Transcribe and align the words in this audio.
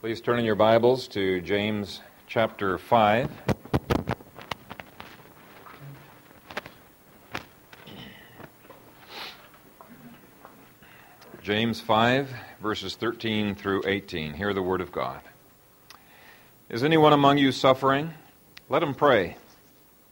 Please 0.00 0.22
turn 0.22 0.38
in 0.38 0.46
your 0.46 0.54
Bibles 0.54 1.08
to 1.08 1.42
James 1.42 2.00
chapter 2.26 2.78
5. 2.78 3.30
James 11.42 11.82
5, 11.82 12.30
verses 12.62 12.96
13 12.96 13.54
through 13.54 13.82
18. 13.84 14.32
Hear 14.32 14.54
the 14.54 14.62
word 14.62 14.80
of 14.80 14.90
God. 14.90 15.20
Is 16.70 16.82
anyone 16.82 17.12
among 17.12 17.36
you 17.36 17.52
suffering? 17.52 18.14
Let 18.70 18.82
him 18.82 18.94
pray. 18.94 19.36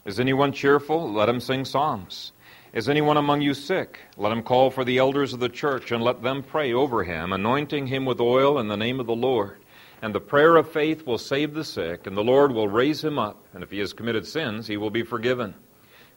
Is 0.05 0.19
anyone 0.19 0.51
cheerful? 0.51 1.11
Let 1.11 1.29
him 1.29 1.39
sing 1.39 1.65
psalms. 1.65 2.31
Is 2.73 2.89
anyone 2.89 3.17
among 3.17 3.41
you 3.41 3.55
sick? 3.55 4.01
Let 4.17 4.31
him 4.31 4.43
call 4.43 4.69
for 4.69 4.85
the 4.85 4.99
elders 4.99 5.33
of 5.33 5.39
the 5.39 5.49
church 5.49 5.91
and 5.91 6.03
let 6.03 6.21
them 6.21 6.43
pray 6.43 6.73
over 6.73 7.03
him, 7.03 7.33
anointing 7.33 7.87
him 7.87 8.05
with 8.05 8.21
oil 8.21 8.59
in 8.59 8.67
the 8.67 8.77
name 8.77 8.99
of 8.99 9.07
the 9.07 9.15
Lord. 9.15 9.57
And 10.01 10.15
the 10.15 10.21
prayer 10.21 10.55
of 10.55 10.71
faith 10.71 11.05
will 11.05 11.17
save 11.17 11.53
the 11.53 11.63
sick, 11.63 12.07
and 12.07 12.15
the 12.15 12.23
Lord 12.23 12.51
will 12.51 12.67
raise 12.67 13.03
him 13.03 13.19
up. 13.19 13.45
And 13.53 13.63
if 13.63 13.71
he 13.71 13.79
has 13.79 13.93
committed 13.93 14.25
sins, 14.25 14.67
he 14.67 14.77
will 14.77 14.89
be 14.89 15.03
forgiven. 15.03 15.53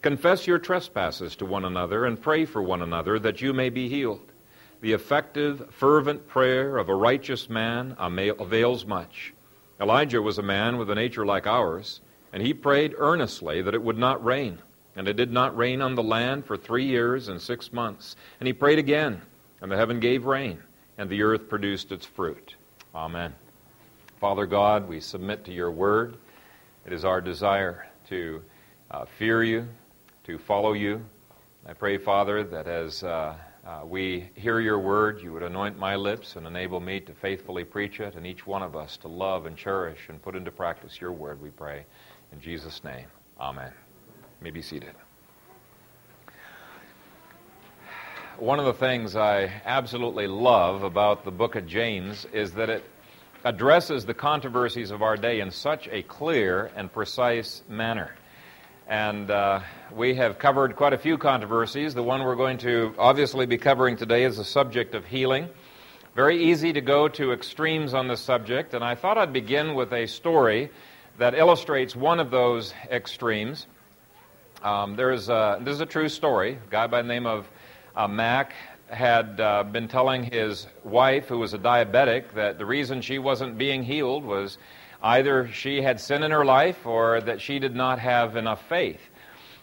Confess 0.03 0.47
your 0.47 0.59
trespasses 0.59 1.37
to 1.37 1.47
one 1.47 1.65
another 1.65 2.05
and 2.07 2.21
pray 2.21 2.45
for 2.45 2.63
one 2.63 2.83
another 2.83 3.19
that 3.19 3.41
you 3.41 3.53
may 3.53 3.71
be 3.71 3.89
healed. 3.89 4.33
The 4.81 4.93
effective, 4.93 5.69
fervent 5.71 6.27
prayer 6.27 6.77
of 6.77 6.89
a 6.89 6.95
righteous 6.95 7.49
man 7.49 7.97
avails 7.99 8.85
much. 8.85 9.33
Elijah 9.81 10.21
was 10.21 10.39
a 10.39 10.43
man 10.43 10.77
with 10.77 10.91
a 10.91 10.95
nature 10.95 11.25
like 11.25 11.47
ours, 11.47 12.01
and 12.33 12.43
he 12.43 12.53
prayed 12.53 12.95
earnestly 12.99 13.63
that 13.63 13.75
it 13.75 13.83
would 13.83 13.99
not 13.99 14.25
rain. 14.25 14.59
And 14.95 15.09
it 15.09 15.15
did 15.15 15.33
not 15.33 15.57
rain 15.57 15.81
on 15.81 15.95
the 15.95 16.03
land 16.03 16.45
for 16.45 16.57
three 16.57 16.85
years 16.85 17.29
and 17.29 17.41
six 17.41 17.73
months. 17.73 18.17
And 18.41 18.47
he 18.47 18.53
prayed 18.53 18.79
again, 18.79 19.23
and 19.61 19.71
the 19.71 19.77
heaven 19.77 20.01
gave 20.01 20.25
rain, 20.25 20.59
and 20.99 21.09
the 21.09 21.23
earth 21.23 21.49
produced 21.49 21.93
its 21.93 22.05
fruit. 22.05 22.55
Amen. 22.95 23.35
Father 24.23 24.47
God, 24.47 24.89
we 24.89 25.01
submit 25.01 25.45
to 25.47 25.53
your 25.53 25.73
word. 25.73 26.17
It 26.87 26.93
is 26.93 27.05
our 27.05 27.21
desire 27.21 27.89
to 28.09 28.41
uh, 28.89 29.05
fear 29.19 29.43
you, 29.43 29.67
to 30.23 30.39
follow 30.39 30.75
you. 30.75 31.05
I 31.67 31.73
pray, 31.73 31.99
Father, 31.99 32.45
that 32.45 32.69
as 32.69 33.03
uh, 33.03 33.35
uh, 33.67 33.81
we 33.85 34.31
hear 34.37 34.61
your 34.61 34.79
word, 34.79 35.21
you 35.21 35.33
would 35.33 35.43
anoint 35.43 35.77
my 35.77 35.97
lips 35.97 36.37
and 36.37 36.47
enable 36.47 36.79
me 36.79 37.01
to 37.01 37.13
faithfully 37.15 37.65
preach 37.65 37.99
it, 37.99 38.15
and 38.15 38.25
each 38.25 38.47
one 38.47 38.63
of 38.63 38.77
us 38.77 38.97
to 38.99 39.09
love 39.09 39.47
and 39.47 39.57
cherish 39.57 39.99
and 40.09 40.23
put 40.23 40.37
into 40.37 40.53
practice 40.53 41.01
your 41.01 41.11
word, 41.11 41.43
we 41.43 41.51
pray. 41.51 41.85
In 42.31 42.41
Jesus' 42.41 42.85
name, 42.85 43.09
amen 43.41 43.73
may 44.41 44.51
be 44.51 44.63
seated. 44.63 44.95
One 48.39 48.61
of 48.61 48.67
the 48.67 48.75
things 48.75 49.17
I 49.17 49.51
absolutely 49.65 50.29
love 50.29 50.85
about 50.85 51.25
the 51.25 51.33
book 51.33 51.57
of 51.57 51.67
James 51.67 52.25
is 52.33 52.53
that 52.53 52.71
it 52.71 52.85
addresses 53.45 54.07
the 54.07 54.15
controversies 54.15 54.91
of 54.91 55.03
our 55.03 55.17
day 55.17 55.41
in 55.41 55.51
such 55.51 55.89
a 55.89 56.03
clear 56.03 56.71
and 56.77 56.93
precise 56.93 57.63
manner. 57.69 58.15
And 58.89 59.31
uh, 59.31 59.61
we 59.93 60.15
have 60.15 60.39
covered 60.39 60.77
quite 60.77 60.93
a 60.93 60.99
few 60.99 61.19
controversies. 61.19 61.95
The 61.95 62.03
one 62.03 62.23
we're 62.23 62.37
going 62.37 62.59
to 62.59 62.95
obviously 62.99 63.47
be 63.47 63.59
covering 63.59 63.97
today 63.97 64.25
is 64.25 64.37
the 64.37 64.45
subject 64.45 64.95
of 64.95 65.05
healing. 65.07 65.49
Very 66.15 66.45
easy 66.45 66.73
to 66.73 66.81
go 66.81 67.09
to 67.09 67.33
extremes 67.33 67.95
on 67.95 68.07
this 68.07 68.21
subject, 68.21 68.75
and 68.75 68.85
I 68.85 68.95
thought 68.95 69.17
I'd 69.17 69.33
begin 69.33 69.75
with 69.75 69.93
a 69.93 70.07
story 70.07 70.71
that 71.19 71.35
illustrates 71.35 71.97
one 71.97 72.21
of 72.21 72.31
those 72.31 72.75
extremes. 72.91 73.67
Um, 74.63 74.95
there 74.95 75.11
is 75.11 75.29
a, 75.29 75.59
this 75.63 75.75
is 75.75 75.81
a 75.81 75.87
true 75.87 76.09
story. 76.09 76.59
A 76.67 76.71
guy 76.71 76.87
by 76.87 77.03
the 77.03 77.09
name 77.09 77.27
of 77.27 77.49
uh, 77.97 78.07
Mac 78.09 78.53
had 78.93 79.41
uh, 79.41 79.65
been 79.65 79.89
telling 79.89 80.23
his 80.23 80.67
wife, 80.85 81.29
who 81.29 81.39
was 81.39 81.55
a 81.55 81.59
diabetic, 81.59 82.33
that 82.35 82.59
the 82.59 82.67
reason 82.67 83.01
she 83.01 83.19
wasn't 83.19 83.59
being 83.59 83.83
healed 83.83 84.25
was 84.25 84.59
either 85.03 85.49
she 85.49 85.83
had 85.83 86.01
sin 86.01 86.23
in 86.23 86.31
her 86.31 86.45
life 86.45 86.87
or 86.87 87.21
that 87.23 87.41
she 87.41 87.59
did 87.59 87.75
not 87.75 87.99
have 87.99 88.37
enough 88.37 88.67
faith. 88.69 89.01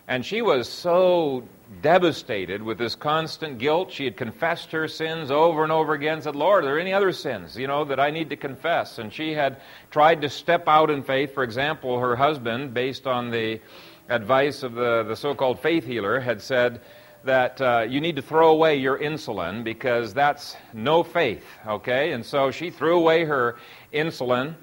And 0.08 0.26
she 0.26 0.42
was 0.42 0.68
so 0.68 1.48
devastated 1.84 2.64
with 2.64 2.80
this 2.80 2.96
constant 2.96 3.59
guilt. 3.59 3.92
She 3.92 4.06
had 4.06 4.18
confessed 4.18 4.72
her 4.72 4.88
sins 4.88 5.30
over 5.30 5.62
and 5.62 5.72
over 5.72 5.94
again, 5.94 6.22
said, 6.22 6.36
Lord, 6.36 6.64
are 6.64 6.68
there 6.68 6.80
any 6.80 6.94
other 6.94 7.12
sins, 7.12 7.56
you 7.56 7.68
know, 7.68 7.86
that 7.86 8.00
I 8.00 8.09
need 8.09 8.32
to 8.32 8.36
confess? 8.36 8.98
And 8.98 9.14
she 9.14 9.34
had 9.34 9.62
tried 9.92 10.22
to 10.22 10.30
step 10.30 10.68
out 10.68 10.90
in 10.90 11.03
faith. 11.03 11.36
For 11.36 11.44
example, 11.44 12.00
her 12.00 12.16
husband, 12.16 12.74
based 12.74 13.06
on 13.06 13.30
the 13.30 13.62
advice 14.09 14.64
of 14.64 14.74
the, 14.74 15.03
the 15.03 15.16
so 15.16 15.36
called 15.36 15.59
faith 15.59 15.86
healer 15.86 16.20
had 16.20 16.42
said 16.42 16.82
that 17.24 17.59
uh, 17.62 17.85
you 17.88 18.00
need 18.00 18.16
to 18.16 18.22
throw 18.22 18.50
away 18.50 18.78
your 18.78 18.97
insulin 18.97 19.63
because 19.63 20.13
that's 20.13 20.56
no 20.74 21.03
faith, 21.03 21.46
okay? 21.68 22.13
And 22.13 22.25
so 22.25 22.52
she 22.52 22.69
threw 22.69 22.97
away 22.97 23.25
her 23.25 23.57
insulin, 23.94 24.56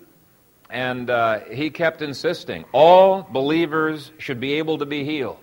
and 0.71 1.11
uh, 1.11 1.41
he 1.51 1.71
kept 1.71 2.03
insisting 2.03 2.65
all 2.73 3.23
believers 3.23 4.11
should 4.19 4.41
be 4.41 4.55
able 4.55 4.79
to 4.79 4.87
be 4.87 5.05
healed. 5.05 5.39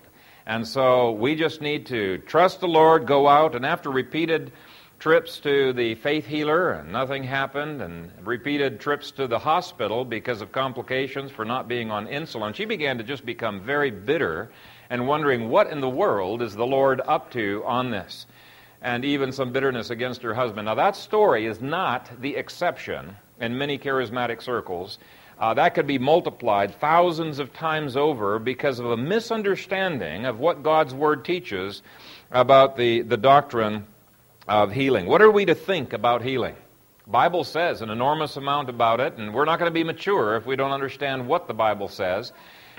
And 0.46 0.66
so 0.66 1.12
we 1.12 1.34
just 1.34 1.60
need 1.60 1.86
to 1.86 2.18
trust 2.18 2.60
the 2.60 2.68
Lord, 2.68 3.06
go 3.06 3.28
out, 3.28 3.54
and 3.54 3.64
after 3.64 3.90
repeated 3.90 4.52
trips 4.98 5.38
to 5.40 5.72
the 5.72 5.94
faith 5.96 6.26
healer 6.26 6.72
and 6.72 6.92
nothing 6.92 7.24
happened, 7.24 7.80
and 7.80 8.10
repeated 8.22 8.80
trips 8.80 9.10
to 9.12 9.26
the 9.26 9.38
hospital 9.38 10.04
because 10.04 10.40
of 10.40 10.52
complications 10.52 11.30
for 11.30 11.44
not 11.44 11.68
being 11.68 11.90
on 11.90 12.06
insulin, 12.06 12.54
she 12.54 12.64
began 12.64 12.98
to 12.98 13.04
just 13.04 13.24
become 13.24 13.60
very 13.60 13.90
bitter 13.90 14.50
and 14.94 15.08
wondering 15.08 15.48
what 15.48 15.68
in 15.70 15.80
the 15.80 15.88
world 15.88 16.40
is 16.40 16.54
the 16.54 16.64
Lord 16.64 17.00
up 17.04 17.32
to 17.32 17.64
on 17.66 17.90
this. 17.90 18.26
And 18.80 19.04
even 19.04 19.32
some 19.32 19.50
bitterness 19.50 19.90
against 19.90 20.22
her 20.22 20.34
husband. 20.34 20.66
Now, 20.66 20.76
that 20.76 20.94
story 20.94 21.46
is 21.46 21.60
not 21.60 22.08
the 22.20 22.36
exception 22.36 23.16
in 23.40 23.58
many 23.58 23.76
charismatic 23.76 24.40
circles. 24.40 25.00
Uh, 25.36 25.52
that 25.54 25.74
could 25.74 25.88
be 25.88 25.98
multiplied 25.98 26.76
thousands 26.76 27.40
of 27.40 27.52
times 27.52 27.96
over 27.96 28.38
because 28.38 28.78
of 28.78 28.86
a 28.86 28.96
misunderstanding 28.96 30.26
of 30.26 30.38
what 30.38 30.62
God's 30.62 30.94
Word 30.94 31.24
teaches 31.24 31.82
about 32.30 32.76
the, 32.76 33.02
the 33.02 33.16
doctrine 33.16 33.86
of 34.46 34.70
healing. 34.70 35.06
What 35.06 35.22
are 35.22 35.30
we 35.30 35.44
to 35.46 35.56
think 35.56 35.92
about 35.92 36.22
healing? 36.22 36.54
Bible 37.04 37.42
says 37.42 37.82
an 37.82 37.90
enormous 37.90 38.36
amount 38.36 38.68
about 38.68 39.00
it, 39.00 39.14
and 39.16 39.34
we're 39.34 39.44
not 39.44 39.58
going 39.58 39.68
to 39.72 39.74
be 39.74 39.82
mature 39.82 40.36
if 40.36 40.46
we 40.46 40.54
don't 40.54 40.70
understand 40.70 41.26
what 41.26 41.48
the 41.48 41.54
Bible 41.54 41.88
says. 41.88 42.32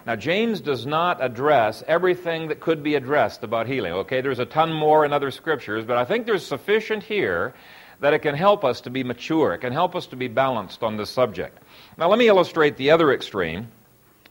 Now, 0.06 0.16
James 0.16 0.62
does 0.62 0.86
not 0.86 1.24
address 1.24 1.84
everything 1.88 2.50
that 2.50 2.60
could 2.60 2.84
be 2.84 2.94
addressed 2.94 3.44
about 3.44 3.66
healing. 3.66 3.94
Okay, 3.94 4.22
there's 4.22 4.40
a 4.40 4.46
ton 4.46 4.72
more 4.72 5.04
in 5.04 5.12
other 5.12 5.32
scriptures, 5.32 5.84
but 5.84 5.98
I 5.98 6.06
think 6.06 6.28
there's 6.28 6.46
sufficient 6.46 7.02
here 7.02 7.56
that 8.02 8.14
it 8.14 8.20
can 8.20 8.36
help 8.36 8.64
us 8.64 8.82
to 8.82 8.92
be 8.92 9.04
mature. 9.04 9.54
It 9.54 9.60
can 9.60 9.74
help 9.74 9.96
us 9.96 10.06
to 10.08 10.16
be 10.16 10.28
balanced 10.28 10.84
on 10.84 10.98
this 10.98 11.10
subject. 11.10 11.58
Now, 11.98 12.10
let 12.10 12.20
me 12.20 12.28
illustrate 12.28 12.78
the 12.78 12.92
other 12.92 13.12
extreme. 13.14 13.70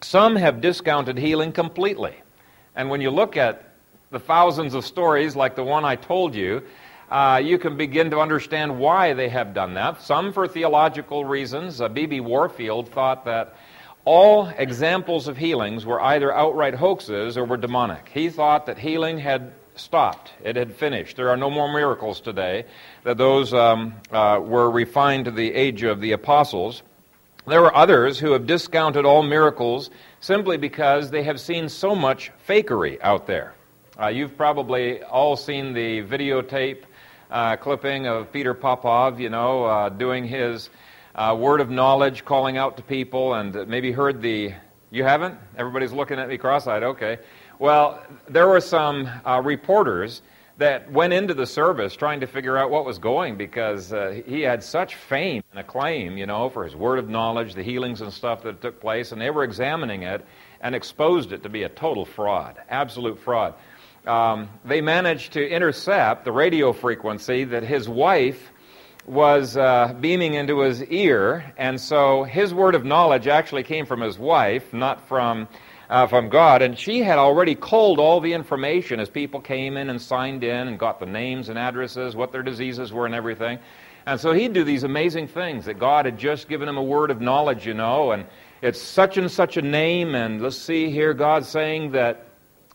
Some 0.01 0.37
have 0.37 0.61
discounted 0.61 1.19
healing 1.19 1.51
completely. 1.51 2.15
And 2.77 2.89
when 2.89 3.01
you 3.01 3.11
look 3.11 3.37
at 3.37 3.71
the 4.11 4.21
thousands 4.21 4.75
of 4.75 4.85
stories 4.85 5.35
like 5.35 5.57
the 5.57 5.65
one 5.65 5.85
I 5.85 5.97
told 5.97 6.37
you, 6.37 6.63
uh, 7.11 7.41
you 7.43 7.59
can 7.59 7.77
begin 7.77 8.11
to 8.11 8.21
understand 8.21 8.79
why 8.79 9.13
they 9.13 9.29
have 9.29 9.55
done 9.55 9.75
that. 9.75 10.03
Some 10.03 10.33
for 10.33 10.47
theological 10.47 11.25
reasons. 11.25 11.81
B.B. 11.93 12.21
Uh, 12.21 12.23
Warfield 12.23 12.91
thought 12.91 13.25
that 13.25 13.57
all 14.05 14.49
examples 14.49 15.29
of 15.29 15.37
healings 15.37 15.87
were 15.87 16.01
either 16.01 16.33
outright 16.33 16.75
hoaxes 16.75 17.39
or 17.39 17.45
were 17.45 17.57
demonic. 17.57 18.09
He 18.13 18.29
thought 18.29 18.67
that 18.67 18.79
healing 18.79 19.19
had 19.19 19.53
stopped, 19.77 20.33
it 20.43 20.57
had 20.57 20.75
finished. 20.75 21.17
There 21.17 21.31
are 21.31 21.37
no 21.37 21.51
more 21.51 21.73
miracles 21.73 22.21
today, 22.21 22.65
that 23.03 23.17
those 23.17 23.53
um, 23.53 23.95
uh, 24.13 24.41
were 24.43 24.71
refined 24.71 25.25
to 25.25 25.31
the 25.31 25.53
age 25.53 25.83
of 25.83 26.01
the 26.01 26.13
apostles. 26.13 26.83
There 27.47 27.65
are 27.65 27.75
others 27.75 28.19
who 28.19 28.33
have 28.33 28.47
discounted 28.47 29.05
all 29.05 29.23
miracles 29.23 29.91
simply 30.21 30.57
because 30.57 31.11
they 31.11 31.23
have 31.25 31.41
seen 31.41 31.69
so 31.69 31.95
much 31.95 32.31
fakery 32.49 32.99
out 33.03 33.27
there. 33.27 33.55
Uh, 34.01 34.09
you've 34.09 34.37
probably 34.37 35.03
all 35.03 35.37
seen 35.37 35.73
the 35.73 36.03
videotape 36.03 36.85
uh, 37.31 37.57
clipping 37.57 38.07
of 38.07 38.33
Peter 38.33 38.55
Popoff, 38.55 39.19
you 39.19 39.29
know, 39.29 39.65
uh, 39.65 39.89
doing 39.89 40.25
his 40.25 40.71
uh, 41.15 41.37
word 41.39 41.61
of 41.61 41.71
knowledge, 41.71 42.25
calling 42.25 42.57
out 42.57 42.77
to 42.77 42.83
people, 42.83 43.35
and 43.35 43.67
maybe 43.69 43.93
heard 43.93 44.21
the. 44.21 44.53
You 44.91 45.05
haven't? 45.05 45.37
Everybody's 45.57 45.93
looking 45.93 46.19
at 46.19 46.29
me 46.29 46.39
cross 46.39 46.67
eyed. 46.67 46.83
Okay. 46.83 47.19
Well, 47.59 48.03
there 48.29 48.49
were 48.49 48.61
some 48.61 49.09
uh, 49.25 49.41
reporters 49.43 50.23
that 50.59 50.91
went 50.91 51.13
into 51.13 51.35
the 51.35 51.47
service 51.47 51.97
trying 51.97 52.21
to 52.21 52.27
figure 52.27 52.57
out 52.57 52.71
what 52.71 52.85
was 52.85 52.99
going 52.99 53.37
because 53.37 53.93
uh, 53.93 54.21
he 54.25 54.43
had 54.43 54.63
such 54.63 54.95
fame 54.95 55.43
and 55.51 55.59
acclaim, 55.59 56.17
you 56.17 56.27
know, 56.27 56.49
for 56.49 56.65
his 56.65 56.77
word 56.77 56.99
of 56.99 57.09
knowledge, 57.09 57.55
the 57.55 57.63
healings 57.63 58.01
and 58.01 58.13
stuff 58.13 58.43
that 58.43 58.61
took 58.61 58.81
place, 58.81 59.11
and 59.11 59.21
they 59.21 59.31
were 59.31 59.43
examining 59.43 60.03
it 60.03 60.25
and 60.61 60.75
exposed 60.75 61.33
it 61.33 61.43
to 61.43 61.49
be 61.49 61.65
a 61.65 61.69
total 61.69 62.05
fraud, 62.05 62.57
absolute 62.69 63.19
fraud 63.19 63.55
um, 64.07 64.51
they 64.65 64.81
managed 64.81 65.33
to 65.33 65.49
intercept 65.49 66.25
the 66.25 66.33
radio 66.33 66.73
frequency 66.73 67.45
that 67.45 67.63
his 67.63 67.89
wife 67.89 68.51
was 69.07 69.57
uh, 69.57 69.95
beaming 70.01 70.35
into 70.35 70.61
his 70.61 70.83
ear, 70.85 71.53
and 71.57 71.81
so 71.81 72.25
his 72.25 72.55
word 72.55 72.75
of 72.75 72.85
knowledge 72.85 73.27
actually 73.27 73.63
came 73.63 73.87
from 73.87 74.01
his 74.01 74.19
wife, 74.19 74.73
not 74.73 75.07
from 75.09 75.49
uh, 75.91 76.07
from 76.07 76.29
God. 76.29 76.63
And 76.63 76.79
she 76.79 77.03
had 77.03 77.19
already 77.19 77.55
culled 77.55 77.99
all 77.99 78.21
the 78.21 78.33
information 78.33 79.01
as 79.01 79.11
people 79.11 79.41
came 79.41 79.77
in 79.77 79.91
and 79.91 80.01
signed 80.01 80.43
in 80.43 80.69
and 80.69 80.79
got 80.79 80.99
the 80.99 81.07
names 81.07 81.49
and 81.49 81.59
addresses, 81.59 82.17
what 82.17 82.33
their 82.33 82.43
diseases 82.43 82.93
were, 82.93 83.07
and 83.07 83.15
everything. 83.15 83.59
And 84.07 84.21
so 84.21 84.33
he'd 84.33 84.53
do 84.53 84.65
these 84.65 84.83
amazing 84.83 85.29
things 85.29 85.65
that 85.65 85.79
God 85.79 86.05
had 86.05 86.19
just 86.19 86.49
given 86.49 86.69
him 86.69 86.77
a 86.77 86.83
word 86.83 87.11
of 87.11 87.21
knowledge, 87.21 87.67
you 87.67 87.75
know, 87.75 88.13
and 88.13 88.27
it's 88.61 88.81
such 88.81 89.17
and 89.19 89.31
such 89.31 89.57
a 89.57 89.63
name, 89.63 90.15
and 90.15 90.41
let's 90.43 90.57
see 90.57 90.91
here, 90.91 91.15
God 91.15 91.45
saying 91.45 91.93
that, 91.93 92.27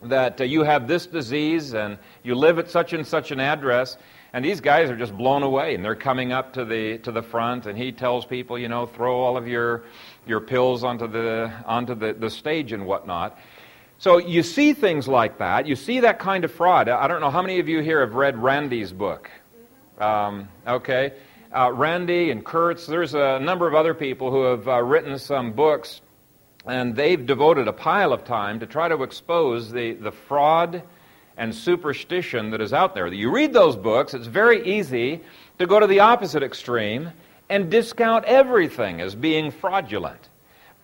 that 0.04 0.40
uh, 0.40 0.44
you 0.44 0.64
have 0.64 0.88
this 0.88 1.06
disease 1.06 1.74
and 1.74 1.98
you 2.24 2.36
live 2.36 2.58
at 2.58 2.70
such 2.70 2.94
and 2.94 3.06
such 3.06 3.32
an 3.32 3.40
address. 3.40 3.98
And 4.32 4.46
these 4.46 4.62
guys 4.62 4.92
are 4.92 4.96
just 4.96 5.18
blown 5.18 5.42
away, 5.42 5.74
and 5.74 5.84
they're 5.84 5.96
coming 5.96 6.32
up 6.32 6.54
to 6.54 6.64
the, 6.64 7.00
to 7.00 7.12
the 7.12 7.24
front, 7.24 7.66
and 7.66 7.78
he 7.78 7.92
tells 7.92 8.26
people, 8.26 8.60
you 8.60 8.68
know, 8.68 8.86
throw 8.86 9.20
all 9.20 9.38
of 9.38 9.48
your, 9.48 9.86
your 10.28 10.40
pills 10.40 10.84
onto, 10.84 11.08
the, 11.08 11.52
onto 11.66 11.96
the, 11.96 12.14
the 12.14 12.30
stage 12.30 12.72
and 12.72 12.86
whatnot. 12.86 13.40
So 13.98 14.18
you 14.18 14.44
see 14.44 14.74
things 14.74 15.08
like 15.08 15.40
that. 15.40 15.66
You 15.66 15.76
see 15.76 16.02
that 16.02 16.20
kind 16.20 16.46
of 16.46 16.52
fraud. 16.52 16.88
I 16.90 17.08
don't 17.08 17.22
know 17.22 17.32
how 17.32 17.42
many 17.42 17.60
of 17.60 17.68
you 17.68 17.82
here 17.82 18.02
have 18.02 18.14
read 18.14 18.38
Randi's 18.38 18.94
book. 18.94 19.30
Um, 20.00 20.48
okay. 20.66 21.14
Uh, 21.54 21.72
Randy 21.74 22.30
and 22.30 22.46
Kurtz, 22.46 22.86
there's 22.86 23.16
a 23.16 23.40
number 23.40 23.68
of 23.68 23.74
other 23.74 23.96
people 23.96 24.30
who 24.30 24.44
have 24.44 24.68
uh, 24.68 24.84
written 24.84 25.18
some 25.18 25.54
books, 25.54 26.02
and 26.68 26.96
they've 26.96 27.26
devoted 27.26 27.68
a 27.68 27.74
pile 27.74 28.14
of 28.14 28.24
time 28.24 28.60
to 28.60 28.68
try 28.68 28.88
to 28.88 29.02
expose 29.02 29.72
the, 29.72 29.94
the 29.94 30.12
fraud 30.12 30.84
and 31.40 31.56
superstition 31.56 32.52
that 32.52 32.62
is 32.62 32.74
out 32.74 32.94
there. 32.94 33.08
You 33.08 33.32
read 33.32 33.54
those 33.54 33.76
books, 33.76 34.14
it's 34.14 34.28
very 34.28 34.78
easy 34.78 35.22
to 35.58 35.66
go 35.66 35.80
to 35.80 35.88
the 35.88 36.02
opposite 36.02 36.44
extreme 36.44 37.12
and 37.50 37.72
discount 37.72 38.26
everything 38.26 39.02
as 39.02 39.16
being 39.16 39.50
fraudulent. 39.50 40.30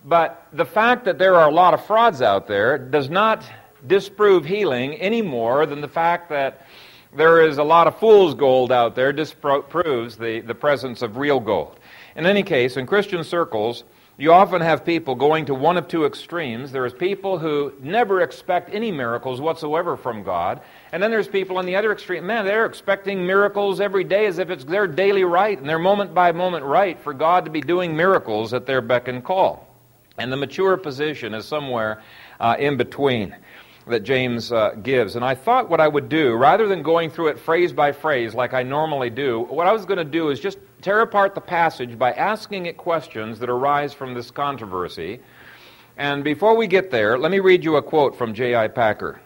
But 0.04 0.46
the 0.52 0.64
fact 0.64 1.04
that 1.04 1.18
there 1.18 1.36
are 1.36 1.48
a 1.48 1.52
lot 1.52 1.74
of 1.74 1.84
frauds 1.84 2.22
out 2.22 2.48
there 2.48 2.78
does 2.78 3.10
not 3.10 3.44
disprove 3.86 4.44
healing 4.44 4.94
any 4.94 5.20
more 5.20 5.66
than 5.66 5.80
the 5.80 5.88
fact 5.88 6.30
that 6.30 6.66
there 7.14 7.46
is 7.46 7.58
a 7.58 7.62
lot 7.62 7.86
of 7.86 7.98
fool's 7.98 8.34
gold 8.34 8.72
out 8.72 8.94
there 8.94 9.12
disproves 9.12 10.16
the, 10.16 10.40
the 10.40 10.54
presence 10.54 11.02
of 11.02 11.18
real 11.18 11.38
gold. 11.38 11.78
In 12.14 12.24
any 12.24 12.42
case, 12.42 12.76
in 12.76 12.86
Christian 12.86 13.22
circles, 13.24 13.84
you 14.18 14.32
often 14.32 14.62
have 14.62 14.84
people 14.84 15.14
going 15.14 15.44
to 15.46 15.54
one 15.54 15.76
of 15.76 15.88
two 15.88 16.06
extremes. 16.06 16.72
There 16.72 16.86
is 16.86 16.94
people 16.94 17.38
who 17.38 17.74
never 17.80 18.22
expect 18.22 18.72
any 18.72 18.90
miracles 18.90 19.42
whatsoever 19.42 19.98
from 19.98 20.22
God. 20.22 20.62
And 20.90 21.02
then 21.02 21.10
there's 21.10 21.28
people 21.28 21.58
on 21.58 21.66
the 21.66 21.76
other 21.76 21.92
extreme. 21.92 22.26
Man, 22.26 22.46
they're 22.46 22.64
expecting 22.64 23.26
miracles 23.26 23.78
every 23.78 24.04
day 24.04 24.24
as 24.24 24.38
if 24.38 24.48
it's 24.48 24.64
their 24.64 24.86
daily 24.86 25.24
right 25.24 25.58
and 25.58 25.68
their 25.68 25.78
moment 25.78 26.14
by 26.14 26.32
moment 26.32 26.64
right 26.64 26.98
for 26.98 27.12
God 27.12 27.44
to 27.44 27.50
be 27.50 27.60
doing 27.60 27.94
miracles 27.94 28.54
at 28.54 28.64
their 28.64 28.80
beck 28.80 29.06
and 29.08 29.22
call. 29.22 29.68
And 30.16 30.32
the 30.32 30.36
mature 30.38 30.78
position 30.78 31.34
is 31.34 31.44
somewhere 31.44 32.02
uh, 32.40 32.56
in 32.58 32.78
between 32.78 33.36
that 33.86 34.00
James 34.00 34.50
uh, 34.50 34.70
gives. 34.82 35.14
And 35.16 35.24
I 35.26 35.34
thought 35.34 35.68
what 35.68 35.80
I 35.80 35.86
would 35.86 36.08
do, 36.08 36.32
rather 36.32 36.66
than 36.66 36.82
going 36.82 37.10
through 37.10 37.28
it 37.28 37.38
phrase 37.38 37.72
by 37.72 37.92
phrase 37.92 38.34
like 38.34 38.54
I 38.54 38.62
normally 38.62 39.10
do, 39.10 39.40
what 39.40 39.66
I 39.66 39.72
was 39.72 39.84
going 39.84 39.98
to 39.98 40.04
do 40.04 40.30
is 40.30 40.40
just 40.40 40.58
tear 40.82 41.00
apart 41.00 41.34
the 41.34 41.40
passage 41.40 41.98
by 41.98 42.12
asking 42.12 42.66
it 42.66 42.76
questions 42.76 43.38
that 43.38 43.50
arise 43.50 43.92
from 43.92 44.14
this 44.14 44.30
controversy. 44.30 45.20
And 45.96 46.22
before 46.22 46.56
we 46.56 46.66
get 46.66 46.90
there, 46.90 47.18
let 47.18 47.30
me 47.30 47.40
read 47.40 47.64
you 47.64 47.76
a 47.76 47.82
quote 47.82 48.16
from 48.16 48.34
J.I. 48.34 48.68
Packer. 48.68 49.20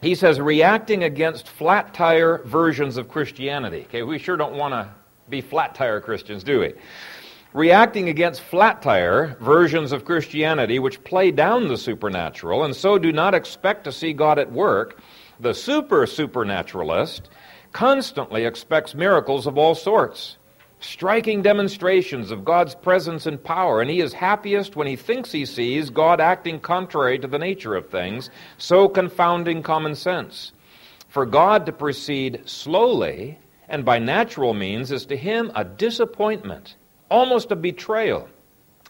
He 0.00 0.14
says, 0.14 0.40
reacting 0.40 1.04
against 1.04 1.48
flat 1.48 1.92
tire 1.92 2.38
versions 2.44 2.96
of 2.96 3.08
Christianity. 3.08 3.82
Okay, 3.88 4.02
we 4.02 4.18
sure 4.18 4.36
don't 4.36 4.54
want 4.54 4.72
to 4.72 4.88
be 5.28 5.40
flat 5.40 5.74
tire 5.74 6.00
Christians, 6.00 6.44
do 6.44 6.60
we? 6.60 6.74
reacting 7.52 8.08
against 8.08 8.42
flat 8.42 8.82
tire 8.82 9.36
versions 9.40 9.92
of 9.92 10.04
Christianity 10.04 10.78
which 10.78 11.02
play 11.04 11.30
down 11.30 11.68
the 11.68 11.78
supernatural 11.78 12.64
and 12.64 12.76
so 12.76 12.98
do 12.98 13.12
not 13.12 13.34
expect 13.34 13.84
to 13.84 13.92
see 13.92 14.12
God 14.12 14.38
at 14.38 14.52
work, 14.52 15.00
the 15.40 15.54
super 15.54 16.06
supernaturalist 16.06 17.30
constantly 17.72 18.44
expects 18.44 18.94
miracles 18.94 19.46
of 19.46 19.56
all 19.56 19.74
sorts, 19.74 20.36
striking 20.80 21.42
demonstrations 21.42 22.30
of 22.30 22.44
God's 22.44 22.74
presence 22.74 23.26
and 23.26 23.42
power, 23.42 23.80
and 23.80 23.90
he 23.90 24.00
is 24.00 24.12
happiest 24.12 24.76
when 24.76 24.86
he 24.86 24.96
thinks 24.96 25.32
he 25.32 25.44
sees 25.44 25.90
God 25.90 26.20
acting 26.20 26.60
contrary 26.60 27.18
to 27.18 27.26
the 27.26 27.38
nature 27.38 27.74
of 27.74 27.88
things, 27.88 28.30
so 28.56 28.88
confounding 28.88 29.62
common 29.62 29.94
sense. 29.94 30.52
For 31.08 31.26
God 31.26 31.66
to 31.66 31.72
proceed 31.72 32.42
slowly 32.44 33.38
and 33.68 33.84
by 33.84 33.98
natural 33.98 34.54
means 34.54 34.90
is 34.90 35.06
to 35.06 35.16
him 35.16 35.52
a 35.54 35.64
disappointment 35.64 36.76
almost 37.10 37.50
a 37.50 37.56
betrayal. 37.56 38.28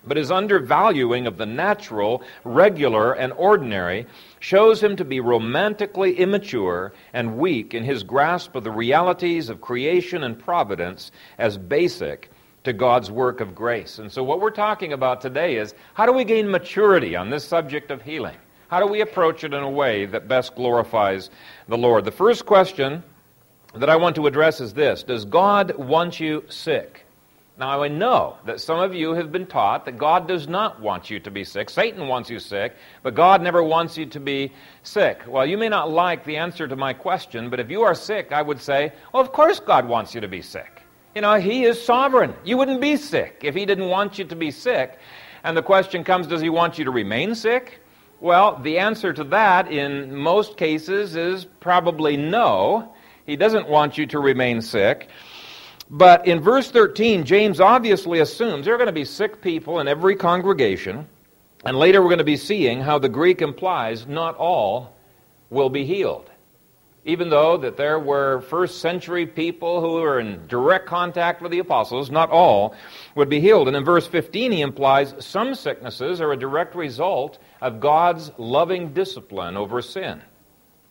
But 0.09 0.17
his 0.17 0.31
undervaluing 0.31 1.27
of 1.27 1.37
the 1.37 1.47
natural, 1.47 2.23
regular, 2.43 3.13
and 3.13 3.33
ordinary 3.35 4.07
shows 4.41 4.83
him 4.83 4.97
to 4.97 5.05
be 5.05 5.21
romantically 5.21 6.19
immature 6.19 6.93
and 7.13 7.37
weak 7.37 7.75
in 7.75 7.85
his 7.85 8.03
grasp 8.03 8.57
of 8.57 8.65
the 8.65 8.71
realities 8.71 9.51
of 9.51 9.61
creation 9.61 10.25
and 10.25 10.39
providence 10.39 11.13
as 11.39 11.59
basic 11.59 12.31
to 12.65 12.73
God's 12.73 13.11
work 13.11 13.41
of 13.41 13.55
grace. 13.55 13.99
And 13.99 14.11
so, 14.11 14.23
what 14.23 14.41
we're 14.41 14.51
talking 14.51 14.93
about 14.93 15.21
today 15.21 15.57
is 15.57 15.75
how 15.95 16.07
do 16.07 16.13
we 16.13 16.25
gain 16.25 16.51
maturity 16.51 17.15
on 17.15 17.31
this 17.31 17.45
subject 17.45 17.91
of 17.91 18.03
healing? 18.03 18.37
How 18.69 18.81
do 18.81 18.87
we 18.87 19.01
approach 19.01 19.45
it 19.45 19.55
in 19.55 19.63
a 19.63 19.71
way 19.71 20.07
that 20.07 20.29
best 20.29 20.55
glorifies 20.55 21.31
the 21.69 21.79
Lord? 21.79 22.05
The 22.05 22.11
first 22.11 22.45
question 22.47 23.03
that 23.75 23.89
I 23.89 23.97
want 23.97 24.17
to 24.17 24.27
address 24.27 24.61
is 24.61 24.75
this 24.75 25.03
Does 25.03 25.25
God 25.25 25.77
want 25.77 26.21
you 26.21 26.45
sick? 26.49 27.05
Now, 27.59 27.83
I 27.83 27.89
know 27.89 28.37
that 28.45 28.61
some 28.61 28.79
of 28.79 28.95
you 28.95 29.15
have 29.15 29.33
been 29.33 29.45
taught 29.47 29.85
that 29.87 29.99
God 29.99 30.29
does 30.29 30.47
not 30.47 30.81
want 30.81 31.11
you 31.11 31.19
to 31.19 31.29
be 31.29 31.43
sick. 31.43 31.69
Satan 31.69 32.07
wants 32.07 32.31
you 32.31 32.39
sick, 32.39 32.77
but 33.03 33.17
God 33.17 33.43
never 33.43 33.65
wants 33.65 33.99
you 33.99 34.07
to 34.07 34.21
be 34.21 34.53
sick. 34.85 35.23
Well, 35.27 35.45
you 35.45 35.59
may 35.59 35.69
not 35.69 35.91
like 35.91 36.25
the 36.25 36.37
answer 36.37 36.69
to 36.69 36.77
my 36.77 36.93
question, 36.93 37.51
but 37.51 37.59
if 37.59 37.69
you 37.69 37.83
are 37.83 37.97
sick, 37.97 38.31
I 38.31 38.43
would 38.43 38.61
say, 38.61 38.93
well, 39.13 39.21
of 39.21 39.33
course 39.33 39.59
God 39.59 39.89
wants 39.89 40.15
you 40.15 40.21
to 40.21 40.29
be 40.29 40.41
sick. 40.41 40.83
You 41.17 41.23
know, 41.23 41.35
He 41.35 41.65
is 41.65 41.83
sovereign. 41.85 42.33
You 42.45 42.57
wouldn't 42.57 42.81
be 42.81 42.97
sick 42.97 43.41
if 43.43 43.57
He 43.57 43.67
didn't 43.67 43.89
want 43.89 44.21
you 44.21 44.25
to 44.27 44.37
be 44.37 44.53
sick. 44.53 44.97
And 45.43 45.57
the 45.57 45.63
question 45.63 46.05
comes, 46.05 46.29
does 46.29 46.41
He 46.41 46.51
want 46.51 46.79
you 46.79 46.85
to 46.85 46.93
remain 46.93 47.35
sick? 47.35 47.81
Well, 48.21 48.61
the 48.63 48.79
answer 48.79 49.13
to 49.13 49.25
that 49.25 49.73
in 49.73 50.15
most 50.15 50.57
cases 50.57 51.17
is 51.17 51.45
probably 51.45 52.17
no. 52.17 52.95
He 53.27 53.35
doesn't 53.35 53.69
want 53.69 53.99
you 53.99 54.07
to 54.07 54.21
remain 54.21 54.63
sick. 54.63 55.09
But 55.90 56.26
in 56.26 56.40
verse 56.40 56.70
13, 56.70 57.25
James 57.25 57.61
obviously 57.61 58.20
assumes 58.20 58.67
there 58.67 58.75
are 58.75 58.79
going 58.79 58.88
to 58.88 58.93
be 58.93 59.05
sick 59.05 59.40
people 59.40 59.81
in 59.81 59.88
every 59.88 60.17
congregation. 60.17 61.08
And 61.64 61.79
later 61.79 62.02
we're 62.02 62.08
going 62.08 62.19
to 62.19 62.25
be 62.25 62.37
seeing 62.37 62.81
how 62.81 62.99
the 62.99 63.08
Greek 63.08 63.43
implies 63.43 64.06
not 64.06 64.37
all 64.37 64.96
will 65.50 65.70
be 65.70 65.85
healed. 65.85 66.31
Even 67.05 67.31
though 67.31 67.56
that 67.56 67.79
there 67.79 67.99
were 67.99 68.43
first 68.43 68.81
century 68.81 69.26
people 69.26 69.81
who 69.81 69.93
were 69.93 70.20
in 70.20 70.46
direct 70.46 70.85
contact 70.85 71.40
with 71.40 71.50
the 71.50 71.58
apostles, 71.58 72.11
not 72.11 72.29
all 72.29 72.75
would 73.14 73.31
be 73.31 73.40
healed. 73.40 73.66
And 73.66 73.76
in 73.76 73.85
verse 73.85 74.07
15 74.07 74.52
he 74.52 74.61
implies 74.61 75.14
some 75.21 75.54
sicknesses 75.54 76.21
are 76.21 76.33
a 76.33 76.37
direct 76.37 76.75
result 76.75 77.38
of 77.62 77.80
God's 77.80 78.30
loving 78.37 78.92
discipline 78.92 79.57
over 79.57 79.80
sin. 79.80 80.21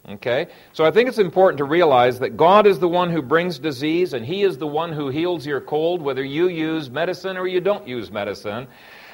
Okay? 0.10 0.48
So 0.72 0.86
I 0.86 0.92
think 0.92 1.10
it's 1.10 1.18
important 1.18 1.58
to 1.58 1.66
realize 1.66 2.20
that 2.20 2.38
God 2.38 2.66
is 2.66 2.80
the 2.80 2.88
one 2.88 3.12
who 3.12 3.22
brings 3.22 3.60
disease 3.60 4.14
and 4.14 4.26
He 4.26 4.44
is 4.44 4.58
the 4.58 4.68
one 4.68 4.94
who 4.94 5.10
heals 5.10 5.46
your 5.46 5.60
cold, 5.60 6.02
whether 6.02 6.24
you 6.24 6.48
use 6.48 6.90
medicine 6.90 7.38
or 7.38 7.48
you 7.48 7.60
don't 7.60 7.88
use 7.88 8.12
medicine. 8.12 8.68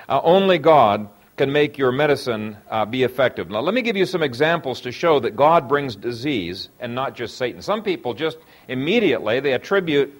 Uh, 0.07 0.21
only 0.23 0.57
God 0.59 1.09
can 1.35 1.51
make 1.51 1.79
your 1.79 1.91
medicine 1.91 2.57
uh, 2.69 2.85
be 2.85 3.03
effective. 3.03 3.49
Now, 3.49 3.61
let 3.61 3.73
me 3.73 3.81
give 3.81 3.97
you 3.97 4.05
some 4.05 4.21
examples 4.21 4.81
to 4.81 4.91
show 4.91 5.19
that 5.21 5.35
God 5.35 5.67
brings 5.67 5.95
disease 5.95 6.69
and 6.79 6.93
not 6.93 7.15
just 7.15 7.37
Satan. 7.37 7.61
Some 7.61 7.81
people 7.81 8.13
just 8.13 8.37
immediately 8.67 9.39
they 9.39 9.53
attribute 9.53 10.13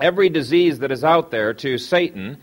every 0.00 0.30
disease 0.30 0.78
that 0.78 0.90
is 0.90 1.04
out 1.04 1.30
there 1.30 1.52
to 1.54 1.76
Satan, 1.76 2.38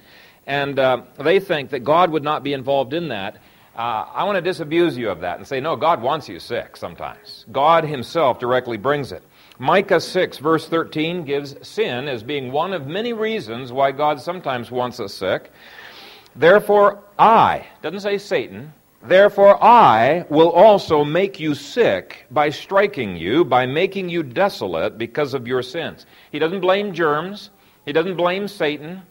and 0.45 0.77
uh, 0.77 1.01
they 1.19 1.39
think 1.39 1.71
that 1.71 1.79
God 1.79 2.11
would 2.11 2.23
not 2.23 2.43
be 2.43 2.53
involved 2.53 2.93
in 2.93 3.07
that. 3.07 3.37
Uh, 3.75 4.05
I 4.13 4.23
want 4.25 4.35
to 4.35 4.41
disabuse 4.41 4.95
you 4.97 5.09
of 5.09 5.21
that 5.21 5.39
and 5.39 5.47
say, 5.47 5.59
no, 5.59 5.75
God 5.75 6.01
wants 6.01 6.29
you 6.29 6.39
sick 6.39 6.77
sometimes. 6.77 7.45
God 7.51 7.83
Himself 7.83 8.37
directly 8.37 8.77
brings 8.77 9.11
it. 9.11 9.23
Micah 9.57 9.99
6, 9.99 10.37
verse 10.37 10.67
13, 10.67 11.25
gives 11.25 11.55
sin 11.67 12.07
as 12.07 12.21
being 12.21 12.51
one 12.51 12.73
of 12.73 12.85
many 12.85 13.13
reasons 13.13 13.71
why 13.71 13.91
God 13.91 14.21
sometimes 14.21 14.69
wants 14.69 14.99
us 14.99 15.13
sick. 15.13 15.51
Therefore, 16.35 17.03
I, 17.17 17.65
doesn't 17.81 18.01
say 18.01 18.17
Satan, 18.17 18.73
therefore 19.01 19.63
I 19.63 20.25
will 20.29 20.51
also 20.51 21.03
make 21.03 21.39
you 21.39 21.55
sick 21.55 22.25
by 22.29 22.49
striking 22.49 23.15
you, 23.15 23.43
by 23.43 23.65
making 23.65 24.09
you 24.09 24.21
desolate 24.21 24.97
because 24.97 25.33
of 25.33 25.47
your 25.47 25.61
sins. 25.61 26.05
He 26.31 26.39
doesn't 26.39 26.61
blame 26.61 26.93
germs, 26.93 27.49
he 27.85 27.93
doesn't 27.93 28.17
blame 28.17 28.47
Satan. 28.47 29.03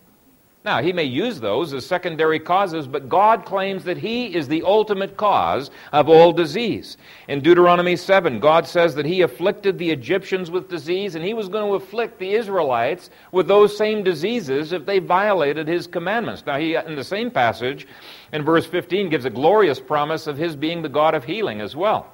Now, 0.64 0.80
he 0.80 0.92
may 0.92 1.04
use 1.04 1.40
those 1.40 1.72
as 1.72 1.84
secondary 1.84 2.38
causes, 2.38 2.86
but 2.86 3.08
God 3.08 3.44
claims 3.44 3.82
that 3.82 3.98
he 3.98 4.32
is 4.32 4.46
the 4.46 4.62
ultimate 4.62 5.16
cause 5.16 5.72
of 5.90 6.08
all 6.08 6.32
disease. 6.32 6.98
In 7.26 7.40
Deuteronomy 7.40 7.96
7, 7.96 8.38
God 8.38 8.68
says 8.68 8.94
that 8.94 9.04
he 9.04 9.22
afflicted 9.22 9.76
the 9.76 9.90
Egyptians 9.90 10.52
with 10.52 10.68
disease, 10.68 11.16
and 11.16 11.24
he 11.24 11.34
was 11.34 11.48
going 11.48 11.68
to 11.68 11.74
afflict 11.74 12.20
the 12.20 12.34
Israelites 12.34 13.10
with 13.32 13.48
those 13.48 13.76
same 13.76 14.04
diseases 14.04 14.72
if 14.72 14.86
they 14.86 15.00
violated 15.00 15.66
his 15.66 15.88
commandments. 15.88 16.44
Now, 16.46 16.58
he, 16.58 16.76
in 16.76 16.94
the 16.94 17.02
same 17.02 17.32
passage, 17.32 17.88
in 18.32 18.44
verse 18.44 18.64
15, 18.64 19.10
gives 19.10 19.24
a 19.24 19.30
glorious 19.30 19.80
promise 19.80 20.28
of 20.28 20.38
his 20.38 20.54
being 20.54 20.80
the 20.80 20.88
God 20.88 21.16
of 21.16 21.24
healing 21.24 21.60
as 21.60 21.74
well. 21.74 22.06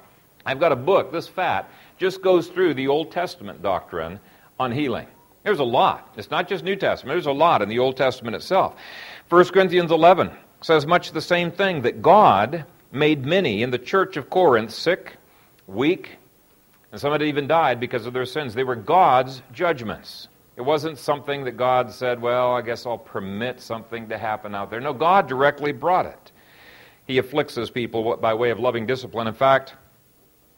I've 0.43 0.59
got 0.59 0.71
a 0.71 0.75
book, 0.75 1.11
this 1.11 1.27
fat, 1.27 1.69
just 1.99 2.23
goes 2.23 2.47
through 2.47 2.73
the 2.73 2.87
Old 2.87 3.11
Testament 3.11 3.61
doctrine 3.61 4.19
on 4.59 4.71
healing. 4.71 5.05
There's 5.43 5.59
a 5.59 5.63
lot. 5.63 6.13
It's 6.17 6.29
not 6.29 6.47
just 6.47 6.63
New 6.63 6.75
Testament, 6.75 7.15
there's 7.15 7.25
a 7.25 7.31
lot 7.31 7.61
in 7.61 7.69
the 7.69 7.79
Old 7.79 7.97
Testament 7.97 8.35
itself. 8.35 8.75
1 9.29 9.45
Corinthians 9.45 9.91
11 9.91 10.31
says 10.61 10.85
much 10.85 11.11
the 11.11 11.21
same 11.21 11.51
thing 11.51 11.81
that 11.83 12.01
God 12.01 12.65
made 12.91 13.25
many 13.25 13.63
in 13.63 13.71
the 13.71 13.77
church 13.77 14.17
of 14.17 14.29
Corinth 14.29 14.71
sick, 14.71 15.17
weak, 15.67 16.17
and 16.91 16.99
some 16.99 17.11
had 17.11 17.21
even 17.21 17.47
died 17.47 17.79
because 17.79 18.05
of 18.05 18.13
their 18.13 18.25
sins. 18.25 18.53
They 18.53 18.63
were 18.63 18.75
God's 18.75 19.41
judgments. 19.53 20.27
It 20.57 20.61
wasn't 20.63 20.97
something 20.97 21.45
that 21.45 21.55
God 21.55 21.91
said, 21.91 22.21
well, 22.21 22.53
I 22.53 22.61
guess 22.61 22.85
I'll 22.85 22.97
permit 22.97 23.61
something 23.61 24.09
to 24.09 24.17
happen 24.17 24.53
out 24.53 24.69
there. 24.69 24.81
No, 24.81 24.93
God 24.93 25.27
directly 25.27 25.71
brought 25.71 26.05
it. 26.05 26.31
He 27.07 27.17
afflicts 27.17 27.55
his 27.55 27.69
people 27.69 28.17
by 28.17 28.33
way 28.33 28.49
of 28.49 28.59
loving 28.59 28.85
discipline. 28.85 29.27
In 29.27 29.33
fact, 29.33 29.75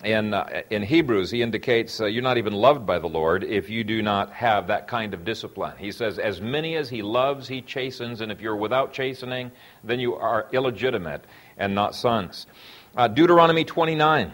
in, 0.04 0.34
uh, 0.34 0.62
in 0.70 0.82
Hebrews, 0.82 1.30
he 1.32 1.42
indicates 1.42 2.02
uh, 2.02 2.06
you're 2.06 2.24
not 2.24 2.38
even 2.38 2.54
loved 2.54 2.86
by 2.86 3.00
the 3.00 3.08
Lord 3.08 3.44
if 3.44 3.70
you 3.70 3.84
do 3.84 4.02
not 4.02 4.32
have 4.34 4.68
that 4.68 4.88
kind 4.88 5.14
of 5.14 5.24
discipline. 5.24 5.78
He 5.78 5.92
says, 5.92 6.18
As 6.18 6.42
many 6.42 6.76
as 6.76 6.90
he 6.90 7.02
loves, 7.02 7.48
he 7.48 7.62
chastens, 7.62 8.22
and 8.22 8.32
if 8.32 8.42
you're 8.42 8.56
without 8.56 8.94
chastening, 8.94 9.52
then 9.84 10.00
you 10.00 10.16
are 10.16 10.48
illegitimate 10.52 11.26
and 11.58 11.76
not 11.76 11.96
sons. 11.96 12.48
Uh, 12.96 13.08
Deuteronomy 13.08 13.64
29 13.64 14.34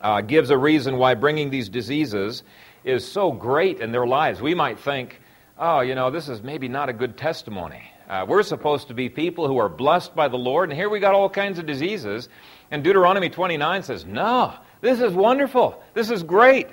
uh, 0.00 0.20
gives 0.20 0.50
a 0.50 0.58
reason 0.58 0.98
why 0.98 1.14
bringing 1.14 1.50
these 1.50 1.68
diseases 1.68 2.42
is 2.84 3.06
so 3.06 3.32
great 3.32 3.80
in 3.80 3.90
their 3.90 4.06
lives. 4.06 4.40
We 4.40 4.54
might 4.54 4.78
think, 4.78 5.20
oh, 5.58 5.80
you 5.80 5.94
know, 5.94 6.10
this 6.10 6.28
is 6.28 6.42
maybe 6.42 6.68
not 6.68 6.88
a 6.88 6.92
good 6.92 7.16
testimony. 7.16 7.90
Uh, 8.08 8.24
we're 8.26 8.42
supposed 8.42 8.88
to 8.88 8.94
be 8.94 9.10
people 9.10 9.46
who 9.46 9.58
are 9.58 9.68
blessed 9.68 10.16
by 10.16 10.28
the 10.28 10.38
Lord, 10.38 10.70
and 10.70 10.78
here 10.78 10.88
we 10.88 10.98
got 10.98 11.14
all 11.14 11.28
kinds 11.28 11.58
of 11.58 11.66
diseases. 11.66 12.30
And 12.70 12.82
Deuteronomy 12.82 13.28
29 13.28 13.82
says, 13.82 14.06
no, 14.06 14.54
this 14.80 15.00
is 15.00 15.12
wonderful. 15.12 15.82
This 15.92 16.10
is 16.10 16.22
great. 16.22 16.68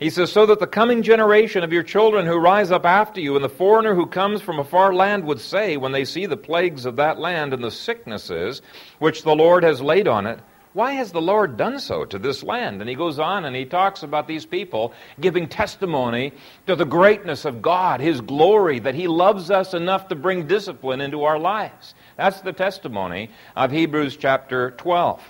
He 0.00 0.10
says, 0.10 0.32
so 0.32 0.46
that 0.46 0.58
the 0.58 0.66
coming 0.66 1.02
generation 1.02 1.62
of 1.62 1.72
your 1.72 1.84
children 1.84 2.26
who 2.26 2.36
rise 2.38 2.72
up 2.72 2.84
after 2.84 3.20
you 3.20 3.36
and 3.36 3.44
the 3.44 3.48
foreigner 3.48 3.94
who 3.94 4.06
comes 4.06 4.42
from 4.42 4.58
a 4.58 4.64
far 4.64 4.92
land 4.92 5.24
would 5.24 5.40
say, 5.40 5.76
when 5.76 5.92
they 5.92 6.04
see 6.04 6.26
the 6.26 6.36
plagues 6.36 6.86
of 6.86 6.96
that 6.96 7.20
land 7.20 7.52
and 7.52 7.62
the 7.62 7.70
sicknesses 7.70 8.60
which 8.98 9.22
the 9.22 9.34
Lord 9.34 9.62
has 9.62 9.80
laid 9.80 10.08
on 10.08 10.26
it, 10.26 10.40
why 10.72 10.92
has 10.92 11.12
the 11.12 11.20
Lord 11.20 11.56
done 11.56 11.78
so 11.80 12.04
to 12.04 12.18
this 12.18 12.42
land? 12.42 12.80
And 12.80 12.88
he 12.88 12.94
goes 12.94 13.18
on 13.18 13.44
and 13.44 13.56
he 13.56 13.64
talks 13.64 14.02
about 14.02 14.28
these 14.28 14.46
people 14.46 14.92
giving 15.20 15.48
testimony 15.48 16.32
to 16.66 16.76
the 16.76 16.84
greatness 16.84 17.44
of 17.44 17.62
God, 17.62 18.00
His 18.00 18.20
glory, 18.20 18.78
that 18.80 18.94
He 18.94 19.08
loves 19.08 19.50
us 19.50 19.74
enough 19.74 20.08
to 20.08 20.14
bring 20.14 20.46
discipline 20.46 21.00
into 21.00 21.24
our 21.24 21.38
lives. 21.38 21.94
That's 22.16 22.40
the 22.42 22.52
testimony 22.52 23.30
of 23.56 23.70
Hebrews 23.70 24.16
chapter 24.16 24.72
12. 24.72 25.22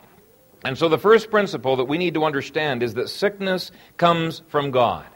And 0.64 0.76
so 0.76 0.88
the 0.88 0.98
first 0.98 1.30
principle 1.30 1.76
that 1.76 1.84
we 1.84 1.98
need 1.98 2.14
to 2.14 2.24
understand 2.24 2.82
is 2.82 2.94
that 2.94 3.08
sickness 3.08 3.70
comes 3.96 4.42
from 4.48 4.70
God. 4.70 5.06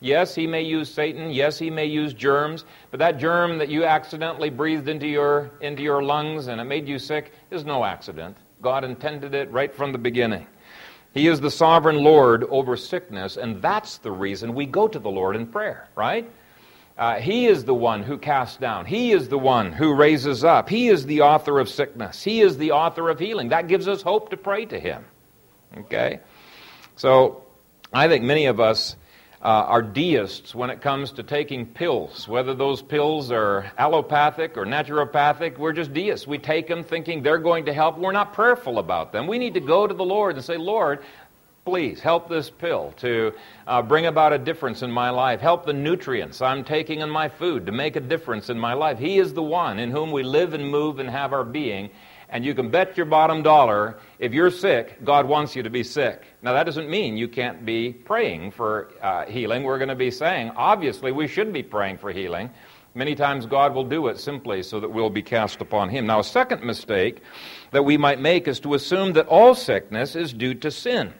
Yes, 0.00 0.34
he 0.34 0.46
may 0.46 0.62
use 0.62 0.92
Satan. 0.92 1.30
Yes, 1.30 1.58
he 1.58 1.70
may 1.70 1.86
use 1.86 2.12
germs. 2.12 2.64
But 2.90 3.00
that 3.00 3.18
germ 3.18 3.58
that 3.58 3.68
you 3.68 3.84
accidentally 3.84 4.50
breathed 4.50 4.88
into 4.88 5.06
your, 5.06 5.50
into 5.60 5.82
your 5.82 6.02
lungs 6.02 6.48
and 6.48 6.60
it 6.60 6.64
made 6.64 6.88
you 6.88 6.98
sick 6.98 7.32
is 7.50 7.64
no 7.64 7.84
accident. 7.84 8.36
God 8.62 8.84
intended 8.84 9.34
it 9.34 9.50
right 9.50 9.74
from 9.74 9.92
the 9.92 9.98
beginning. 9.98 10.46
He 11.14 11.28
is 11.28 11.40
the 11.40 11.50
sovereign 11.50 11.96
Lord 11.96 12.44
over 12.44 12.76
sickness, 12.76 13.36
and 13.36 13.62
that's 13.62 13.98
the 13.98 14.12
reason 14.12 14.54
we 14.54 14.66
go 14.66 14.86
to 14.86 14.98
the 14.98 15.08
Lord 15.08 15.34
in 15.34 15.46
prayer, 15.46 15.88
right? 15.94 16.30
Uh, 16.98 17.16
he 17.16 17.46
is 17.46 17.64
the 17.64 17.74
one 17.74 18.02
who 18.02 18.16
casts 18.16 18.56
down. 18.56 18.86
He 18.86 19.12
is 19.12 19.28
the 19.28 19.38
one 19.38 19.72
who 19.72 19.94
raises 19.94 20.44
up. 20.44 20.68
He 20.68 20.88
is 20.88 21.04
the 21.04 21.22
author 21.22 21.58
of 21.58 21.68
sickness. 21.68 22.22
He 22.22 22.40
is 22.40 22.56
the 22.56 22.72
author 22.72 23.10
of 23.10 23.18
healing. 23.18 23.50
That 23.50 23.68
gives 23.68 23.86
us 23.86 24.00
hope 24.00 24.30
to 24.30 24.36
pray 24.36 24.64
to 24.66 24.80
Him. 24.80 25.04
Okay? 25.76 26.20
So, 26.96 27.44
I 27.92 28.08
think 28.08 28.24
many 28.24 28.46
of 28.46 28.60
us 28.60 28.96
uh, 29.42 29.46
are 29.46 29.82
deists 29.82 30.54
when 30.54 30.70
it 30.70 30.80
comes 30.80 31.12
to 31.12 31.22
taking 31.22 31.66
pills. 31.66 32.26
Whether 32.26 32.54
those 32.54 32.82
pills 32.82 33.30
are 33.30 33.70
allopathic 33.78 34.56
or 34.56 34.64
naturopathic, 34.64 35.58
we're 35.58 35.72
just 35.72 35.92
deists. 35.92 36.26
We 36.26 36.38
take 36.38 36.68
them 36.68 36.82
thinking 36.82 37.22
they're 37.22 37.38
going 37.38 37.66
to 37.66 37.72
help. 37.72 37.98
We're 37.98 38.12
not 38.12 38.32
prayerful 38.32 38.78
about 38.78 39.12
them. 39.12 39.26
We 39.26 39.38
need 39.38 39.54
to 39.54 39.60
go 39.60 39.86
to 39.86 39.94
the 39.94 40.04
Lord 40.04 40.36
and 40.36 40.44
say, 40.44 40.56
Lord, 40.56 41.00
please 41.66 41.98
help 41.98 42.28
this 42.28 42.48
pill 42.48 42.94
to 42.96 43.32
uh, 43.66 43.82
bring 43.82 44.06
about 44.06 44.32
a 44.32 44.38
difference 44.38 44.82
in 44.82 44.90
my 44.90 45.10
life. 45.10 45.40
Help 45.40 45.66
the 45.66 45.72
nutrients 45.72 46.40
I'm 46.40 46.62
taking 46.62 47.00
in 47.00 47.10
my 47.10 47.28
food 47.28 47.66
to 47.66 47.72
make 47.72 47.96
a 47.96 48.00
difference 48.00 48.50
in 48.50 48.58
my 48.58 48.72
life. 48.72 48.98
He 48.98 49.18
is 49.18 49.34
the 49.34 49.42
one 49.42 49.80
in 49.80 49.90
whom 49.90 50.12
we 50.12 50.22
live 50.22 50.54
and 50.54 50.70
move 50.70 51.00
and 51.00 51.10
have 51.10 51.32
our 51.32 51.42
being. 51.42 51.90
And 52.28 52.44
you 52.44 52.54
can 52.54 52.70
bet 52.70 52.96
your 52.96 53.06
bottom 53.06 53.42
dollar, 53.42 53.98
if 54.18 54.32
you're 54.32 54.50
sick, 54.50 55.04
God 55.04 55.26
wants 55.26 55.54
you 55.54 55.62
to 55.62 55.70
be 55.70 55.84
sick. 55.84 56.24
Now, 56.42 56.52
that 56.54 56.64
doesn't 56.64 56.90
mean 56.90 57.16
you 57.16 57.28
can't 57.28 57.64
be 57.64 57.92
praying 57.92 58.50
for 58.50 58.90
uh, 59.00 59.26
healing. 59.26 59.62
We're 59.62 59.78
going 59.78 59.88
to 59.88 59.94
be 59.94 60.10
saying, 60.10 60.50
obviously, 60.56 61.12
we 61.12 61.28
should 61.28 61.52
be 61.52 61.62
praying 61.62 61.98
for 61.98 62.10
healing. 62.10 62.50
Many 62.94 63.14
times 63.14 63.46
God 63.46 63.74
will 63.74 63.84
do 63.84 64.08
it 64.08 64.18
simply 64.18 64.62
so 64.62 64.80
that 64.80 64.88
we'll 64.88 65.10
be 65.10 65.22
cast 65.22 65.60
upon 65.60 65.88
Him. 65.88 66.06
Now, 66.06 66.20
a 66.20 66.24
second 66.24 66.64
mistake 66.64 67.22
that 67.70 67.84
we 67.84 67.96
might 67.96 68.20
make 68.20 68.48
is 68.48 68.58
to 68.60 68.74
assume 68.74 69.12
that 69.12 69.26
all 69.28 69.54
sickness 69.54 70.16
is 70.16 70.32
due 70.32 70.54
to 70.54 70.70
sin. 70.70 71.12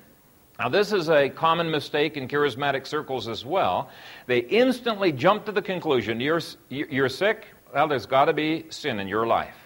Now, 0.59 0.71
this 0.71 0.91
is 0.91 1.11
a 1.11 1.29
common 1.29 1.71
mistake 1.71 2.17
in 2.17 2.29
charismatic 2.29 2.87
circles 2.87 3.29
as 3.29 3.45
well. 3.45 3.91
They 4.27 4.39
instantly 4.39 5.13
jump 5.13 5.45
to 5.45 5.53
the 5.53 5.61
conclusion 5.61 6.19
you're, 6.19 6.41
you're 6.71 7.11
sick, 7.11 7.47
well, 7.75 7.89
there's 7.89 8.07
got 8.07 8.25
to 8.25 8.33
be 8.33 8.65
sin 8.71 8.99
in 8.99 9.07
your 9.07 9.27
life. 9.27 9.66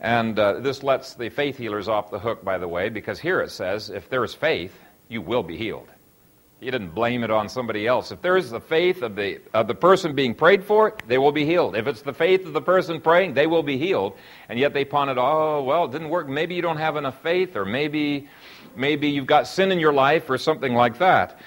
And 0.00 0.38
uh, 0.38 0.60
this 0.60 0.82
lets 0.82 1.14
the 1.14 1.28
faith 1.28 1.56
healers 1.56 1.88
off 1.88 2.10
the 2.10 2.18
hook, 2.18 2.44
by 2.44 2.58
the 2.58 2.68
way, 2.68 2.88
because 2.88 3.18
here 3.18 3.40
it 3.40 3.50
says, 3.50 3.90
if 3.90 4.08
there 4.08 4.22
is 4.24 4.34
faith, 4.34 4.78
you 5.08 5.20
will 5.20 5.42
be 5.42 5.56
healed. 5.56 5.88
He 6.60 6.70
didn't 6.70 6.90
blame 6.90 7.22
it 7.22 7.30
on 7.30 7.48
somebody 7.48 7.86
else. 7.86 8.10
If 8.10 8.20
there 8.20 8.36
is 8.36 8.50
the 8.50 8.60
faith 8.60 9.02
of 9.02 9.14
the, 9.14 9.40
of 9.54 9.68
the 9.68 9.76
person 9.76 10.14
being 10.16 10.34
prayed 10.34 10.64
for, 10.64 10.96
they 11.06 11.16
will 11.16 11.30
be 11.30 11.44
healed. 11.44 11.76
If 11.76 11.86
it's 11.86 12.02
the 12.02 12.12
faith 12.12 12.46
of 12.46 12.52
the 12.52 12.60
person 12.60 13.00
praying, 13.00 13.34
they 13.34 13.46
will 13.46 13.62
be 13.62 13.78
healed. 13.78 14.16
And 14.48 14.58
yet 14.58 14.74
they 14.74 14.84
pawn 14.84 15.08
it, 15.08 15.18
oh, 15.18 15.62
well, 15.62 15.84
it 15.84 15.92
didn't 15.92 16.08
work. 16.08 16.28
Maybe 16.28 16.56
you 16.56 16.62
don't 16.62 16.78
have 16.78 16.96
enough 16.96 17.22
faith, 17.22 17.54
or 17.54 17.64
maybe, 17.64 18.28
maybe 18.74 19.08
you've 19.08 19.26
got 19.26 19.46
sin 19.46 19.70
in 19.70 19.78
your 19.78 19.92
life, 19.92 20.28
or 20.28 20.36
something 20.36 20.74
like 20.74 20.98
that. 20.98 21.38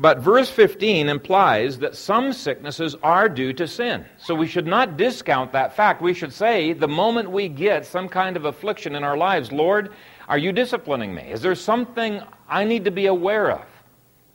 But 0.00 0.20
verse 0.20 0.48
15 0.48 1.10
implies 1.10 1.80
that 1.80 1.94
some 1.94 2.32
sicknesses 2.32 2.96
are 3.02 3.28
due 3.28 3.52
to 3.52 3.68
sin. 3.68 4.06
So 4.16 4.34
we 4.34 4.46
should 4.46 4.66
not 4.66 4.96
discount 4.96 5.52
that 5.52 5.76
fact. 5.76 6.00
We 6.00 6.14
should 6.14 6.32
say, 6.32 6.72
the 6.72 6.88
moment 6.88 7.30
we 7.30 7.48
get 7.48 7.84
some 7.84 8.08
kind 8.08 8.38
of 8.38 8.46
affliction 8.46 8.94
in 8.94 9.04
our 9.04 9.18
lives, 9.18 9.52
Lord, 9.52 9.92
are 10.26 10.38
you 10.38 10.52
disciplining 10.52 11.14
me? 11.14 11.30
Is 11.30 11.42
there 11.42 11.54
something 11.54 12.22
I 12.48 12.64
need 12.64 12.86
to 12.86 12.90
be 12.90 13.04
aware 13.04 13.50
of? 13.50 13.66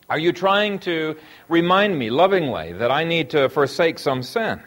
Are 0.07 0.19
you 0.19 0.33
trying 0.33 0.77
to 0.79 1.15
remind 1.49 1.97
me 1.97 2.11
lovingly 2.11 2.73
that 2.73 2.91
I 2.91 3.03
need 3.03 3.31
to 3.31 3.49
forsake 3.49 3.97
some 3.97 4.21
sin? 4.21 4.61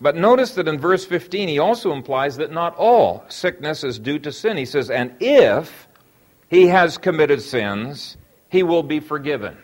But 0.00 0.16
notice 0.16 0.54
that 0.54 0.68
in 0.68 0.78
verse 0.78 1.04
15, 1.04 1.48
he 1.48 1.58
also 1.58 1.92
implies 1.92 2.38
that 2.38 2.50
not 2.50 2.74
all 2.76 3.26
sickness 3.28 3.84
is 3.84 3.98
due 3.98 4.18
to 4.20 4.32
sin. 4.32 4.56
He 4.56 4.64
says, 4.64 4.88
And 4.88 5.14
if 5.20 5.86
he 6.48 6.68
has 6.68 6.96
committed 6.96 7.42
sins, 7.42 8.16
he 8.48 8.62
will 8.62 8.82
be 8.82 9.00
forgiven. 9.00 9.58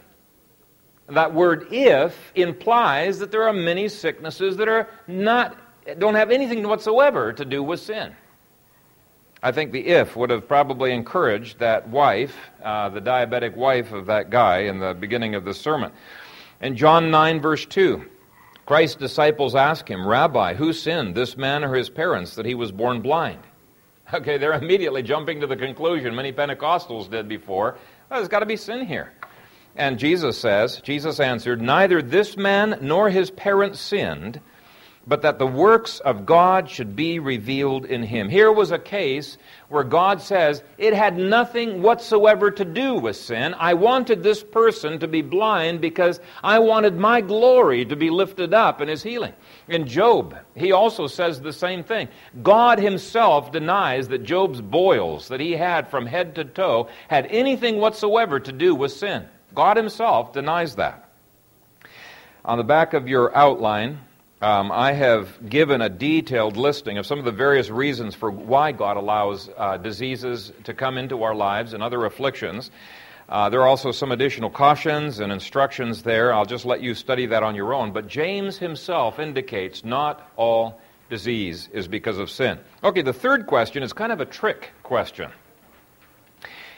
That 1.08 1.32
word 1.32 1.68
if 1.70 2.16
implies 2.34 3.18
that 3.20 3.30
there 3.30 3.44
are 3.44 3.52
many 3.52 3.88
sicknesses 3.88 4.56
that 4.56 4.68
are 4.68 4.88
not, 5.06 5.56
don't 5.98 6.16
have 6.16 6.30
anything 6.30 6.66
whatsoever 6.66 7.32
to 7.32 7.44
do 7.44 7.62
with 7.62 7.80
sin. 7.80 8.14
I 9.42 9.52
think 9.52 9.70
the 9.70 9.86
if 9.86 10.16
would 10.16 10.30
have 10.30 10.48
probably 10.48 10.92
encouraged 10.92 11.60
that 11.60 11.88
wife, 11.88 12.34
uh, 12.64 12.88
the 12.88 13.00
diabetic 13.00 13.54
wife 13.54 13.92
of 13.92 14.06
that 14.06 14.30
guy, 14.30 14.60
in 14.60 14.80
the 14.80 14.94
beginning 14.94 15.34
of 15.36 15.44
the 15.44 15.54
sermon. 15.54 15.92
In 16.60 16.74
John 16.74 17.10
9, 17.10 17.40
verse 17.40 17.66
2, 17.66 18.04
Christ's 18.64 18.96
disciples 18.96 19.54
ask 19.54 19.88
him, 19.88 20.04
Rabbi, 20.06 20.54
who 20.54 20.72
sinned, 20.72 21.14
this 21.14 21.36
man 21.36 21.62
or 21.62 21.74
his 21.74 21.88
parents, 21.88 22.34
that 22.34 22.46
he 22.46 22.54
was 22.54 22.72
born 22.72 23.00
blind? 23.00 23.40
Okay, 24.14 24.38
they're 24.38 24.52
immediately 24.52 25.02
jumping 25.02 25.40
to 25.40 25.48
the 25.48 25.56
conclusion 25.56 26.14
many 26.14 26.32
Pentecostals 26.32 27.10
did 27.10 27.28
before. 27.28 27.76
Well, 28.08 28.20
there's 28.20 28.28
got 28.28 28.38
to 28.38 28.46
be 28.46 28.56
sin 28.56 28.86
here. 28.86 29.12
And 29.76 29.98
Jesus 29.98 30.38
says, 30.38 30.80
Jesus 30.80 31.20
answered, 31.20 31.60
Neither 31.60 32.00
this 32.00 32.36
man 32.36 32.78
nor 32.80 33.10
his 33.10 33.30
parents 33.30 33.78
sinned, 33.78 34.40
but 35.06 35.20
that 35.20 35.38
the 35.38 35.46
works 35.46 36.00
of 36.00 36.24
God 36.24 36.68
should 36.68 36.96
be 36.96 37.18
revealed 37.18 37.84
in 37.84 38.02
him. 38.02 38.30
Here 38.30 38.50
was 38.50 38.70
a 38.70 38.78
case 38.78 39.36
where 39.68 39.84
God 39.84 40.22
says, 40.22 40.64
It 40.78 40.94
had 40.94 41.18
nothing 41.18 41.82
whatsoever 41.82 42.50
to 42.50 42.64
do 42.64 42.94
with 42.94 43.16
sin. 43.16 43.54
I 43.58 43.74
wanted 43.74 44.22
this 44.22 44.42
person 44.42 44.98
to 45.00 45.06
be 45.06 45.20
blind 45.20 45.82
because 45.82 46.20
I 46.42 46.58
wanted 46.58 46.96
my 46.96 47.20
glory 47.20 47.84
to 47.84 47.96
be 47.96 48.08
lifted 48.08 48.54
up 48.54 48.80
in 48.80 48.88
his 48.88 49.02
healing. 49.02 49.34
In 49.68 49.86
Job, 49.86 50.36
he 50.54 50.72
also 50.72 51.06
says 51.06 51.38
the 51.38 51.52
same 51.52 51.84
thing. 51.84 52.08
God 52.42 52.78
himself 52.78 53.52
denies 53.52 54.08
that 54.08 54.24
Job's 54.24 54.62
boils 54.62 55.28
that 55.28 55.40
he 55.40 55.52
had 55.52 55.90
from 55.90 56.06
head 56.06 56.34
to 56.36 56.46
toe 56.46 56.88
had 57.08 57.26
anything 57.26 57.76
whatsoever 57.76 58.40
to 58.40 58.52
do 58.52 58.74
with 58.74 58.90
sin. 58.90 59.28
God 59.56 59.76
Himself 59.76 60.32
denies 60.32 60.76
that. 60.76 61.08
On 62.44 62.58
the 62.58 62.64
back 62.64 62.94
of 62.94 63.08
your 63.08 63.36
outline, 63.36 63.98
um, 64.42 64.70
I 64.70 64.92
have 64.92 65.48
given 65.48 65.80
a 65.80 65.88
detailed 65.88 66.58
listing 66.58 66.98
of 66.98 67.06
some 67.06 67.18
of 67.18 67.24
the 67.24 67.32
various 67.32 67.70
reasons 67.70 68.14
for 68.14 68.30
why 68.30 68.72
God 68.72 68.98
allows 68.98 69.48
uh, 69.56 69.78
diseases 69.78 70.52
to 70.64 70.74
come 70.74 70.98
into 70.98 71.22
our 71.22 71.34
lives 71.34 71.72
and 71.72 71.82
other 71.82 72.04
afflictions. 72.04 72.70
Uh, 73.30 73.48
there 73.48 73.62
are 73.62 73.66
also 73.66 73.92
some 73.92 74.12
additional 74.12 74.50
cautions 74.50 75.20
and 75.20 75.32
instructions 75.32 76.02
there. 76.02 76.34
I'll 76.34 76.44
just 76.44 76.66
let 76.66 76.82
you 76.82 76.94
study 76.94 77.26
that 77.26 77.42
on 77.42 77.54
your 77.54 77.72
own. 77.72 77.92
But 77.92 78.08
James 78.08 78.58
himself 78.58 79.18
indicates 79.18 79.84
not 79.84 80.30
all 80.36 80.80
disease 81.08 81.68
is 81.72 81.88
because 81.88 82.18
of 82.18 82.30
sin. 82.30 82.58
Okay, 82.84 83.02
the 83.02 83.12
third 83.14 83.46
question 83.46 83.82
is 83.82 83.94
kind 83.94 84.12
of 84.12 84.20
a 84.20 84.26
trick 84.26 84.70
question. 84.82 85.30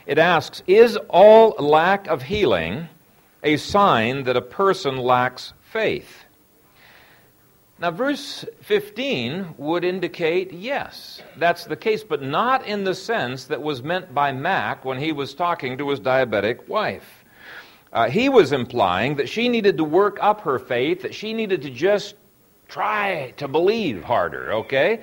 It 0.09 0.17
asks 0.17 0.63
Is 0.67 0.97
all 1.11 1.51
lack 1.59 2.09
of 2.09 2.23
healing 2.23 2.89
a 3.45 3.59
sign 3.59 4.25
that 4.25 4.39
a 4.39 4.43
person 4.43 4.97
lacks 4.97 5.53
faith? 5.61 6.25
Now, 7.79 7.93
verse 7.93 8.45
15 8.63 9.55
would 9.59 9.85
indicate 9.85 10.51
yes, 10.51 11.23
that's 11.37 11.67
the 11.67 11.77
case, 11.77 12.03
but 12.03 12.23
not 12.23 12.67
in 12.67 12.83
the 12.83 12.95
sense 12.95 13.45
that 13.45 13.63
was 13.63 13.83
meant 13.83 14.13
by 14.13 14.33
Mac 14.33 14.85
when 14.85 14.99
he 14.99 15.13
was 15.13 15.35
talking 15.35 15.79
to 15.79 15.91
his 15.91 16.01
diabetic 16.01 16.67
wife. 16.67 17.25
Uh, 17.93 18.09
he 18.09 18.31
was 18.31 18.51
implying 18.51 19.17
that 19.17 19.29
she 19.29 19.49
needed 19.49 19.77
to 19.77 19.85
work 19.85 20.19
up 20.21 20.41
her 20.41 20.59
faith, 20.59 21.03
that 21.03 21.15
she 21.15 21.35
needed 21.35 21.63
to 21.63 21.71
just 21.71 22.17
try 22.67 23.33
to 23.37 23.47
believe 23.47 24.03
harder, 24.03 24.53
okay? 24.55 25.01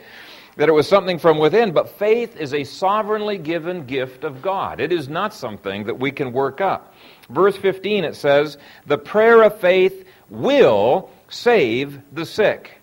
That 0.58 0.70
it 0.70 0.74
was 0.74 0.88
something 0.88 1.20
from 1.20 1.38
within, 1.38 1.74
but 1.74 1.90
faith 1.90 2.38
is 2.38 2.54
a 2.54 2.64
sovereignly 2.64 3.38
given 3.38 3.86
gift 3.86 4.24
of 4.24 4.42
God. 4.42 4.80
It 4.80 4.94
is 4.94 5.10
not 5.10 5.34
something 5.34 5.84
that 5.86 6.00
we 6.00 6.12
can 6.12 6.32
work 6.32 6.62
up. 6.62 6.94
Verse 7.30 7.58
15 7.58 8.06
it 8.06 8.16
says, 8.16 8.58
The 8.86 8.98
prayer 8.98 9.44
of 9.44 9.60
faith 9.60 10.06
will 10.30 11.10
save 11.28 12.00
the 12.14 12.26
sick. 12.26 12.82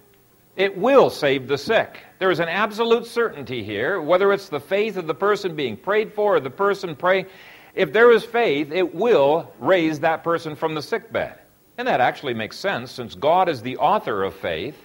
It 0.57 0.77
will 0.77 1.09
save 1.09 1.49
the 1.49 1.57
sick. 1.57 1.99
There 2.19 2.31
is 2.31 2.41
an 2.41 2.49
absolute 2.49 3.07
certainty 3.07 3.65
here, 3.65 4.01
whether 4.01 4.33
it's 4.33 4.49
the 4.49 4.61
faith 4.61 4.97
of 4.97 5.07
the 5.07 5.15
person 5.15 5.57
being 5.57 5.77
prayed 5.77 6.13
for 6.13 6.37
or 6.37 6.41
the 6.41 6.51
person 6.51 6.95
praying. 6.95 7.27
If 7.75 7.93
there 7.93 8.13
is 8.13 8.23
faith, 8.23 8.71
it 8.71 8.95
will 8.95 9.51
raise 9.59 10.01
that 10.01 10.23
person 10.23 10.55
from 10.55 10.75
the 10.75 10.83
sick 10.83 11.11
bed. 11.11 11.39
And 11.79 11.89
that 11.89 12.01
actually 12.01 12.35
makes 12.35 12.59
sense 12.59 12.93
since 12.93 13.15
God 13.15 13.49
is 13.49 13.63
the 13.63 13.79
author 13.79 14.25
of 14.25 14.35
faith. 14.35 14.77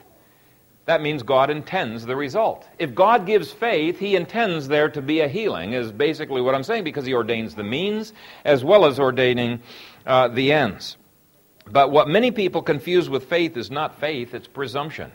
That 0.88 1.02
means 1.02 1.22
God 1.22 1.50
intends 1.50 2.06
the 2.06 2.16
result. 2.16 2.66
If 2.80 2.96
God 2.96 3.26
gives 3.26 3.52
faith, 3.52 4.00
He 4.00 4.16
intends 4.16 4.70
there 4.70 4.90
to 4.90 5.02
be 5.02 5.20
a 5.20 5.28
healing, 5.28 5.74
is 5.74 5.92
basically 5.92 6.42
what 6.42 6.56
I'm 6.56 6.64
saying, 6.64 6.86
because 6.86 7.06
He 7.06 7.14
ordains 7.14 7.56
the 7.56 7.64
means 7.64 8.14
as 8.46 8.64
well 8.64 8.86
as 8.86 8.98
ordaining 8.98 9.62
uh, 10.06 10.30
the 10.30 10.54
ends. 10.54 10.96
But 11.70 11.92
what 11.92 12.08
many 12.08 12.32
people 12.32 12.62
confuse 12.62 13.10
with 13.10 13.26
faith 13.26 13.58
is 13.58 13.70
not 13.70 14.00
faith, 14.00 14.34
it's 14.34 14.48
presumption. 14.48 15.12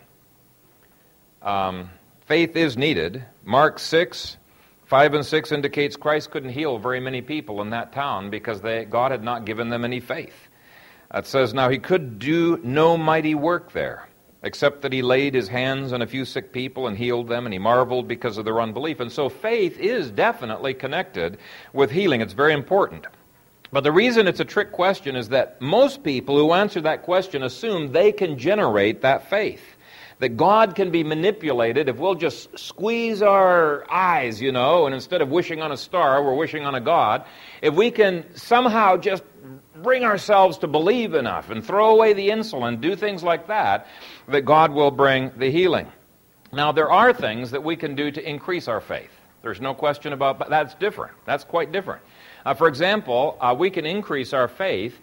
Um, 1.40 1.88
faith 2.26 2.54
is 2.54 2.76
needed. 2.76 3.24
Mark 3.42 3.78
6, 3.78 4.36
5 4.84 5.14
and 5.14 5.24
6 5.24 5.52
indicates 5.52 5.96
Christ 5.96 6.30
couldn't 6.30 6.50
heal 6.50 6.76
very 6.76 7.00
many 7.00 7.22
people 7.22 7.62
in 7.62 7.70
that 7.70 7.94
town 7.94 8.28
because 8.28 8.60
they, 8.60 8.84
God 8.84 9.10
had 9.10 9.24
not 9.24 9.46
given 9.46 9.70
them 9.70 9.86
any 9.86 10.00
faith. 10.00 10.36
It 11.14 11.26
says, 11.26 11.54
Now 11.54 11.70
he 11.70 11.78
could 11.78 12.18
do 12.18 12.60
no 12.62 12.98
mighty 12.98 13.34
work 13.34 13.72
there, 13.72 14.06
except 14.42 14.82
that 14.82 14.92
he 14.92 15.02
laid 15.02 15.34
his 15.34 15.48
hands 15.48 15.92
on 15.92 16.02
a 16.02 16.06
few 16.06 16.24
sick 16.24 16.52
people 16.52 16.86
and 16.86 16.96
healed 16.96 17.28
them, 17.28 17.46
and 17.46 17.52
he 17.52 17.58
marveled 17.58 18.08
because 18.08 18.38
of 18.38 18.44
their 18.44 18.60
unbelief. 18.60 19.00
And 19.00 19.12
so 19.12 19.28
faith 19.28 19.78
is 19.78 20.10
definitely 20.10 20.74
connected 20.74 21.38
with 21.72 21.90
healing. 21.90 22.20
It's 22.20 22.32
very 22.32 22.52
important. 22.52 23.06
But 23.72 23.84
the 23.84 23.92
reason 23.92 24.26
it's 24.26 24.40
a 24.40 24.44
trick 24.44 24.72
question 24.72 25.16
is 25.16 25.30
that 25.30 25.60
most 25.60 26.02
people 26.02 26.36
who 26.36 26.52
answer 26.52 26.80
that 26.82 27.04
question 27.04 27.42
assume 27.42 27.92
they 27.92 28.12
can 28.12 28.38
generate 28.38 29.00
that 29.02 29.30
faith. 29.30 29.62
That 30.18 30.36
God 30.36 30.76
can 30.76 30.90
be 30.90 31.02
manipulated 31.02 31.88
if 31.88 31.96
we'll 31.96 32.14
just 32.14 32.56
squeeze 32.56 33.22
our 33.22 33.90
eyes, 33.90 34.40
you 34.40 34.52
know, 34.52 34.86
and 34.86 34.94
instead 34.94 35.20
of 35.20 35.30
wishing 35.30 35.62
on 35.62 35.72
a 35.72 35.76
star, 35.76 36.22
we're 36.22 36.34
wishing 36.34 36.64
on 36.64 36.74
a 36.74 36.80
God. 36.80 37.24
If 37.60 37.74
we 37.74 37.90
can 37.90 38.24
somehow 38.36 38.98
just 38.98 39.24
bring 39.82 40.04
ourselves 40.04 40.58
to 40.58 40.66
believe 40.66 41.14
enough 41.14 41.50
and 41.50 41.64
throw 41.64 41.90
away 41.90 42.12
the 42.12 42.28
insulin, 42.28 42.80
do 42.80 42.96
things 42.96 43.22
like 43.22 43.46
that, 43.48 43.86
that 44.28 44.42
God 44.42 44.72
will 44.72 44.90
bring 44.90 45.30
the 45.36 45.50
healing. 45.50 45.90
Now, 46.52 46.72
there 46.72 46.90
are 46.90 47.12
things 47.12 47.50
that 47.50 47.62
we 47.62 47.76
can 47.76 47.94
do 47.94 48.10
to 48.10 48.28
increase 48.28 48.68
our 48.68 48.80
faith. 48.80 49.10
There's 49.42 49.60
no 49.60 49.74
question 49.74 50.12
about 50.12 50.38
that. 50.38 50.50
That's 50.50 50.74
different. 50.74 51.14
That's 51.24 51.44
quite 51.44 51.72
different. 51.72 52.02
Uh, 52.44 52.54
for 52.54 52.68
example, 52.68 53.36
uh, 53.40 53.54
we 53.58 53.70
can 53.70 53.86
increase 53.86 54.32
our 54.32 54.48
faith 54.48 54.98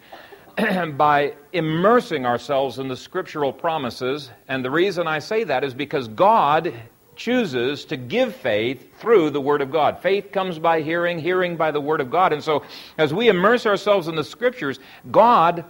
by 0.96 1.34
immersing 1.52 2.24
ourselves 2.24 2.78
in 2.78 2.88
the 2.88 2.96
scriptural 2.96 3.52
promises. 3.52 4.30
And 4.48 4.64
the 4.64 4.70
reason 4.70 5.06
I 5.06 5.18
say 5.18 5.44
that 5.44 5.64
is 5.64 5.74
because 5.74 6.08
God 6.08 6.72
chooses 7.20 7.84
to 7.84 7.98
give 7.98 8.34
faith 8.34 8.98
through 8.98 9.28
the 9.28 9.40
Word 9.40 9.60
of 9.60 9.70
God. 9.70 9.98
Faith 10.00 10.32
comes 10.32 10.58
by 10.58 10.80
hearing, 10.80 11.18
hearing 11.18 11.54
by 11.56 11.70
the 11.70 11.80
Word 11.80 12.00
of 12.00 12.10
God. 12.10 12.32
And 12.32 12.42
so, 12.42 12.64
as 12.96 13.12
we 13.12 13.28
immerse 13.28 13.66
ourselves 13.66 14.08
in 14.08 14.16
the 14.16 14.24
Scriptures, 14.24 14.80
God 15.10 15.66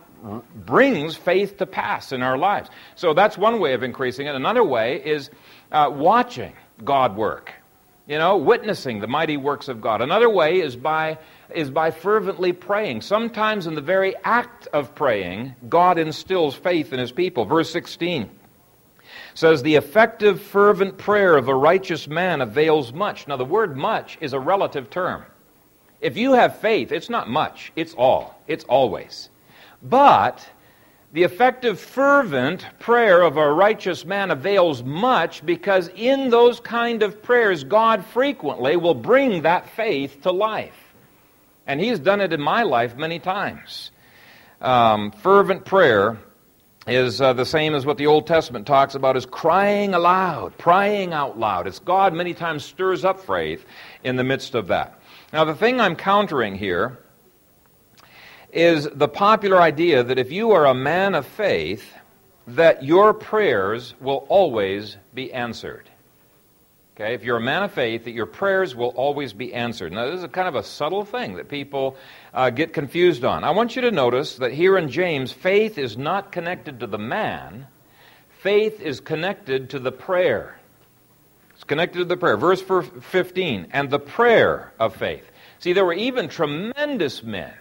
brings 0.54 1.16
faith 1.16 1.58
to 1.58 1.66
pass 1.66 2.12
in 2.12 2.22
our 2.22 2.38
lives. 2.38 2.70
So, 2.94 3.14
that's 3.14 3.36
one 3.36 3.58
way 3.58 3.74
of 3.74 3.82
increasing 3.82 4.28
it. 4.28 4.36
Another 4.36 4.62
way 4.62 5.02
is 5.04 5.28
uh, 5.72 5.90
watching 5.92 6.52
God 6.84 7.16
work, 7.16 7.52
you 8.06 8.16
know, 8.16 8.36
witnessing 8.36 9.00
the 9.00 9.08
mighty 9.08 9.36
works 9.36 9.66
of 9.66 9.80
God. 9.80 10.02
Another 10.02 10.30
way 10.30 10.60
is 10.60 10.76
by 10.76 11.18
is 11.52 11.68
by 11.68 11.90
fervently 11.90 12.52
praying. 12.52 13.00
Sometimes 13.00 13.66
in 13.66 13.74
the 13.74 13.80
very 13.80 14.14
act 14.22 14.68
of 14.68 14.94
praying, 14.94 15.56
God 15.68 15.98
instills 15.98 16.54
faith 16.54 16.92
in 16.92 17.00
his 17.00 17.10
people. 17.10 17.44
Verse 17.44 17.72
16 17.72 18.30
says, 19.34 19.62
The 19.62 19.76
effective, 19.76 20.40
fervent 20.40 20.98
prayer 20.98 21.36
of 21.36 21.48
a 21.48 21.54
righteous 21.54 22.08
man 22.08 22.40
avails 22.40 22.92
much. 22.92 23.28
Now, 23.28 23.36
the 23.36 23.44
word 23.44 23.76
much 23.76 24.18
is 24.20 24.32
a 24.32 24.40
relative 24.40 24.90
term. 24.90 25.24
If 26.00 26.16
you 26.16 26.32
have 26.32 26.60
faith, 26.60 26.92
it's 26.92 27.10
not 27.10 27.28
much, 27.28 27.72
it's 27.76 27.94
all, 27.94 28.40
it's 28.46 28.64
always. 28.64 29.28
But 29.82 30.46
the 31.12 31.24
effective, 31.24 31.80
fervent 31.80 32.64
prayer 32.78 33.20
of 33.22 33.36
a 33.36 33.52
righteous 33.52 34.04
man 34.04 34.30
avails 34.30 34.82
much 34.82 35.44
because 35.44 35.88
in 35.96 36.30
those 36.30 36.60
kind 36.60 37.02
of 37.02 37.22
prayers, 37.22 37.64
God 37.64 38.04
frequently 38.06 38.76
will 38.76 38.94
bring 38.94 39.42
that 39.42 39.68
faith 39.70 40.22
to 40.22 40.30
life. 40.30 40.94
And 41.66 41.80
He's 41.80 41.98
done 41.98 42.20
it 42.20 42.32
in 42.32 42.40
my 42.40 42.62
life 42.62 42.96
many 42.96 43.18
times. 43.18 43.90
Um, 44.60 45.10
fervent 45.10 45.64
prayer 45.64 46.18
is 46.86 47.20
uh, 47.20 47.32
the 47.32 47.44
same 47.44 47.74
as 47.74 47.84
what 47.84 47.98
the 47.98 48.06
Old 48.06 48.26
Testament 48.26 48.66
talks 48.66 48.94
about 48.94 49.16
as 49.16 49.26
crying 49.26 49.94
aloud, 49.94 50.56
crying 50.58 51.12
out 51.12 51.38
loud. 51.38 51.66
It's 51.66 51.78
God 51.78 52.14
many 52.14 52.32
times 52.32 52.64
stirs 52.64 53.04
up 53.04 53.20
faith 53.20 53.64
in 54.02 54.16
the 54.16 54.24
midst 54.24 54.54
of 54.54 54.68
that. 54.68 54.98
Now, 55.32 55.44
the 55.44 55.54
thing 55.54 55.80
I'm 55.80 55.94
countering 55.94 56.56
here 56.56 56.98
is 58.52 58.88
the 58.92 59.08
popular 59.08 59.60
idea 59.60 60.02
that 60.02 60.18
if 60.18 60.32
you 60.32 60.52
are 60.52 60.66
a 60.66 60.74
man 60.74 61.14
of 61.14 61.26
faith, 61.26 61.92
that 62.46 62.82
your 62.82 63.14
prayers 63.14 63.94
will 64.00 64.26
always 64.28 64.96
be 65.14 65.32
answered. 65.32 65.88
Okay, 67.00 67.14
if 67.14 67.24
you're 67.24 67.38
a 67.38 67.40
man 67.40 67.62
of 67.62 67.72
faith, 67.72 68.04
that 68.04 68.10
your 68.10 68.26
prayers 68.26 68.76
will 68.76 68.90
always 68.90 69.32
be 69.32 69.54
answered. 69.54 69.90
Now, 69.90 70.04
this 70.04 70.16
is 70.16 70.22
a 70.22 70.28
kind 70.28 70.46
of 70.46 70.54
a 70.54 70.62
subtle 70.62 71.06
thing 71.06 71.36
that 71.36 71.48
people 71.48 71.96
uh, 72.34 72.50
get 72.50 72.74
confused 72.74 73.24
on. 73.24 73.42
I 73.42 73.52
want 73.52 73.74
you 73.74 73.80
to 73.82 73.90
notice 73.90 74.36
that 74.36 74.52
here 74.52 74.76
in 74.76 74.90
James, 74.90 75.32
faith 75.32 75.78
is 75.78 75.96
not 75.96 76.30
connected 76.30 76.80
to 76.80 76.86
the 76.86 76.98
man, 76.98 77.66
faith 78.42 78.82
is 78.82 79.00
connected 79.00 79.70
to 79.70 79.78
the 79.78 79.90
prayer. 79.90 80.60
It's 81.54 81.64
connected 81.64 82.00
to 82.00 82.04
the 82.04 82.18
prayer. 82.18 82.36
Verse 82.36 82.60
15, 82.60 83.68
and 83.72 83.88
the 83.88 83.98
prayer 83.98 84.70
of 84.78 84.94
faith. 84.94 85.24
See, 85.58 85.72
there 85.72 85.86
were 85.86 85.94
even 85.94 86.28
tremendous 86.28 87.22
men 87.22 87.54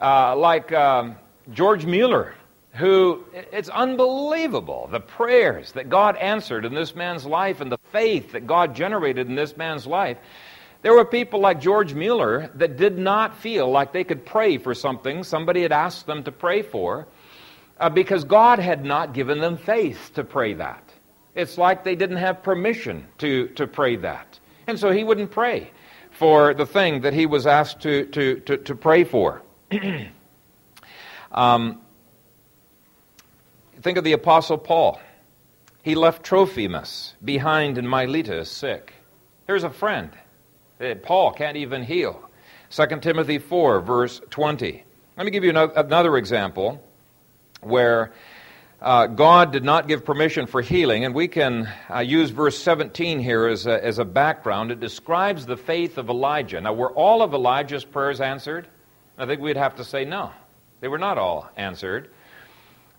uh, 0.00 0.36
like 0.36 0.70
um, 0.70 1.16
George 1.52 1.84
Mueller 1.84 2.32
who, 2.78 3.24
it's 3.32 3.68
unbelievable 3.68 4.88
the 4.90 5.00
prayers 5.00 5.72
that 5.72 5.88
God 5.88 6.16
answered 6.16 6.64
in 6.64 6.74
this 6.74 6.94
man's 6.94 7.26
life 7.26 7.60
and 7.60 7.72
the 7.72 7.78
faith 7.90 8.32
that 8.32 8.46
God 8.46 8.74
generated 8.74 9.28
in 9.28 9.34
this 9.34 9.56
man's 9.56 9.86
life. 9.86 10.16
There 10.82 10.92
were 10.92 11.04
people 11.04 11.40
like 11.40 11.60
George 11.60 11.92
Mueller 11.92 12.50
that 12.54 12.76
did 12.76 12.96
not 12.96 13.36
feel 13.36 13.68
like 13.68 13.92
they 13.92 14.04
could 14.04 14.24
pray 14.24 14.58
for 14.58 14.74
something 14.74 15.24
somebody 15.24 15.62
had 15.62 15.72
asked 15.72 16.06
them 16.06 16.22
to 16.22 16.30
pray 16.30 16.62
for 16.62 17.08
uh, 17.80 17.90
because 17.90 18.22
God 18.22 18.60
had 18.60 18.84
not 18.84 19.12
given 19.12 19.40
them 19.40 19.56
faith 19.56 20.12
to 20.14 20.22
pray 20.22 20.54
that. 20.54 20.84
It's 21.34 21.58
like 21.58 21.82
they 21.82 21.96
didn't 21.96 22.18
have 22.18 22.44
permission 22.44 23.06
to, 23.18 23.48
to 23.48 23.66
pray 23.66 23.96
that. 23.96 24.38
And 24.68 24.78
so 24.78 24.92
he 24.92 25.02
wouldn't 25.02 25.32
pray 25.32 25.72
for 26.12 26.54
the 26.54 26.66
thing 26.66 27.00
that 27.00 27.12
he 27.12 27.26
was 27.26 27.46
asked 27.46 27.80
to, 27.82 28.06
to, 28.06 28.40
to, 28.40 28.56
to 28.56 28.74
pray 28.76 29.02
for. 29.02 29.42
um, 31.32 31.80
Think 33.80 33.96
of 33.96 34.04
the 34.04 34.12
Apostle 34.12 34.58
Paul. 34.58 35.00
He 35.82 35.94
left 35.94 36.24
Trophimus 36.24 37.14
behind 37.24 37.78
in 37.78 37.86
Miletus 37.86 38.50
sick. 38.50 38.92
Here's 39.46 39.64
a 39.64 39.70
friend 39.70 40.10
Paul 41.02 41.32
can't 41.32 41.56
even 41.56 41.82
heal. 41.82 42.28
2 42.70 42.86
Timothy 43.00 43.38
4, 43.38 43.80
verse 43.80 44.20
20. 44.30 44.84
Let 45.16 45.24
me 45.24 45.30
give 45.30 45.44
you 45.44 45.50
another 45.50 46.16
example 46.16 46.82
where 47.60 48.12
uh, 48.80 49.06
God 49.06 49.52
did 49.52 49.64
not 49.64 49.88
give 49.88 50.04
permission 50.04 50.46
for 50.46 50.60
healing, 50.60 51.04
and 51.04 51.14
we 51.14 51.26
can 51.26 51.68
uh, 51.88 52.00
use 52.00 52.30
verse 52.30 52.58
17 52.58 53.18
here 53.18 53.46
as 53.46 53.66
a, 53.66 53.84
as 53.84 53.98
a 53.98 54.04
background. 54.04 54.70
It 54.70 54.80
describes 54.80 55.46
the 55.46 55.56
faith 55.56 55.98
of 55.98 56.08
Elijah. 56.08 56.60
Now, 56.60 56.74
were 56.74 56.92
all 56.92 57.22
of 57.22 57.32
Elijah's 57.32 57.84
prayers 57.84 58.20
answered? 58.20 58.68
I 59.16 59.26
think 59.26 59.40
we'd 59.40 59.56
have 59.56 59.76
to 59.76 59.84
say 59.84 60.04
no. 60.04 60.30
They 60.80 60.88
were 60.88 60.98
not 60.98 61.18
all 61.18 61.48
answered. 61.56 62.10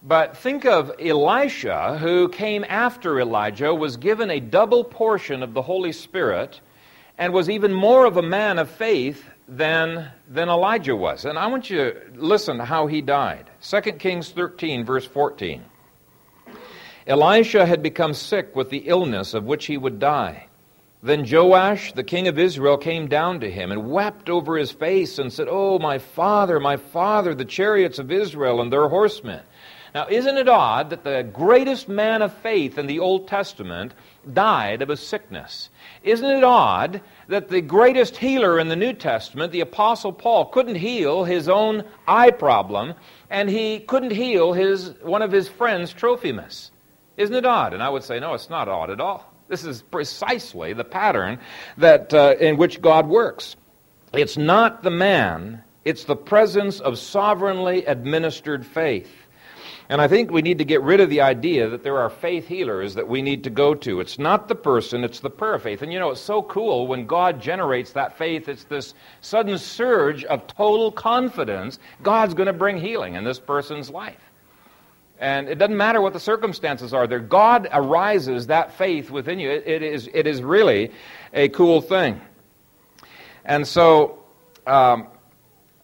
But 0.02 0.38
think 0.38 0.66
of 0.66 0.94
Elisha, 1.00 1.98
who 1.98 2.30
came 2.30 2.66
after 2.68 3.20
Elijah, 3.20 3.76
was 3.76 3.98
given 3.98 4.30
a 4.30 4.40
double 4.40 4.84
portion 4.84 5.44
of 5.44 5.54
the 5.54 5.62
Holy 5.62 5.92
Spirit, 5.92 6.62
and 7.18 7.34
was 7.34 7.50
even 7.50 7.74
more 7.74 8.06
of 8.06 8.16
a 8.16 8.22
man 8.22 8.60
of 8.60 8.70
faith 8.70 9.26
than, 9.50 10.10
than 10.30 10.48
Elijah 10.48 10.96
was. 10.96 11.26
And 11.26 11.38
I 11.38 11.48
want 11.48 11.70
you 11.70 11.78
to 11.78 12.02
listen 12.16 12.58
to 12.58 12.66
how 12.66 12.88
he 12.88 13.02
died. 13.02 13.50
2 13.62 13.82
Kings 13.94 14.32
13, 14.32 14.86
verse 14.86 15.06
14. 15.06 15.66
Elisha 17.06 17.66
had 17.66 17.84
become 17.84 18.14
sick 18.14 18.56
with 18.56 18.70
the 18.70 18.84
illness 18.88 19.34
of 19.34 19.44
which 19.44 19.66
he 19.66 19.78
would 19.78 20.00
die. 20.00 20.46
Then 21.02 21.26
Joash, 21.30 21.94
the 21.94 22.04
king 22.04 22.28
of 22.28 22.38
Israel, 22.38 22.78
came 22.78 23.08
down 23.08 23.40
to 23.40 23.50
him 23.50 23.72
and 23.72 23.90
wept 23.90 24.30
over 24.30 24.58
his 24.58 24.72
face 24.72 25.18
and 25.18 25.32
said, 25.32 25.48
Oh, 25.50 25.80
my 25.80 25.98
father, 25.98 26.60
my 26.60 26.78
father, 26.78 27.34
the 27.34 27.46
chariots 27.46 28.00
of 28.00 28.12
Israel 28.12 28.62
and 28.62 28.72
their 28.72 28.88
horsemen. 28.88 29.42
Now, 29.94 30.08
isn't 30.08 30.38
it 30.38 30.48
odd 30.48 30.92
that 30.92 31.04
the 31.04 31.24
greatest 31.24 31.90
man 31.90 32.22
of 32.22 32.34
faith 32.34 32.78
in 32.78 32.88
the 32.88 33.00
Old 33.00 33.28
Testament 33.28 33.94
died 34.32 34.82
of 34.82 34.90
a 34.90 34.98
sickness? 34.98 35.70
Isn't 36.04 36.30
it 36.30 36.44
odd 36.44 37.02
that 37.28 37.50
the 37.50 37.62
greatest 37.62 38.18
healer 38.18 38.60
in 38.60 38.68
the 38.68 38.76
New 38.76 38.94
Testament, 38.94 39.52
the 39.52 39.62
Apostle 39.62 40.14
Paul, 40.14 40.46
couldn't 40.46 40.76
heal 40.76 41.24
his 41.24 41.50
own 41.50 41.84
eye 42.08 42.32
problem, 42.32 42.94
and 43.30 43.50
he 43.50 43.80
couldn't 43.80 44.12
heal 44.12 44.54
his, 44.54 44.94
one 45.02 45.22
of 45.22 45.32
his 45.32 45.48
friends, 45.48 45.92
Trophimus? 45.92 46.72
Isn't 47.18 47.36
it 47.36 47.46
odd? 47.46 47.74
And 47.74 47.82
I 47.82 47.90
would 47.90 48.04
say, 48.04 48.20
no, 48.20 48.34
it's 48.34 48.50
not 48.50 48.68
odd 48.68 48.90
at 48.90 49.02
all. 49.02 49.34
This 49.48 49.66
is 49.66 49.82
precisely 49.82 50.74
the 50.74 50.84
pattern 50.84 51.40
that, 51.78 52.14
uh, 52.14 52.36
in 52.40 52.58
which 52.58 52.82
God 52.82 53.08
works. 53.08 53.56
It's 54.14 54.38
not 54.38 54.84
the 54.84 54.92
man, 54.92 55.64
it's 55.84 56.04
the 56.04 56.16
presence 56.16 56.80
of 56.80 56.98
sovereignly 56.98 57.86
administered 57.86 58.66
faith. 58.66 59.19
And 59.90 60.00
I 60.00 60.08
think 60.08 60.30
we 60.30 60.44
need 60.44 60.60
to 60.60 60.66
get 60.66 60.84
rid 60.84 61.00
of 61.00 61.10
the 61.10 61.22
idea 61.22 61.68
that 61.68 61.82
there 61.82 61.98
are 61.98 62.12
faith 62.12 62.48
healers 62.48 62.94
that 62.94 63.08
we 63.08 63.24
need 63.24 63.44
to 63.46 63.50
go 63.50 63.74
to. 63.74 64.00
It's 64.02 64.20
not 64.20 64.48
the 64.48 64.54
person, 64.54 65.04
it's 65.04 65.20
the 65.20 65.32
prayer 65.32 65.58
faith. 65.58 65.82
And 65.82 65.92
you 65.92 65.98
know, 65.98 66.12
it's 66.12 66.22
so 66.22 66.44
cool 66.44 66.86
when 66.86 67.08
God 67.08 67.42
generates 67.42 67.94
that 67.94 68.16
faith, 68.16 68.48
it's 68.48 68.66
this 68.66 68.94
sudden 69.22 69.58
surge 69.58 70.24
of 70.26 70.46
total 70.46 70.92
confidence 70.92 71.80
God's 72.04 72.36
going 72.36 72.46
to 72.46 72.54
bring 72.54 72.80
healing 72.80 73.16
in 73.16 73.24
this 73.24 73.40
person's 73.40 73.90
life. 73.90 74.22
And 75.20 75.50
it 75.50 75.56
doesn't 75.56 75.76
matter 75.76 76.02
what 76.02 76.14
the 76.14 76.20
circumstances 76.20 76.94
are 76.94 77.08
there. 77.08 77.20
God 77.20 77.68
arises 77.74 78.48
that 78.48 78.72
faith 78.74 79.10
within 79.10 79.40
you. 79.40 79.50
it, 79.50 79.68
it 79.68 79.82
is, 79.82 80.08
it 80.14 80.28
is 80.28 80.44
really 80.44 80.92
a 81.34 81.50
cool 81.50 81.82
thing. 81.82 82.22
And 83.44 83.68
so, 83.68 84.24
um, 84.68 85.08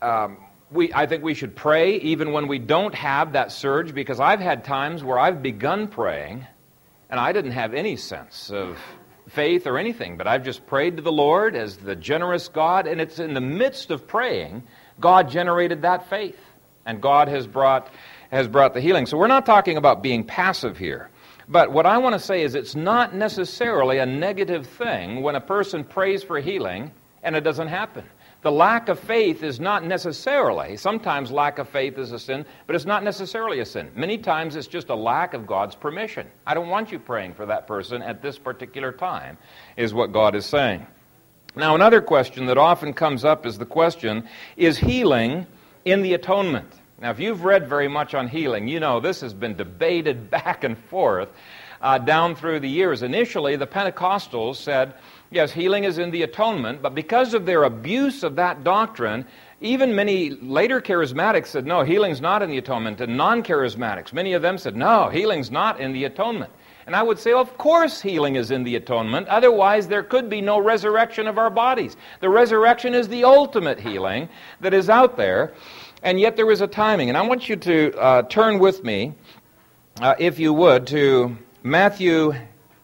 um, 0.02 0.38
we, 0.76 0.94
I 0.94 1.06
think 1.06 1.24
we 1.24 1.34
should 1.34 1.56
pray 1.56 1.98
even 1.98 2.32
when 2.32 2.48
we 2.48 2.60
don't 2.60 2.94
have 2.94 3.34
that 3.34 3.52
surge 3.52 3.94
because 3.94 4.20
I've 4.20 4.40
had 4.40 4.64
times 4.64 5.04
where 5.04 5.18
I've 5.18 5.42
begun 5.42 5.88
praying 5.88 6.46
and 7.10 7.20
I 7.20 7.32
didn't 7.32 7.52
have 7.52 7.74
any 7.74 7.96
sense 7.96 8.52
of 8.52 8.78
faith 9.30 9.66
or 9.68 9.78
anything, 9.78 10.18
but 10.18 10.28
I've 10.28 10.44
just 10.44 10.66
prayed 10.68 10.98
to 10.98 11.02
the 11.02 11.12
Lord 11.12 11.56
as 11.56 11.78
the 11.78 11.96
generous 11.96 12.48
God, 12.48 12.88
and 12.88 13.02
it's 13.02 13.20
in 13.20 13.34
the 13.34 13.42
midst 13.42 13.92
of 13.92 14.08
praying, 14.08 14.64
God 15.00 15.30
generated 15.30 15.82
that 15.82 16.10
faith, 16.10 16.40
and 16.86 17.02
God 17.02 17.28
has 17.28 17.48
brought, 17.48 17.92
has 18.32 18.48
brought 18.48 18.74
the 18.74 18.82
healing. 18.82 19.06
So 19.06 19.18
we're 19.18 19.28
not 19.28 19.46
talking 19.46 19.78
about 19.78 20.04
being 20.04 20.24
passive 20.24 20.78
here. 20.78 21.10
But 21.48 21.72
what 21.72 21.86
I 21.86 21.98
want 22.00 22.14
to 22.14 22.20
say 22.20 22.42
is 22.42 22.56
it's 22.56 22.76
not 22.76 23.14
necessarily 23.14 24.00
a 24.00 24.06
negative 24.06 24.66
thing 24.66 25.22
when 25.22 25.36
a 25.36 25.42
person 25.42 25.84
prays 25.84 26.24
for 26.24 26.40
healing 26.40 26.92
and 27.24 27.36
it 27.36 27.42
doesn't 27.42 27.68
happen. 27.68 28.04
The 28.46 28.52
lack 28.52 28.90
of 28.90 29.00
faith 29.00 29.42
is 29.42 29.60
not 29.60 29.84
necessarily, 29.84 30.78
sometimes 30.78 31.32
lack 31.32 31.58
of 31.58 31.68
faith 31.68 31.98
is 31.98 32.12
a 32.12 32.20
sin, 32.20 32.46
but 32.68 32.76
it's 32.76 32.86
not 32.86 33.04
necessarily 33.04 33.60
a 33.60 33.66
sin. 33.66 33.90
Many 33.96 34.20
times 34.20 34.56
it's 34.56 34.68
just 34.68 34.90
a 34.90 34.96
lack 34.96 35.34
of 35.34 35.48
God's 35.48 35.74
permission. 35.74 36.28
I 36.46 36.54
don't 36.54 36.70
want 36.70 36.92
you 36.92 37.00
praying 37.00 37.34
for 37.34 37.48
that 37.48 37.66
person 37.66 38.04
at 38.04 38.22
this 38.22 38.38
particular 38.38 38.92
time, 38.92 39.40
is 39.78 39.96
what 39.96 40.14
God 40.14 40.36
is 40.36 40.46
saying. 40.46 40.86
Now, 41.56 41.74
another 41.74 42.02
question 42.02 42.46
that 42.46 42.60
often 42.60 42.94
comes 42.94 43.26
up 43.26 43.48
is 43.48 43.58
the 43.58 43.66
question 43.66 44.30
is 44.58 44.78
healing 44.78 45.48
in 45.84 46.04
the 46.04 46.14
atonement? 46.14 46.72
Now, 47.02 47.10
if 47.10 47.20
you've 47.20 47.46
read 47.46 47.68
very 47.68 47.88
much 47.88 48.14
on 48.14 48.28
healing, 48.28 48.68
you 48.68 48.80
know 48.80 49.00
this 49.00 49.22
has 49.22 49.34
been 49.34 49.56
debated 49.56 50.30
back 50.30 50.64
and 50.64 50.78
forth 50.78 51.30
uh, 51.82 51.98
down 51.98 52.36
through 52.36 52.60
the 52.60 52.70
years. 52.70 53.04
Initially, 53.04 53.56
the 53.56 53.68
Pentecostals 53.68 54.58
said, 54.58 54.94
Yes, 55.32 55.52
healing 55.52 55.84
is 55.86 55.98
in 55.98 56.12
the 56.12 56.22
atonement, 56.22 56.82
but 56.82 56.94
because 56.94 57.34
of 57.34 57.46
their 57.46 57.64
abuse 57.64 58.24
of 58.24 58.36
that 58.36 58.64
doctrine, 58.64 59.26
even 59.60 59.96
many 59.96 60.30
later 60.30 60.80
charismatics 60.80 61.48
said, 61.48 61.66
no, 61.66 61.84
healing's 61.84 62.22
not 62.22 62.44
in 62.44 62.50
the 62.50 62.58
atonement. 62.60 63.02
And 63.02 63.18
non 63.18 63.42
charismatics, 63.42 64.14
many 64.14 64.34
of 64.34 64.42
them 64.42 64.58
said, 64.58 64.76
no, 64.76 65.10
healing's 65.10 65.50
not 65.50 65.80
in 65.80 65.94
the 65.94 66.04
atonement. 66.04 66.52
And 66.86 66.96
I 66.96 67.02
would 67.02 67.18
say, 67.18 67.32
of 67.32 67.58
course, 67.58 68.00
healing 68.00 68.36
is 68.36 68.52
in 68.52 68.64
the 68.64 68.76
atonement. 68.76 69.28
Otherwise, 69.28 69.88
there 69.88 70.04
could 70.04 70.30
be 70.30 70.40
no 70.40 70.60
resurrection 70.60 71.26
of 71.28 71.40
our 71.40 71.50
bodies. 71.50 71.98
The 72.20 72.30
resurrection 72.30 72.94
is 72.94 73.08
the 73.08 73.24
ultimate 73.24 73.80
healing 73.80 74.30
that 74.62 74.74
is 74.74 74.88
out 74.90 75.18
there. 75.18 75.54
And 76.04 76.20
yet, 76.20 76.36
there 76.36 76.52
is 76.52 76.62
a 76.62 76.68
timing. 76.68 77.10
And 77.10 77.18
I 77.18 77.24
want 77.24 77.50
you 77.50 77.56
to 77.56 77.98
uh, 77.98 78.22
turn 78.24 78.60
with 78.60 78.84
me, 78.84 79.16
uh, 80.00 80.14
if 80.20 80.38
you 80.38 80.54
would, 80.54 80.86
to 80.88 81.36
Matthew 81.64 82.36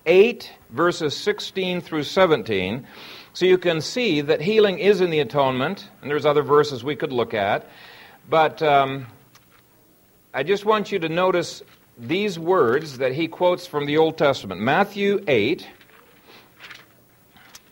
8 0.07 0.51
verses 0.71 1.15
16 1.15 1.81
through 1.81 2.03
17. 2.03 2.87
So 3.33 3.45
you 3.45 3.57
can 3.57 3.81
see 3.81 4.21
that 4.21 4.41
healing 4.41 4.79
is 4.79 5.01
in 5.01 5.09
the 5.09 5.19
atonement, 5.19 5.89
and 6.01 6.09
there's 6.09 6.25
other 6.25 6.43
verses 6.43 6.83
we 6.83 6.95
could 6.95 7.13
look 7.13 7.33
at. 7.33 7.69
But 8.29 8.61
um, 8.61 9.07
I 10.33 10.43
just 10.43 10.65
want 10.65 10.91
you 10.91 10.99
to 10.99 11.09
notice 11.09 11.63
these 11.97 12.39
words 12.39 12.97
that 12.97 13.13
he 13.13 13.27
quotes 13.27 13.65
from 13.65 13.85
the 13.85 13.97
Old 13.97 14.17
Testament 14.17 14.61
Matthew 14.61 15.23
8, 15.27 15.67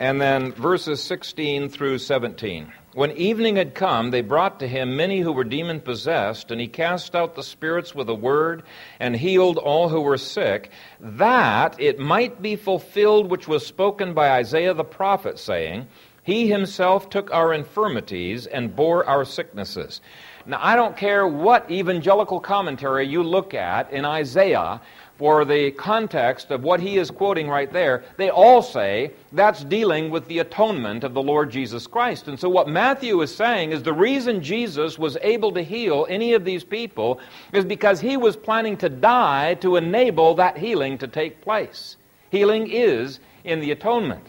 and 0.00 0.18
then 0.18 0.52
verses 0.52 1.02
16 1.02 1.68
through 1.68 1.98
17. 1.98 2.72
When 2.94 3.12
evening 3.12 3.56
had 3.56 3.74
come, 3.74 4.10
they 4.10 4.22
brought 4.22 4.58
to 4.60 4.66
him 4.66 4.96
many 4.96 5.20
who 5.20 5.30
were 5.30 5.44
demon 5.44 5.80
possessed, 5.80 6.50
and 6.50 6.58
he 6.58 6.66
cast 6.66 7.14
out 7.14 7.34
the 7.36 7.42
spirits 7.42 7.94
with 7.94 8.08
a 8.08 8.14
word 8.14 8.62
and 8.98 9.14
healed 9.14 9.58
all 9.58 9.90
who 9.90 10.00
were 10.00 10.16
sick, 10.16 10.70
that 10.98 11.78
it 11.78 11.98
might 11.98 12.40
be 12.40 12.56
fulfilled 12.56 13.30
which 13.30 13.46
was 13.46 13.64
spoken 13.64 14.14
by 14.14 14.30
Isaiah 14.30 14.74
the 14.74 14.84
prophet, 14.84 15.38
saying, 15.38 15.86
He 16.22 16.48
himself 16.48 17.10
took 17.10 17.30
our 17.30 17.52
infirmities 17.52 18.46
and 18.46 18.74
bore 18.74 19.04
our 19.04 19.26
sicknesses. 19.26 20.00
Now, 20.46 20.58
I 20.62 20.74
don't 20.74 20.96
care 20.96 21.28
what 21.28 21.70
evangelical 21.70 22.40
commentary 22.40 23.06
you 23.06 23.22
look 23.22 23.52
at 23.52 23.92
in 23.92 24.06
Isaiah, 24.06 24.80
for 25.20 25.44
the 25.44 25.70
context 25.72 26.50
of 26.50 26.62
what 26.62 26.80
he 26.80 26.96
is 26.96 27.10
quoting 27.10 27.46
right 27.46 27.70
there, 27.70 28.02
they 28.16 28.30
all 28.30 28.62
say 28.62 29.10
that's 29.32 29.62
dealing 29.64 30.08
with 30.08 30.26
the 30.28 30.38
atonement 30.38 31.04
of 31.04 31.12
the 31.12 31.22
Lord 31.22 31.50
Jesus 31.50 31.86
Christ. 31.86 32.26
And 32.26 32.40
so, 32.40 32.48
what 32.48 32.68
Matthew 32.68 33.20
is 33.20 33.34
saying 33.34 33.72
is 33.72 33.82
the 33.82 33.92
reason 33.92 34.42
Jesus 34.42 34.98
was 34.98 35.18
able 35.20 35.52
to 35.52 35.62
heal 35.62 36.06
any 36.08 36.32
of 36.32 36.46
these 36.46 36.64
people 36.64 37.20
is 37.52 37.66
because 37.66 38.00
he 38.00 38.16
was 38.16 38.34
planning 38.34 38.78
to 38.78 38.88
die 38.88 39.52
to 39.56 39.76
enable 39.76 40.36
that 40.36 40.56
healing 40.56 40.96
to 40.96 41.06
take 41.06 41.42
place. 41.42 41.98
Healing 42.30 42.70
is 42.70 43.20
in 43.44 43.60
the 43.60 43.72
atonement. 43.72 44.26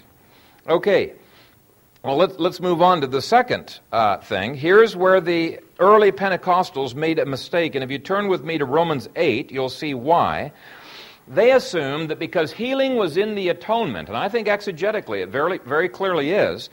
Okay, 0.68 1.14
well, 2.04 2.18
let's, 2.18 2.38
let's 2.38 2.60
move 2.60 2.82
on 2.82 3.00
to 3.00 3.08
the 3.08 3.22
second 3.22 3.80
uh, 3.94 4.18
thing. 4.18 4.56
Here's 4.56 4.94
where 4.94 5.22
the 5.22 5.62
early 5.80 6.12
Pentecostals 6.12 6.96
made 6.96 7.18
a 7.18 7.26
mistake. 7.26 7.76
And 7.76 7.84
if 7.84 7.90
you 7.90 7.98
turn 7.98 8.28
with 8.28 8.44
me 8.44 8.58
to 8.58 8.66
Romans 8.66 9.08
8, 9.16 9.52
you'll 9.52 9.70
see 9.70 9.94
why 9.94 10.52
they 11.28 11.52
assumed 11.52 12.10
that 12.10 12.20
because 12.20 12.52
healing 12.52 12.96
was 12.96 13.18
in 13.18 13.36
the 13.36 13.50
atonement, 13.50 14.08
and 14.10 14.18
I 14.18 14.30
think 14.30 14.48
exegetically 14.48 15.24
it 15.24 15.30
very, 15.30 15.60
very 15.60 15.90
clearly 15.90 16.32
is, 16.32 16.70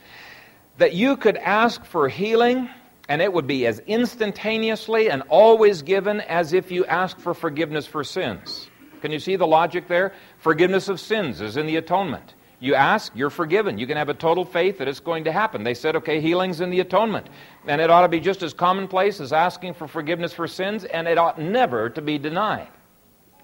that 0.77 0.93
you 0.93 1.17
could 1.17 1.37
ask 1.37 1.83
for 1.85 2.07
healing 2.07 2.69
and 3.09 3.21
it 3.23 3.33
would 3.33 3.47
be 3.47 3.65
as 3.65 3.79
instantaneously 3.79 5.09
and 5.09 5.23
always 5.29 5.81
given 5.81 6.21
as 6.21 6.53
if 6.53 6.71
you 6.71 6.85
asked 6.85 7.19
for 7.19 7.33
forgiveness 7.33 7.87
for 7.87 8.03
sins. 8.03 8.69
Can 9.01 9.11
you 9.11 9.19
see 9.19 9.35
the 9.35 9.47
logic 9.47 9.87
there? 9.87 10.13
Forgiveness 10.37 10.89
of 10.89 10.99
sins 10.99 11.41
is 11.41 11.57
in 11.57 11.65
the 11.65 11.77
atonement. 11.77 12.35
You 12.59 12.75
ask, 12.75 13.11
you're 13.15 13.29
forgiven. 13.29 13.77
You 13.77 13.87
can 13.87 13.97
have 13.97 14.09
a 14.09 14.13
total 14.13 14.45
faith 14.45 14.77
that 14.77 14.87
it's 14.87 14.99
going 14.99 15.23
to 15.23 15.31
happen. 15.31 15.63
They 15.63 15.73
said, 15.73 15.95
okay, 15.95 16.21
healing's 16.21 16.59
in 16.59 16.69
the 16.69 16.81
atonement. 16.81 17.27
And 17.65 17.81
it 17.81 17.89
ought 17.89 18.01
to 18.01 18.09
be 18.09 18.19
just 18.19 18.43
as 18.43 18.53
commonplace 18.53 19.19
as 19.21 19.31
asking 19.31 19.75
for 19.75 19.87
forgiveness 19.87 20.33
for 20.33 20.47
sins, 20.47 20.83
and 20.83 21.07
it 21.07 21.17
ought 21.17 21.39
never 21.39 21.89
to 21.91 22.01
be 22.01 22.17
denied. 22.17 22.67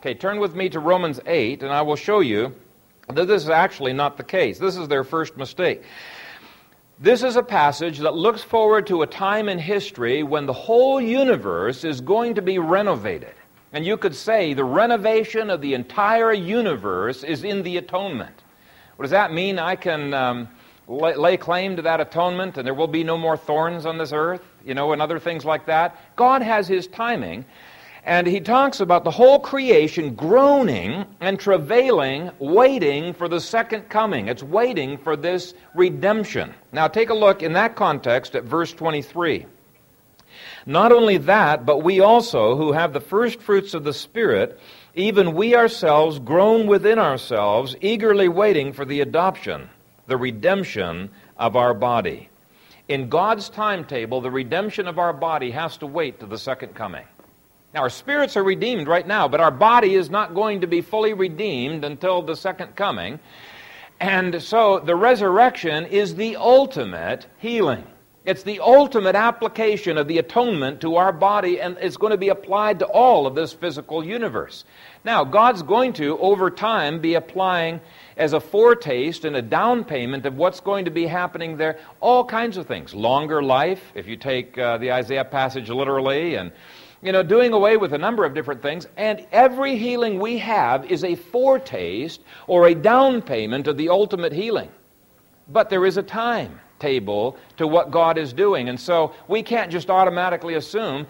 Okay, 0.05 0.13
turn 0.13 0.39
with 0.39 0.53
me 0.53 0.69
to 0.69 0.79
Romans 0.79 1.19
8, 1.25 1.63
and 1.63 1.71
I 1.71 1.81
will 1.81 1.95
show 1.95 2.19
you 2.19 2.53
that 3.07 3.25
this 3.25 3.41
is 3.41 3.49
actually 3.49 3.91
not 3.91 4.17
the 4.17 4.23
case. 4.23 4.59
This 4.59 4.77
is 4.77 4.87
their 4.87 5.03
first 5.03 5.35
mistake. 5.35 5.81
This 6.99 7.23
is 7.23 7.37
a 7.37 7.41
passage 7.41 7.97
that 7.97 8.13
looks 8.13 8.43
forward 8.43 8.85
to 8.85 9.01
a 9.01 9.07
time 9.07 9.49
in 9.49 9.57
history 9.57 10.21
when 10.21 10.45
the 10.45 10.53
whole 10.53 11.01
universe 11.01 11.83
is 11.83 12.01
going 12.01 12.35
to 12.35 12.43
be 12.43 12.59
renovated. 12.59 13.33
And 13.73 13.83
you 13.83 13.97
could 13.97 14.13
say 14.13 14.53
the 14.53 14.63
renovation 14.63 15.49
of 15.49 15.59
the 15.59 15.73
entire 15.73 16.33
universe 16.33 17.23
is 17.23 17.43
in 17.43 17.63
the 17.63 17.77
atonement. 17.77 18.43
What 18.97 19.05
does 19.05 19.11
that 19.11 19.33
mean? 19.33 19.57
I 19.57 19.75
can 19.75 20.13
um, 20.13 20.47
lay 20.87 21.35
claim 21.35 21.77
to 21.77 21.81
that 21.81 21.99
atonement 21.99 22.59
and 22.59 22.67
there 22.67 22.75
will 22.75 22.85
be 22.85 23.03
no 23.03 23.17
more 23.17 23.37
thorns 23.37 23.87
on 23.87 23.97
this 23.97 24.13
earth, 24.13 24.43
you 24.63 24.75
know, 24.75 24.93
and 24.93 25.01
other 25.01 25.17
things 25.17 25.45
like 25.45 25.65
that. 25.65 25.99
God 26.15 26.43
has 26.43 26.67
His 26.67 26.85
timing. 26.85 27.43
And 28.05 28.27
he 28.27 28.39
talks 28.39 28.81
about 28.81 29.03
the 29.03 29.11
whole 29.11 29.39
creation 29.39 30.13
groaning 30.13 31.05
and 31.21 31.39
travailing, 31.39 32.29
waiting 32.37 33.15
for 33.15 33.27
the 33.27 33.41
second 33.41 33.89
coming. 33.89 34.27
It's 34.27 34.43
waiting 34.43 34.99
for 34.99 35.15
this 35.15 35.55
redemption. 35.73 36.53
Now, 36.71 36.87
take 36.87 37.09
a 37.09 37.15
look 37.15 37.41
in 37.41 37.53
that 37.53 37.75
context 37.75 38.35
at 38.35 38.43
verse 38.43 38.71
23. 38.73 39.47
Not 40.67 40.91
only 40.91 41.17
that, 41.17 41.65
but 41.65 41.83
we 41.83 41.99
also, 41.99 42.55
who 42.55 42.73
have 42.73 42.93
the 42.93 42.99
first 42.99 43.41
fruits 43.41 43.73
of 43.73 43.83
the 43.83 43.93
Spirit, 43.93 44.59
even 44.93 45.33
we 45.33 45.55
ourselves 45.55 46.19
groan 46.19 46.67
within 46.67 46.99
ourselves, 46.99 47.75
eagerly 47.81 48.27
waiting 48.27 48.71
for 48.71 48.85
the 48.85 49.01
adoption, 49.01 49.67
the 50.05 50.17
redemption 50.17 51.09
of 51.37 51.55
our 51.55 51.73
body. 51.73 52.29
In 52.87 53.09
God's 53.09 53.49
timetable, 53.49 54.21
the 54.21 54.29
redemption 54.29 54.87
of 54.87 54.99
our 54.99 55.13
body 55.13 55.49
has 55.51 55.77
to 55.77 55.87
wait 55.87 56.19
to 56.19 56.27
the 56.27 56.37
second 56.37 56.75
coming. 56.75 57.05
Now, 57.75 57.81
our 57.81 57.89
spirits 57.89 58.37
are 58.37 58.43
redeemed 58.43 58.87
right 58.87 59.05
now, 59.05 59.27
but 59.27 59.41
our 59.41 59.51
body 59.51 59.95
is 59.95 60.09
not 60.09 60.33
going 60.33 60.61
to 60.61 60.67
be 60.67 60.79
fully 60.79 61.11
redeemed 61.11 61.83
until 61.83 62.21
the 62.21 62.37
second 62.37 62.77
coming. 62.77 63.19
And 63.99 64.41
so 64.41 64.79
the 64.79 64.95
resurrection 64.95 65.85
is 65.87 66.15
the 66.15 66.37
ultimate 66.37 67.27
healing. 67.37 67.83
It's 68.23 68.43
the 68.43 68.61
ultimate 68.61 69.15
application 69.15 69.97
of 69.97 70.07
the 70.07 70.19
atonement 70.19 70.79
to 70.81 70.95
our 70.95 71.11
body, 71.11 71.59
and 71.59 71.77
it's 71.81 71.97
going 71.97 72.11
to 72.11 72.17
be 72.17 72.29
applied 72.29 72.79
to 72.79 72.85
all 72.85 73.27
of 73.27 73.35
this 73.35 73.51
physical 73.51 74.05
universe. 74.05 74.63
Now, 75.03 75.25
God's 75.25 75.61
going 75.61 75.91
to, 75.93 76.17
over 76.19 76.49
time, 76.49 77.01
be 77.01 77.15
applying 77.15 77.81
as 78.15 78.31
a 78.31 78.39
foretaste 78.39 79.25
and 79.25 79.35
a 79.35 79.41
down 79.41 79.83
payment 79.83 80.25
of 80.25 80.37
what's 80.37 80.61
going 80.61 80.85
to 80.85 80.91
be 80.91 81.07
happening 81.07 81.57
there 81.57 81.77
all 81.99 82.23
kinds 82.23 82.55
of 82.55 82.67
things. 82.67 82.95
Longer 82.95 83.43
life, 83.43 83.91
if 83.95 84.07
you 84.07 84.15
take 84.15 84.57
uh, 84.57 84.77
the 84.77 84.93
Isaiah 84.93 85.25
passage 85.25 85.69
literally, 85.69 86.35
and 86.35 86.53
you 87.01 87.11
know, 87.11 87.23
doing 87.23 87.53
away 87.53 87.77
with 87.77 87.93
a 87.93 87.97
number 87.97 88.25
of 88.25 88.33
different 88.33 88.61
things, 88.61 88.87
and 88.97 89.25
every 89.31 89.77
healing 89.77 90.19
we 90.19 90.37
have 90.39 90.85
is 90.85 91.03
a 91.03 91.15
foretaste 91.15 92.21
or 92.47 92.67
a 92.67 92.75
down 92.75 93.21
payment 93.21 93.67
of 93.67 93.77
the 93.77 93.89
ultimate 93.89 94.33
healing. 94.33 94.69
But 95.49 95.69
there 95.69 95.85
is 95.85 95.97
a 95.97 96.03
time 96.03 96.59
table 96.79 97.37
to 97.57 97.67
what 97.67 97.91
God 97.91 98.17
is 98.17 98.33
doing. 98.33 98.69
And 98.69 98.79
so 98.79 99.13
we 99.27 99.43
can't 99.43 99.71
just 99.71 99.89
automatically 99.89 100.55
assume 100.55 101.05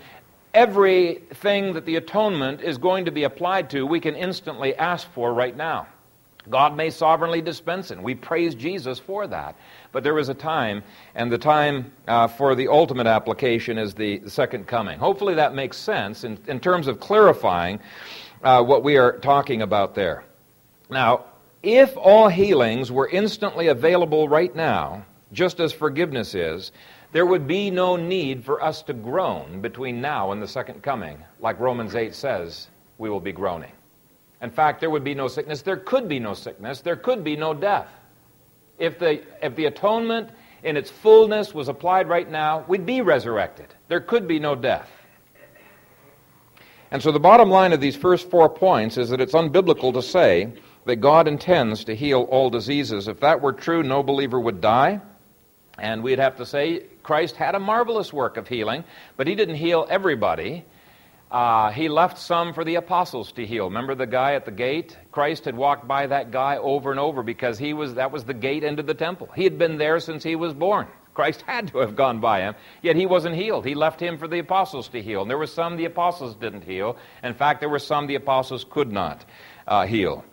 everything 0.54 1.74
that 1.74 1.86
the 1.86 1.98
atonement 1.98 2.62
is 2.62 2.78
going 2.78 3.06
to 3.06 3.12
be 3.12 3.24
applied 3.24 3.70
to, 3.70 3.86
we 3.86 4.00
can 4.00 4.16
instantly 4.16 4.76
ask 4.76 5.12
for 5.12 5.34
right 5.34 5.56
now. 5.56 5.88
God 6.50 6.76
may 6.76 6.90
sovereignly 6.90 7.42
dispense 7.42 7.92
it. 7.92 8.02
We 8.02 8.16
praise 8.16 8.56
Jesus 8.56 9.00
for 9.00 9.28
that. 9.28 9.56
But 9.92 10.04
there 10.04 10.20
is 10.20 10.30
a 10.30 10.34
time, 10.34 10.84
and 11.16 11.32
the 11.32 11.38
time 11.38 11.92
uh, 12.08 12.28
for 12.28 12.56
the 12.56 12.68
ultimate 12.68 13.08
application 13.08 13.78
is 13.78 13.94
the 13.94 14.22
second 14.28 14.68
coming. 14.68 15.00
Hopefully 15.00 15.36
that 15.36 15.56
makes 15.56 15.78
sense 15.78 16.24
in, 16.24 16.38
in 16.48 16.60
terms 16.60 16.88
of 16.88 17.00
clarifying 17.00 17.80
uh, 18.44 18.64
what 18.64 18.84
we 18.84 18.98
are 18.98 19.18
talking 19.20 19.62
about 19.62 19.96
there. 19.96 20.24
Now, 20.90 21.26
if 21.64 21.98
all 21.98 22.28
healings 22.28 22.92
were 22.92 23.10
instantly 23.10 23.68
available 23.68 24.30
right 24.30 24.56
now, 24.56 25.04
just 25.34 25.60
as 25.60 25.74
forgiveness 25.74 26.36
is, 26.36 26.72
there 27.12 27.26
would 27.26 27.48
be 27.48 27.72
no 27.72 27.96
need 27.96 28.44
for 28.44 28.62
us 28.62 28.84
to 28.84 28.94
groan 28.94 29.62
between 29.62 30.02
now 30.02 30.32
and 30.32 30.42
the 30.42 30.48
second 30.48 30.84
coming. 30.84 31.18
Like 31.40 31.60
Romans 31.60 31.96
8 31.96 32.14
says, 32.14 32.68
we 32.98 33.10
will 33.10 33.20
be 33.20 33.32
groaning. 33.32 33.72
In 34.46 34.52
fact, 34.52 34.80
there 34.80 34.92
would 34.92 35.04
be 35.04 35.16
no 35.16 35.28
sickness. 35.28 35.64
There 35.64 35.76
could 35.76 36.08
be 36.08 36.20
no 36.20 36.36
sickness. 36.36 36.82
There 36.82 36.96
could 36.96 37.24
be 37.24 37.36
no 37.36 37.56
death. 37.56 37.90
If 38.78 39.00
the, 39.00 39.24
if 39.44 39.56
the 39.56 39.66
atonement 39.66 40.30
in 40.62 40.78
its 40.78 40.92
fullness 40.92 41.52
was 41.52 41.68
applied 41.68 42.08
right 42.08 42.30
now, 42.30 42.64
we'd 42.68 42.86
be 42.86 43.02
resurrected. 43.02 43.74
There 43.88 44.02
could 44.02 44.28
be 44.28 44.38
no 44.38 44.54
death. 44.54 44.88
And 46.92 47.02
so 47.02 47.12
the 47.12 47.20
bottom 47.20 47.50
line 47.50 47.74
of 47.74 47.82
these 47.82 47.96
first 47.96 48.30
four 48.30 48.48
points 48.48 48.98
is 48.98 49.10
that 49.10 49.20
it's 49.20 49.34
unbiblical 49.34 49.92
to 49.94 50.04
say 50.04 50.54
that 50.86 50.98
God 50.98 51.28
intends 51.28 51.86
to 51.86 51.96
heal 51.96 52.22
all 52.30 52.52
diseases. 52.52 53.08
If 53.08 53.22
that 53.22 53.42
were 53.42 53.52
true, 53.52 53.82
no 53.82 54.04
believer 54.04 54.40
would 54.40 54.62
die. 54.62 55.02
And 55.80 56.04
we'd 56.04 56.20
have 56.20 56.38
to 56.38 56.46
say 56.46 56.84
Christ 57.02 57.36
had 57.36 57.56
a 57.56 57.60
marvelous 57.60 58.14
work 58.14 58.38
of 58.38 58.48
healing, 58.48 58.84
but 59.18 59.26
he 59.26 59.34
didn't 59.34 59.56
heal 59.56 59.88
everybody. 59.90 60.66
Uh, 61.32 61.72
he 61.72 61.90
left 61.90 62.18
some 62.18 62.54
for 62.54 62.64
the 62.64 62.76
apostles 62.76 63.32
to 63.34 63.46
heal. 63.46 63.66
Remember 63.66 63.96
the 63.96 64.06
guy 64.06 64.36
at 64.36 64.46
the 64.46 64.52
gate? 64.52 64.98
Christ 65.12 65.46
had 65.46 65.56
walked 65.56 65.88
by 65.88 66.08
that 66.08 66.32
guy 66.32 66.58
over 66.58 66.92
and 66.92 67.00
over 67.00 67.24
because 67.24 67.58
he 67.58 67.74
was 67.74 67.96
that 67.96 68.12
was 68.12 68.24
the 68.24 68.34
gate 68.34 68.64
into 68.64 68.84
the 68.84 68.94
temple. 68.94 69.30
He 69.36 69.44
had 69.44 69.58
been 69.58 69.78
there 69.78 70.00
since 70.00 70.24
he 70.24 70.36
was 70.36 70.54
born. 70.54 70.88
Christ 71.16 71.42
had 71.48 71.70
to 71.70 71.80
have 71.80 71.96
gone 71.96 72.20
by 72.20 72.42
him, 72.42 72.56
yet 72.82 72.96
he 72.96 73.06
wasn't 73.06 73.36
healed. 73.36 73.66
He 73.66 73.74
left 73.74 74.00
him 74.00 74.18
for 74.18 74.28
the 74.28 74.40
apostles 74.40 74.88
to 74.90 75.02
heal. 75.02 75.22
And 75.24 75.30
there 75.30 75.38
were 75.38 75.48
some 75.48 75.78
the 75.78 75.86
apostles 75.86 76.36
didn't 76.36 76.64
heal. 76.64 76.98
In 77.24 77.34
fact, 77.34 77.60
there 77.60 77.70
were 77.70 77.80
some 77.80 78.06
the 78.06 78.16
apostles 78.16 78.66
could 78.70 78.92
not 78.92 79.26
uh, 79.68 79.88
heal. 79.88 80.24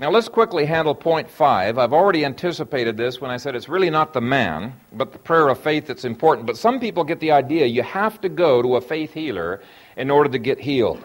Now, 0.00 0.10
let's 0.12 0.28
quickly 0.28 0.64
handle 0.64 0.94
point 0.94 1.28
five. 1.28 1.76
I've 1.76 1.92
already 1.92 2.24
anticipated 2.24 2.96
this 2.96 3.20
when 3.20 3.32
I 3.32 3.36
said 3.36 3.56
it's 3.56 3.68
really 3.68 3.90
not 3.90 4.12
the 4.12 4.20
man, 4.20 4.72
but 4.92 5.10
the 5.10 5.18
prayer 5.18 5.48
of 5.48 5.58
faith 5.58 5.88
that's 5.88 6.04
important. 6.04 6.46
But 6.46 6.56
some 6.56 6.78
people 6.78 7.02
get 7.02 7.18
the 7.18 7.32
idea 7.32 7.66
you 7.66 7.82
have 7.82 8.20
to 8.20 8.28
go 8.28 8.62
to 8.62 8.76
a 8.76 8.80
faith 8.80 9.12
healer 9.12 9.60
in 9.98 10.10
order 10.10 10.30
to 10.30 10.38
get 10.38 10.58
healed. 10.58 11.04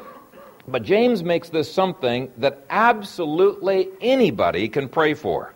But 0.66 0.84
James 0.84 1.24
makes 1.24 1.50
this 1.50 1.72
something 1.72 2.32
that 2.38 2.66
absolutely 2.70 3.90
anybody 4.00 4.70
can 4.70 4.88
pray 4.88 5.14
for. 5.14 5.54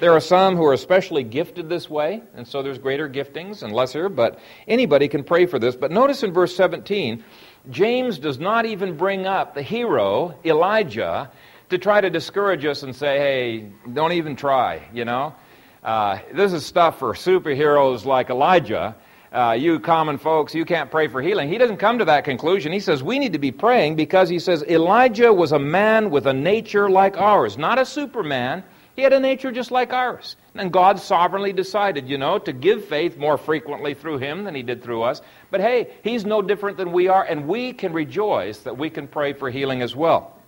There 0.00 0.12
are 0.12 0.20
some 0.20 0.56
who 0.56 0.64
are 0.64 0.72
especially 0.72 1.22
gifted 1.22 1.68
this 1.68 1.88
way, 1.88 2.20
and 2.34 2.46
so 2.46 2.62
there's 2.62 2.78
greater 2.78 3.08
giftings 3.08 3.62
and 3.62 3.72
lesser, 3.72 4.08
but 4.08 4.40
anybody 4.66 5.06
can 5.06 5.22
pray 5.22 5.46
for 5.46 5.58
this. 5.58 5.76
But 5.76 5.92
notice 5.92 6.24
in 6.24 6.32
verse 6.32 6.54
17, 6.56 7.24
James 7.70 8.18
does 8.18 8.38
not 8.38 8.66
even 8.66 8.96
bring 8.96 9.26
up 9.26 9.54
the 9.54 9.62
hero, 9.62 10.36
Elijah, 10.44 11.30
to 11.70 11.78
try 11.78 12.00
to 12.00 12.10
discourage 12.10 12.64
us 12.64 12.82
and 12.82 12.94
say, 12.94 13.18
hey, 13.18 13.70
don't 13.92 14.12
even 14.12 14.34
try, 14.34 14.82
you 14.92 15.04
know? 15.04 15.34
Uh, 15.82 16.18
this 16.32 16.52
is 16.52 16.66
stuff 16.66 16.98
for 16.98 17.14
superheroes 17.14 18.04
like 18.04 18.30
Elijah. 18.30 18.96
Uh, 19.34 19.50
you 19.50 19.80
common 19.80 20.16
folks, 20.16 20.54
you 20.54 20.64
can't 20.64 20.92
pray 20.92 21.08
for 21.08 21.20
healing. 21.20 21.48
He 21.48 21.58
doesn't 21.58 21.78
come 21.78 21.98
to 21.98 22.04
that 22.04 22.24
conclusion. 22.24 22.72
He 22.72 22.78
says 22.78 23.02
we 23.02 23.18
need 23.18 23.32
to 23.32 23.40
be 23.40 23.50
praying 23.50 23.96
because 23.96 24.28
he 24.28 24.38
says 24.38 24.62
Elijah 24.62 25.32
was 25.32 25.50
a 25.50 25.58
man 25.58 26.10
with 26.10 26.26
a 26.26 26.32
nature 26.32 26.88
like 26.88 27.16
ours, 27.16 27.58
not 27.58 27.80
a 27.80 27.84
superman. 27.84 28.62
He 28.94 29.02
had 29.02 29.12
a 29.12 29.18
nature 29.18 29.50
just 29.50 29.72
like 29.72 29.92
ours. 29.92 30.36
And 30.54 30.72
God 30.72 31.00
sovereignly 31.00 31.52
decided, 31.52 32.08
you 32.08 32.16
know, 32.16 32.38
to 32.38 32.52
give 32.52 32.84
faith 32.84 33.16
more 33.16 33.36
frequently 33.36 33.92
through 33.94 34.18
him 34.18 34.44
than 34.44 34.54
he 34.54 34.62
did 34.62 34.84
through 34.84 35.02
us. 35.02 35.20
But 35.50 35.60
hey, 35.60 35.90
he's 36.04 36.24
no 36.24 36.40
different 36.40 36.76
than 36.76 36.92
we 36.92 37.08
are, 37.08 37.24
and 37.24 37.48
we 37.48 37.72
can 37.72 37.92
rejoice 37.92 38.58
that 38.60 38.78
we 38.78 38.88
can 38.88 39.08
pray 39.08 39.32
for 39.32 39.50
healing 39.50 39.82
as 39.82 39.96
well. 39.96 40.38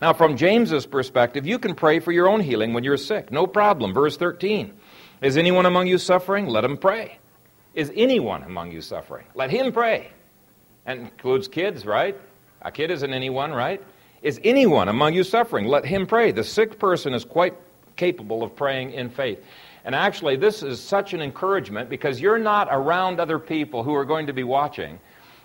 Now, 0.00 0.12
from 0.12 0.36
James's 0.36 0.86
perspective, 0.86 1.48
you 1.48 1.58
can 1.58 1.74
pray 1.74 1.98
for 1.98 2.12
your 2.12 2.28
own 2.28 2.40
healing 2.40 2.74
when 2.74 2.84
you're 2.84 2.96
sick. 2.96 3.32
No 3.32 3.48
problem. 3.48 3.92
Verse 3.92 4.16
13. 4.16 4.72
Is 5.20 5.36
anyone 5.36 5.66
among 5.66 5.88
you 5.88 5.98
suffering? 5.98 6.46
Let 6.46 6.64
him 6.64 6.76
pray. 6.76 7.18
Is 7.74 7.92
anyone 7.96 8.42
among 8.44 8.72
you 8.72 8.80
suffering? 8.80 9.26
Let 9.34 9.50
him 9.50 9.72
pray. 9.72 10.10
And 10.86 11.00
includes 11.00 11.48
kids, 11.48 11.84
right? 11.84 12.16
A 12.62 12.70
kid 12.70 12.90
isn't 12.90 13.12
anyone, 13.12 13.52
right? 13.52 13.82
Is 14.22 14.40
anyone 14.44 14.88
among 14.88 15.14
you 15.14 15.24
suffering? 15.24 15.66
Let 15.66 15.84
him 15.84 16.06
pray. 16.06 16.32
The 16.32 16.44
sick 16.44 16.78
person 16.78 17.14
is 17.14 17.24
quite 17.24 17.54
capable 17.96 18.42
of 18.42 18.54
praying 18.56 18.92
in 18.92 19.10
faith. 19.10 19.38
And 19.84 19.94
actually, 19.94 20.36
this 20.36 20.62
is 20.62 20.80
such 20.80 21.12
an 21.12 21.20
encouragement 21.20 21.90
because 21.90 22.20
you're 22.20 22.38
not 22.38 22.68
around 22.70 23.20
other 23.20 23.38
people 23.38 23.82
who 23.82 23.94
are 23.94 24.04
going 24.04 24.26
to 24.26 24.32
be 24.32 24.44
watching. 24.44 24.98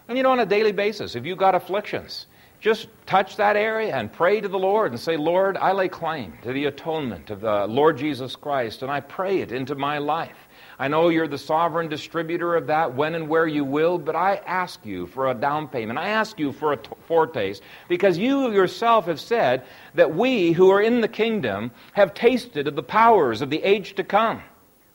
And 0.08 0.18
you 0.18 0.24
know, 0.24 0.32
on 0.32 0.40
a 0.40 0.46
daily 0.46 0.72
basis, 0.72 1.16
if 1.16 1.26
you've 1.26 1.38
got 1.38 1.56
afflictions, 1.56 2.28
just 2.62 2.88
touch 3.06 3.38
that 3.38 3.56
area 3.56 3.96
and 3.96 4.12
pray 4.12 4.42
to 4.42 4.48
the 4.48 4.60
Lord 4.60 4.92
and 4.92 5.00
say, 5.00 5.18
Lord, 5.18 5.58
I 5.58 5.72
lay 5.72 5.90
claim 5.90 6.34
to 6.44 6.52
the 6.52 6.66
atonement 6.66 7.30
of 7.30 7.42
the 7.42 7.68
Lord 7.68 7.98
Jesus 7.98 8.36
Christ, 8.36 8.82
and 8.82 8.92
I 8.92 9.00
pray 9.02 9.40
it 9.42 9.52
into 9.52 9.76
my 9.76 9.98
life. 9.98 10.48
I 10.80 10.88
know 10.88 11.10
you're 11.10 11.28
the 11.28 11.38
sovereign 11.38 11.90
distributor 11.90 12.56
of 12.56 12.68
that 12.68 12.96
when 12.96 13.14
and 13.14 13.28
where 13.28 13.46
you 13.46 13.66
will, 13.66 13.98
but 13.98 14.16
I 14.16 14.38
ask 14.46 14.86
you 14.86 15.08
for 15.08 15.30
a 15.30 15.34
down 15.34 15.68
payment. 15.68 16.00
I 16.00 16.10
ask 16.10 16.40
you 16.40 16.54
for 16.54 16.72
a 16.72 16.78
t- 16.78 16.90
foretaste 17.06 17.62
because 17.90 18.18
you 18.18 18.52
yourself 18.52 19.08
have 19.08 19.20
said 19.20 19.64
that 19.96 20.16
we 20.16 20.54
who 20.54 20.72
are 20.72 20.82
in 20.82 21.02
the 21.02 21.10
kingdom 21.10 21.72
have 21.92 22.14
tasted 22.14 22.68
of 22.68 22.76
the 22.76 22.84
powers 22.84 23.42
of 23.42 23.50
the 23.50 23.62
age 23.62 23.96
to 23.96 24.06
come. 24.06 24.42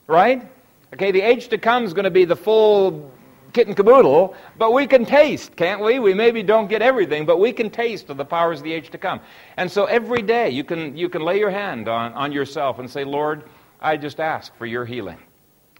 Right? 0.07 0.51
Okay, 0.93 1.11
the 1.11 1.21
age 1.21 1.49
to 1.49 1.57
come 1.59 1.83
is 1.83 1.93
going 1.93 2.05
to 2.05 2.11
be 2.11 2.25
the 2.25 2.35
full 2.35 3.11
kit 3.53 3.67
and 3.67 3.75
caboodle, 3.75 4.35
but 4.57 4.73
we 4.73 4.85
can 4.85 5.05
taste, 5.05 5.55
can't 5.55 5.81
we? 5.81 5.99
We 5.99 6.13
maybe 6.13 6.43
don't 6.43 6.67
get 6.67 6.81
everything, 6.81 7.25
but 7.25 7.39
we 7.39 7.53
can 7.53 7.69
taste 7.69 8.09
of 8.09 8.17
the 8.17 8.25
powers 8.25 8.59
of 8.59 8.65
the 8.65 8.73
age 8.73 8.89
to 8.89 8.97
come. 8.97 9.21
And 9.55 9.71
so 9.71 9.85
every 9.85 10.21
day 10.21 10.49
you 10.49 10.63
can, 10.63 10.97
you 10.97 11.09
can 11.09 11.21
lay 11.21 11.39
your 11.39 11.51
hand 11.51 11.87
on, 11.87 12.11
on 12.13 12.31
yourself 12.31 12.79
and 12.79 12.89
say, 12.89 13.03
Lord, 13.03 13.43
I 13.79 13.97
just 13.97 14.19
ask 14.19 14.53
for 14.57 14.65
your 14.65 14.83
healing, 14.83 15.17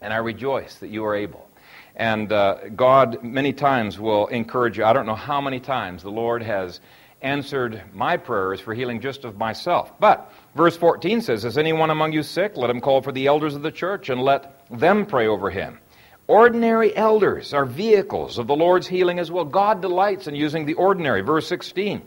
and 0.01 0.13
I 0.13 0.17
rejoice 0.17 0.75
that 0.75 0.89
you 0.89 1.05
are 1.05 1.15
able. 1.15 1.47
And 1.95 2.31
uh, 2.31 2.69
God, 2.75 3.23
many 3.23 3.53
times, 3.53 3.99
will 3.99 4.27
encourage 4.27 4.77
you. 4.77 4.85
I 4.85 4.93
don't 4.93 5.05
know 5.05 5.15
how 5.15 5.39
many 5.39 5.59
times 5.59 6.03
the 6.03 6.11
Lord 6.11 6.43
has 6.43 6.81
answered 7.21 7.81
my 7.93 8.17
prayers 8.17 8.59
for 8.59 8.73
healing 8.73 9.01
just 9.01 9.23
of 9.25 9.37
myself. 9.37 9.99
But 9.99 10.31
verse 10.55 10.75
14 10.77 11.21
says, 11.21 11.45
Is 11.45 11.57
anyone 11.57 11.89
among 11.89 12.11
you 12.11 12.23
sick? 12.23 12.57
Let 12.57 12.69
him 12.69 12.81
call 12.81 13.01
for 13.01 13.11
the 13.11 13.27
elders 13.27 13.55
of 13.55 13.61
the 13.61 13.71
church 13.71 14.09
and 14.09 14.21
let 14.21 14.67
them 14.69 15.05
pray 15.05 15.27
over 15.27 15.49
him. 15.49 15.79
Ordinary 16.27 16.95
elders 16.95 17.53
are 17.53 17.65
vehicles 17.65 18.37
of 18.37 18.47
the 18.47 18.55
Lord's 18.55 18.87
healing 18.87 19.19
as 19.19 19.31
well. 19.31 19.45
God 19.45 19.81
delights 19.81 20.27
in 20.27 20.35
using 20.35 20.65
the 20.65 20.73
ordinary. 20.73 21.21
Verse 21.21 21.47
16. 21.47 22.01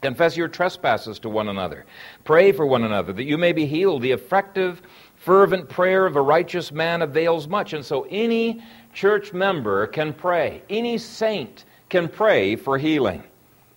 Confess 0.00 0.36
your 0.36 0.46
trespasses 0.46 1.18
to 1.20 1.28
one 1.28 1.48
another. 1.48 1.84
Pray 2.22 2.52
for 2.52 2.64
one 2.64 2.84
another 2.84 3.12
that 3.12 3.24
you 3.24 3.36
may 3.36 3.52
be 3.52 3.66
healed. 3.66 4.02
The 4.02 4.12
effective, 4.12 4.80
fervent 5.28 5.68
prayer 5.68 6.06
of 6.06 6.16
a 6.16 6.22
righteous 6.22 6.72
man 6.72 7.02
avails 7.02 7.46
much. 7.48 7.74
And 7.74 7.84
so 7.84 8.06
any 8.08 8.62
church 8.94 9.34
member 9.34 9.86
can 9.86 10.14
pray. 10.14 10.62
Any 10.70 10.96
saint 10.96 11.66
can 11.90 12.08
pray 12.08 12.56
for 12.56 12.78
healing. 12.78 13.22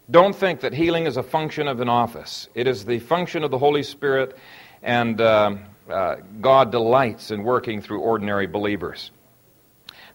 Don't 0.10 0.34
think 0.34 0.62
that 0.62 0.72
healing 0.72 1.08
is 1.08 1.18
a 1.18 1.24
function 1.24 1.68
of 1.68 1.82
an 1.82 1.90
office. 1.90 2.48
It 2.56 2.68
is 2.68 2.86
the 2.86 3.00
function 3.00 3.44
of 3.44 3.52
the 3.52 3.58
Holy 3.58 3.84
Spirit, 3.84 4.38
and 4.82 5.20
uh, 5.20 5.58
uh, 5.90 6.16
God 6.40 6.72
delights 6.72 7.32
in 7.32 7.44
working 7.44 7.82
through 7.82 8.00
ordinary 8.00 8.48
believers. 8.48 9.12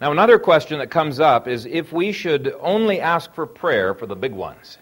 Now, 0.01 0.13
another 0.13 0.39
question 0.39 0.79
that 0.79 0.91
comes 0.91 1.21
up 1.21 1.49
is 1.49 1.67
if 1.67 1.93
we 1.93 2.13
should 2.13 2.55
only 2.61 2.99
ask 2.99 3.35
for 3.35 3.45
prayer 3.45 3.93
for 3.93 4.07
the 4.07 4.17
big 4.17 4.33
ones, 4.33 4.79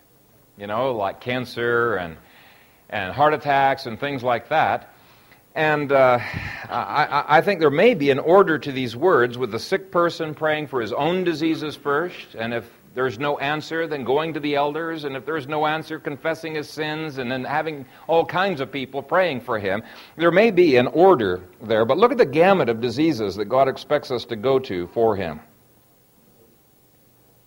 you 0.57 0.69
know, 0.69 0.93
like 0.93 1.21
cancer 1.21 1.97
and, 1.97 2.17
and 2.91 3.13
heart 3.13 3.35
attacks 3.35 3.87
and 3.87 3.99
things 3.99 4.23
like 4.23 4.51
that. 4.51 4.94
And 5.55 5.93
uh, 5.93 6.19
I, 6.69 7.25
I, 7.29 7.41
think 7.41 7.61
there 7.61 7.71
may 7.71 7.95
be 7.95 8.11
an 8.11 8.19
order 8.19 8.59
to 8.59 8.73
these 8.73 8.97
words 8.97 9.39
with 9.39 9.53
the 9.53 9.59
sick 9.59 9.93
person 9.93 10.35
praying 10.35 10.67
for 10.67 10.81
his 10.81 10.93
own 10.93 11.23
diseases 11.23 11.77
first, 11.77 12.35
and 12.35 12.53
if 12.53 12.69
there's 12.95 13.21
no 13.21 13.39
answer, 13.39 13.87
then 13.87 14.03
going 14.03 14.35
to 14.35 14.41
the 14.41 14.57
elders, 14.57 15.05
and 15.05 15.15
if 15.15 15.25
there's 15.25 15.47
no 15.47 15.67
answer, 15.67 16.01
confessing 16.01 16.55
his 16.55 16.69
sins, 16.69 17.19
and 17.19 17.31
then 17.31 17.45
having 17.45 17.87
all 18.09 18.25
kinds 18.25 18.61
of 18.61 18.73
people 18.73 19.01
praying 19.01 19.41
for 19.41 19.59
him. 19.59 19.83
There 20.17 20.33
may 20.33 20.51
be 20.51 20.77
an 20.77 20.89
order 20.89 21.41
there, 21.63 21.85
but 21.85 21.99
look 21.99 22.11
at 22.11 22.19
the 22.19 22.27
gamut 22.27 22.69
of 22.69 22.81
diseases 22.81 23.37
that 23.37 23.47
God 23.47 23.69
expects 23.69 24.11
us 24.11 24.25
to 24.27 24.37
go 24.37 24.59
to 24.61 24.89
for 24.89 25.15
him. 25.15 25.41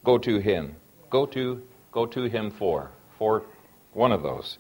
Go 0.06 0.18
to 0.18 0.40
him. 0.40 0.76
Go 1.10 1.26
to 1.26 1.62
go 1.92 2.06
to 2.06 2.24
him 2.24 2.52
for. 2.52 2.92
For 3.18 3.44
one 3.94 4.12
of 4.12 4.22
those. 4.22 4.60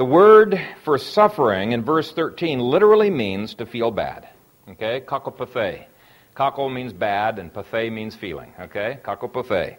The 0.00 0.06
word 0.06 0.58
for 0.82 0.96
suffering 0.96 1.72
in 1.72 1.84
verse 1.84 2.10
13 2.12 2.58
literally 2.58 3.10
means 3.10 3.52
to 3.56 3.66
feel 3.66 3.90
bad. 3.90 4.30
Okay? 4.66 5.02
Kakopathe. 5.02 5.84
Kako 6.34 6.72
means 6.72 6.94
bad, 6.94 7.38
and 7.38 7.52
pathe 7.52 7.92
means 7.92 8.16
feeling. 8.16 8.50
Okay? 8.58 8.98
Kakopathe. 9.04 9.76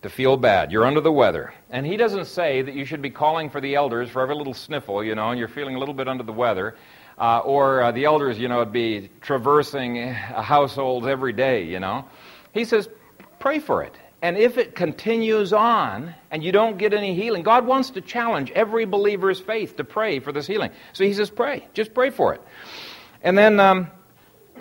To 0.00 0.08
feel 0.08 0.38
bad. 0.38 0.72
You're 0.72 0.86
under 0.86 1.02
the 1.02 1.12
weather. 1.12 1.52
And 1.68 1.84
he 1.84 1.98
doesn't 1.98 2.24
say 2.24 2.62
that 2.62 2.74
you 2.74 2.86
should 2.86 3.02
be 3.02 3.10
calling 3.10 3.50
for 3.50 3.60
the 3.60 3.74
elders 3.74 4.08
for 4.08 4.22
every 4.22 4.34
little 4.34 4.54
sniffle, 4.54 5.04
you 5.04 5.14
know, 5.14 5.28
and 5.28 5.38
you're 5.38 5.46
feeling 5.46 5.76
a 5.76 5.78
little 5.78 5.92
bit 5.92 6.08
under 6.08 6.24
the 6.24 6.32
weather. 6.32 6.76
Uh, 7.18 7.40
or 7.40 7.82
uh, 7.82 7.92
the 7.92 8.06
elders, 8.06 8.38
you 8.38 8.48
know, 8.48 8.60
would 8.60 8.72
be 8.72 9.10
traversing 9.20 10.10
households 10.10 11.06
every 11.06 11.34
day, 11.34 11.64
you 11.64 11.80
know. 11.80 12.06
He 12.54 12.64
says, 12.64 12.88
pray 13.38 13.58
for 13.58 13.82
it. 13.82 13.94
And 14.22 14.36
if 14.36 14.58
it 14.58 14.74
continues 14.74 15.52
on 15.52 16.14
and 16.30 16.44
you 16.44 16.52
don't 16.52 16.76
get 16.76 16.92
any 16.92 17.14
healing, 17.14 17.42
God 17.42 17.66
wants 17.66 17.90
to 17.90 18.00
challenge 18.02 18.50
every 18.50 18.84
believer's 18.84 19.40
faith 19.40 19.76
to 19.76 19.84
pray 19.84 20.20
for 20.20 20.30
this 20.30 20.46
healing. 20.46 20.70
So 20.92 21.04
he 21.04 21.14
says, 21.14 21.30
pray. 21.30 21.66
Just 21.72 21.94
pray 21.94 22.10
for 22.10 22.34
it. 22.34 22.42
And 23.22 23.36
then 23.36 23.58
um, 23.58 23.90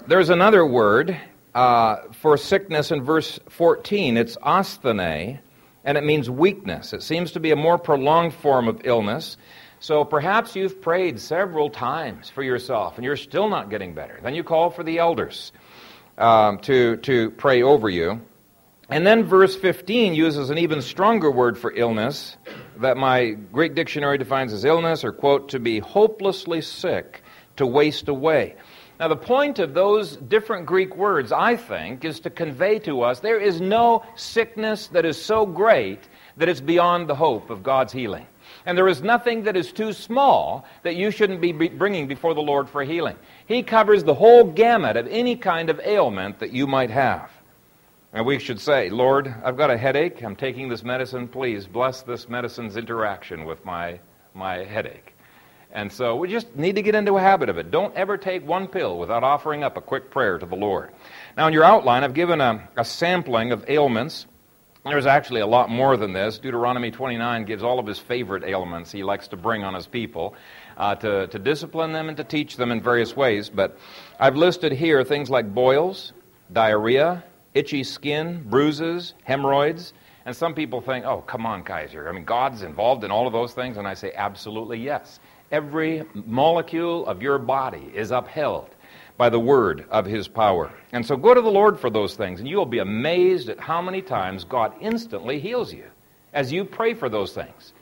there's 0.07 0.29
another 0.29 0.65
word 0.65 1.19
uh, 1.53 1.97
for 2.13 2.37
sickness 2.37 2.91
in 2.91 3.03
verse 3.03 3.37
14. 3.49 4.15
It's 4.15 4.37
asthene, 4.37 5.39
and 5.83 5.97
it 5.97 6.03
means 6.05 6.29
weakness. 6.29 6.93
It 6.93 7.03
seems 7.03 7.33
to 7.33 7.41
be 7.41 7.51
a 7.51 7.55
more 7.55 7.77
prolonged 7.77 8.33
form 8.35 8.69
of 8.69 8.81
illness. 8.85 9.35
So 9.81 10.03
perhaps 10.03 10.55
you've 10.55 10.81
prayed 10.81 11.19
several 11.19 11.69
times 11.69 12.29
for 12.29 12.43
yourself 12.43 12.97
and 12.97 13.05
you're 13.05 13.15
still 13.15 13.47
not 13.47 13.69
getting 13.69 13.93
better. 13.93 14.19
Then 14.21 14.35
you 14.35 14.43
call 14.43 14.69
for 14.69 14.83
the 14.83 14.99
elders 14.99 15.53
um, 16.17 16.59
to, 16.59 16.97
to 16.97 17.31
pray 17.31 17.61
over 17.63 17.89
you. 17.89 18.21
And 18.89 19.05
then 19.05 19.23
verse 19.23 19.55
15 19.55 20.15
uses 20.15 20.49
an 20.49 20.57
even 20.57 20.81
stronger 20.81 21.29
word 21.29 21.59
for 21.59 21.71
illness 21.71 22.37
that 22.77 22.97
my 22.97 23.31
Greek 23.53 23.75
dictionary 23.75 24.17
defines 24.17 24.51
as 24.51 24.65
illness 24.65 25.03
or, 25.03 25.11
quote, 25.11 25.49
to 25.49 25.59
be 25.59 25.77
hopelessly 25.77 26.61
sick, 26.61 27.21
to 27.57 27.67
waste 27.67 28.07
away. 28.07 28.55
Now, 28.99 29.07
the 29.07 29.15
point 29.15 29.59
of 29.59 29.75
those 29.75 30.17
different 30.17 30.65
Greek 30.65 30.97
words, 30.97 31.31
I 31.31 31.55
think, 31.55 32.03
is 32.03 32.19
to 32.21 32.29
convey 32.31 32.79
to 32.79 33.03
us 33.03 33.19
there 33.19 33.39
is 33.39 33.61
no 33.61 34.03
sickness 34.15 34.87
that 34.87 35.05
is 35.05 35.21
so 35.21 35.45
great 35.45 36.09
that 36.37 36.49
it's 36.49 36.59
beyond 36.59 37.07
the 37.07 37.15
hope 37.15 37.51
of 37.51 37.61
God's 37.61 37.93
healing. 37.93 38.25
And 38.65 38.77
there 38.77 38.87
is 38.87 39.03
nothing 39.03 39.43
that 39.43 39.55
is 39.55 39.71
too 39.71 39.93
small 39.93 40.65
that 40.81 40.95
you 40.95 41.11
shouldn't 41.11 41.41
be 41.41 41.51
bringing 41.51 42.07
before 42.07 42.33
the 42.33 42.41
Lord 42.41 42.67
for 42.67 42.83
healing. 42.83 43.17
He 43.45 43.61
covers 43.61 44.03
the 44.03 44.15
whole 44.15 44.43
gamut 44.43 44.97
of 44.97 45.07
any 45.07 45.35
kind 45.35 45.69
of 45.69 45.79
ailment 45.79 46.39
that 46.39 46.51
you 46.51 46.65
might 46.65 46.89
have. 46.89 47.29
And 48.11 48.25
we 48.25 48.39
should 48.39 48.59
say, 48.59 48.89
Lord, 48.89 49.33
I've 49.43 49.57
got 49.57 49.69
a 49.69 49.77
headache. 49.77 50.23
I'm 50.23 50.35
taking 50.35 50.67
this 50.67 50.83
medicine. 50.83 51.27
Please 51.27 51.67
bless 51.67 52.01
this 52.01 52.27
medicine's 52.27 52.75
interaction 52.75 53.45
with 53.45 53.63
my, 53.63 53.99
my 54.33 54.63
headache. 54.63 55.15
And 55.71 55.91
so 55.91 56.15
we 56.15 56.27
just 56.27 56.55
need 56.55 56.75
to 56.77 56.81
get 56.81 56.95
into 56.95 57.17
a 57.17 57.21
habit 57.21 57.49
of 57.49 57.59
it. 57.59 57.69
Don't 57.69 57.95
ever 57.95 58.17
take 58.17 58.45
one 58.47 58.67
pill 58.67 58.97
without 58.97 59.23
offering 59.23 59.63
up 59.63 59.77
a 59.77 59.81
quick 59.81 60.09
prayer 60.09 60.39
to 60.39 60.45
the 60.47 60.55
Lord. 60.55 60.91
Now, 61.37 61.45
in 61.45 61.53
your 61.53 61.63
outline, 61.63 62.03
I've 62.03 62.15
given 62.15 62.41
a, 62.41 62.67
a 62.75 62.83
sampling 62.83 63.51
of 63.51 63.69
ailments. 63.69 64.25
There's 64.83 65.05
actually 65.05 65.41
a 65.41 65.47
lot 65.47 65.69
more 65.69 65.95
than 65.95 66.11
this. 66.11 66.39
Deuteronomy 66.39 66.89
29 66.89 67.45
gives 67.45 67.61
all 67.61 67.77
of 67.77 67.85
his 67.85 67.99
favorite 67.99 68.43
ailments 68.43 68.91
he 68.91 69.03
likes 69.03 69.27
to 69.27 69.37
bring 69.37 69.63
on 69.63 69.75
his 69.75 69.85
people 69.85 70.33
uh, 70.77 70.95
to, 70.95 71.27
to 71.27 71.37
discipline 71.37 71.91
them 71.91 72.07
and 72.07 72.17
to 72.17 72.23
teach 72.23 72.57
them 72.57 72.71
in 72.71 72.81
various 72.81 73.15
ways. 73.15 73.51
But 73.51 73.77
I've 74.19 74.35
listed 74.35 74.71
here 74.71 75.03
things 75.03 75.29
like 75.29 75.53
boils, 75.53 76.13
diarrhea, 76.51 77.23
itchy 77.53 77.83
skin, 77.83 78.43
bruises, 78.49 79.13
hemorrhoids. 79.23 79.93
And 80.25 80.35
some 80.35 80.53
people 80.53 80.81
think, 80.81 81.05
oh, 81.05 81.21
come 81.21 81.45
on, 81.45 81.63
Kayser. 81.63 82.07
I 82.07 82.11
mean, 82.11 82.25
God's 82.25 82.61
involved 82.61 83.03
in 83.03 83.11
all 83.11 83.25
of 83.25 83.33
those 83.33 83.53
things. 83.53 83.77
And 83.77 83.87
I 83.87 83.93
say, 83.93 84.11
absolutely 84.15 84.79
yes. 84.79 85.19
Every 85.51 86.03
molecule 86.13 87.07
of 87.07 87.21
your 87.21 87.39
body 87.39 87.91
is 87.95 88.11
upheld 88.11 88.69
by 89.17 89.29
the 89.29 89.39
word 89.39 89.85
of 89.89 90.05
his 90.05 90.27
power. 90.27 90.71
And 90.93 91.05
so 91.05 91.17
go 91.17 91.33
to 91.33 91.41
the 91.41 91.49
Lord 91.49 91.79
for 91.79 91.89
those 91.89 92.15
things, 92.15 92.39
and 92.39 92.47
you 92.47 92.55
will 92.55 92.65
be 92.65 92.79
amazed 92.79 93.49
at 93.49 93.59
how 93.59 93.81
many 93.81 94.01
times 94.01 94.45
God 94.45 94.73
instantly 94.79 95.39
heals 95.39 95.73
you 95.73 95.85
as 96.33 96.53
you 96.53 96.63
pray 96.63 96.93
for 96.93 97.09
those 97.09 97.33
things. 97.33 97.73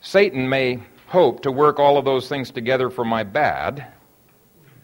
Satan 0.00 0.48
may 0.48 0.80
hope 1.08 1.42
to 1.42 1.50
work 1.50 1.80
all 1.80 1.98
of 1.98 2.04
those 2.04 2.28
things 2.28 2.52
together 2.52 2.88
for 2.90 3.04
my 3.04 3.24
bad, 3.24 3.86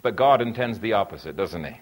but 0.03 0.17
God 0.17 0.43
intends 0.43 0.81
the 0.81 0.95
opposite, 0.95 1.37
doesn't 1.37 1.65
he? 1.65 1.81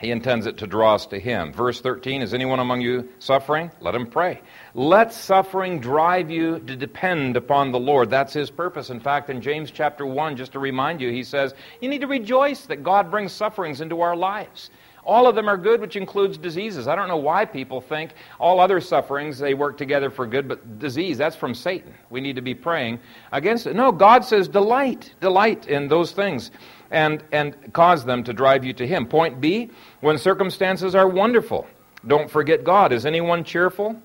He 0.00 0.12
intends 0.12 0.46
it 0.46 0.58
to 0.58 0.66
draw 0.66 0.94
us 0.94 1.06
to 1.06 1.18
Him. 1.18 1.52
Verse 1.52 1.80
13 1.80 2.22
Is 2.22 2.32
anyone 2.32 2.60
among 2.60 2.80
you 2.80 3.08
suffering? 3.18 3.70
Let 3.80 3.94
him 3.94 4.06
pray. 4.06 4.40
Let 4.74 5.12
suffering 5.12 5.80
drive 5.80 6.30
you 6.30 6.60
to 6.60 6.76
depend 6.76 7.36
upon 7.36 7.72
the 7.72 7.80
Lord. 7.80 8.08
That's 8.08 8.32
His 8.32 8.50
purpose. 8.50 8.90
In 8.90 9.00
fact, 9.00 9.28
in 9.28 9.40
James 9.40 9.70
chapter 9.70 10.06
1, 10.06 10.36
just 10.36 10.52
to 10.52 10.60
remind 10.60 11.00
you, 11.00 11.10
he 11.10 11.24
says, 11.24 11.54
You 11.80 11.88
need 11.88 12.00
to 12.02 12.06
rejoice 12.06 12.66
that 12.66 12.84
God 12.84 13.10
brings 13.10 13.32
sufferings 13.32 13.80
into 13.80 14.00
our 14.00 14.14
lives. 14.14 14.70
All 15.04 15.26
of 15.26 15.34
them 15.34 15.48
are 15.48 15.56
good, 15.56 15.80
which 15.80 15.96
includes 15.96 16.36
diseases. 16.36 16.86
I 16.86 16.94
don't 16.94 17.08
know 17.08 17.16
why 17.16 17.46
people 17.46 17.80
think 17.80 18.12
all 18.38 18.60
other 18.60 18.78
sufferings, 18.78 19.38
they 19.38 19.54
work 19.54 19.78
together 19.78 20.10
for 20.10 20.26
good, 20.26 20.46
but 20.46 20.78
disease, 20.78 21.16
that's 21.16 21.34
from 21.34 21.54
Satan. 21.54 21.94
We 22.10 22.20
need 22.20 22.36
to 22.36 22.42
be 22.42 22.54
praying 22.54 23.00
against 23.32 23.66
it. 23.66 23.74
No, 23.74 23.90
God 23.90 24.22
says 24.22 24.48
delight, 24.48 25.14
delight 25.20 25.66
in 25.66 25.88
those 25.88 26.12
things 26.12 26.50
and, 26.90 27.22
and 27.32 27.72
cause 27.72 28.04
them 28.04 28.24
to 28.24 28.32
drive 28.32 28.64
you 28.64 28.72
to 28.74 28.86
Him. 28.86 29.06
Point 29.06 29.40
B, 29.40 29.70
when 30.00 30.18
circumstances 30.18 30.94
are 30.94 31.08
wonderful, 31.08 31.66
don't 32.06 32.30
forget 32.30 32.64
God. 32.64 32.92
Is 32.92 33.06
anyone 33.06 33.44
cheerful? 33.44 34.00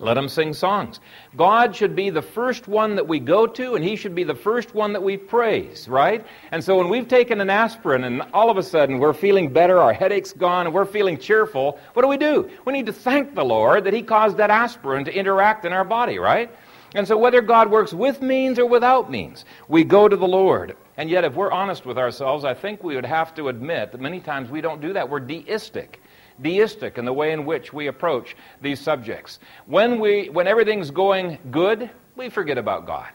Let 0.00 0.16
him 0.16 0.28
sing 0.28 0.52
songs. 0.54 1.00
God 1.36 1.74
should 1.74 1.96
be 1.96 2.10
the 2.10 2.22
first 2.22 2.68
one 2.68 2.94
that 2.94 3.08
we 3.08 3.18
go 3.18 3.48
to, 3.48 3.74
and 3.74 3.84
He 3.84 3.96
should 3.96 4.14
be 4.14 4.22
the 4.22 4.34
first 4.34 4.72
one 4.72 4.92
that 4.92 5.02
we 5.02 5.16
praise, 5.16 5.88
right? 5.88 6.24
And 6.52 6.62
so 6.62 6.76
when 6.76 6.88
we've 6.88 7.08
taken 7.08 7.40
an 7.40 7.50
aspirin 7.50 8.04
and 8.04 8.22
all 8.32 8.48
of 8.48 8.58
a 8.58 8.62
sudden 8.62 9.00
we're 9.00 9.12
feeling 9.12 9.52
better, 9.52 9.78
our 9.78 9.92
headache's 9.92 10.32
gone, 10.32 10.66
and 10.66 10.74
we're 10.74 10.84
feeling 10.84 11.18
cheerful, 11.18 11.80
what 11.94 12.02
do 12.02 12.08
we 12.08 12.16
do? 12.16 12.48
We 12.64 12.74
need 12.74 12.86
to 12.86 12.92
thank 12.92 13.34
the 13.34 13.44
Lord 13.44 13.84
that 13.84 13.92
He 13.92 14.02
caused 14.02 14.36
that 14.36 14.50
aspirin 14.50 15.04
to 15.04 15.12
interact 15.12 15.64
in 15.64 15.72
our 15.72 15.84
body, 15.84 16.20
right? 16.20 16.48
And 16.94 17.06
so 17.06 17.18
whether 17.18 17.42
God 17.42 17.68
works 17.68 17.92
with 17.92 18.22
means 18.22 18.60
or 18.60 18.66
without 18.66 19.10
means, 19.10 19.44
we 19.66 19.82
go 19.82 20.08
to 20.08 20.16
the 20.16 20.28
Lord. 20.28 20.76
And 20.98 21.08
yet, 21.08 21.24
if 21.24 21.34
we're 21.34 21.52
honest 21.52 21.86
with 21.86 21.96
ourselves, 21.96 22.44
I 22.44 22.52
think 22.52 22.84
we 22.84 22.94
would 22.94 23.06
have 23.06 23.34
to 23.36 23.48
admit 23.48 23.92
that 23.92 24.00
many 24.00 24.20
times 24.20 24.50
we 24.50 24.60
don't 24.60 24.82
do 24.82 24.92
that. 24.92 25.08
We're 25.08 25.20
deistic 25.20 26.00
deistic 26.42 26.98
in 26.98 27.04
the 27.04 27.12
way 27.12 27.32
in 27.32 27.44
which 27.44 27.72
we 27.72 27.86
approach 27.86 28.36
these 28.62 28.80
subjects. 28.80 29.38
When, 29.66 29.98
we, 29.98 30.28
when 30.28 30.46
everything's 30.46 30.90
going 30.90 31.38
good, 31.50 31.90
we 32.16 32.28
forget 32.28 32.58
about 32.58 32.86
God. 32.86 33.08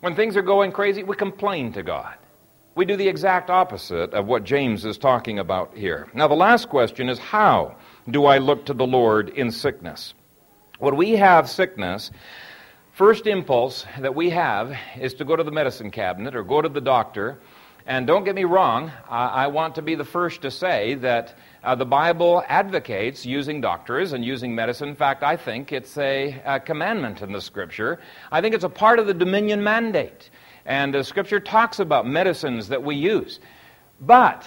When 0.00 0.14
things 0.14 0.36
are 0.36 0.42
going 0.42 0.72
crazy, 0.72 1.02
we 1.02 1.16
complain 1.16 1.72
to 1.74 1.82
God. 1.82 2.14
We 2.74 2.84
do 2.84 2.96
the 2.96 3.08
exact 3.08 3.50
opposite 3.50 4.14
of 4.14 4.26
what 4.26 4.44
James 4.44 4.84
is 4.84 4.96
talking 4.96 5.38
about 5.38 5.76
here. 5.76 6.08
Now, 6.14 6.28
the 6.28 6.34
last 6.34 6.68
question 6.68 7.08
is 7.08 7.18
how 7.18 7.76
do 8.10 8.24
I 8.24 8.38
look 8.38 8.64
to 8.66 8.74
the 8.74 8.86
Lord 8.86 9.30
in 9.30 9.50
sickness? 9.50 10.14
When 10.78 10.96
we 10.96 11.12
have 11.12 11.50
sickness, 11.50 12.10
first 13.00 13.26
impulse 13.26 13.86
that 14.00 14.14
we 14.14 14.28
have 14.28 14.76
is 15.00 15.14
to 15.14 15.24
go 15.24 15.34
to 15.34 15.42
the 15.42 15.50
medicine 15.50 15.90
cabinet 15.90 16.36
or 16.36 16.42
go 16.42 16.60
to 16.60 16.68
the 16.68 16.82
doctor. 16.82 17.38
And 17.86 18.06
don't 18.06 18.24
get 18.24 18.34
me 18.34 18.44
wrong, 18.44 18.92
I, 19.08 19.44
I 19.44 19.46
want 19.46 19.74
to 19.76 19.80
be 19.80 19.94
the 19.94 20.04
first 20.04 20.42
to 20.42 20.50
say 20.50 20.96
that 20.96 21.34
uh, 21.64 21.74
the 21.74 21.86
Bible 21.86 22.44
advocates 22.46 23.24
using 23.24 23.62
doctors 23.62 24.12
and 24.12 24.22
using 24.22 24.54
medicine. 24.54 24.90
In 24.90 24.94
fact, 24.94 25.22
I 25.22 25.34
think 25.34 25.72
it's 25.72 25.96
a, 25.96 26.42
a 26.44 26.60
commandment 26.60 27.22
in 27.22 27.32
the 27.32 27.40
Scripture. 27.40 28.00
I 28.30 28.42
think 28.42 28.54
it's 28.54 28.64
a 28.64 28.68
part 28.68 28.98
of 28.98 29.06
the 29.06 29.14
dominion 29.14 29.64
mandate. 29.64 30.28
And 30.66 30.92
the 30.92 31.02
Scripture 31.02 31.40
talks 31.40 31.80
about 31.80 32.06
medicines 32.06 32.68
that 32.68 32.82
we 32.82 32.96
use. 32.96 33.40
But 34.02 34.46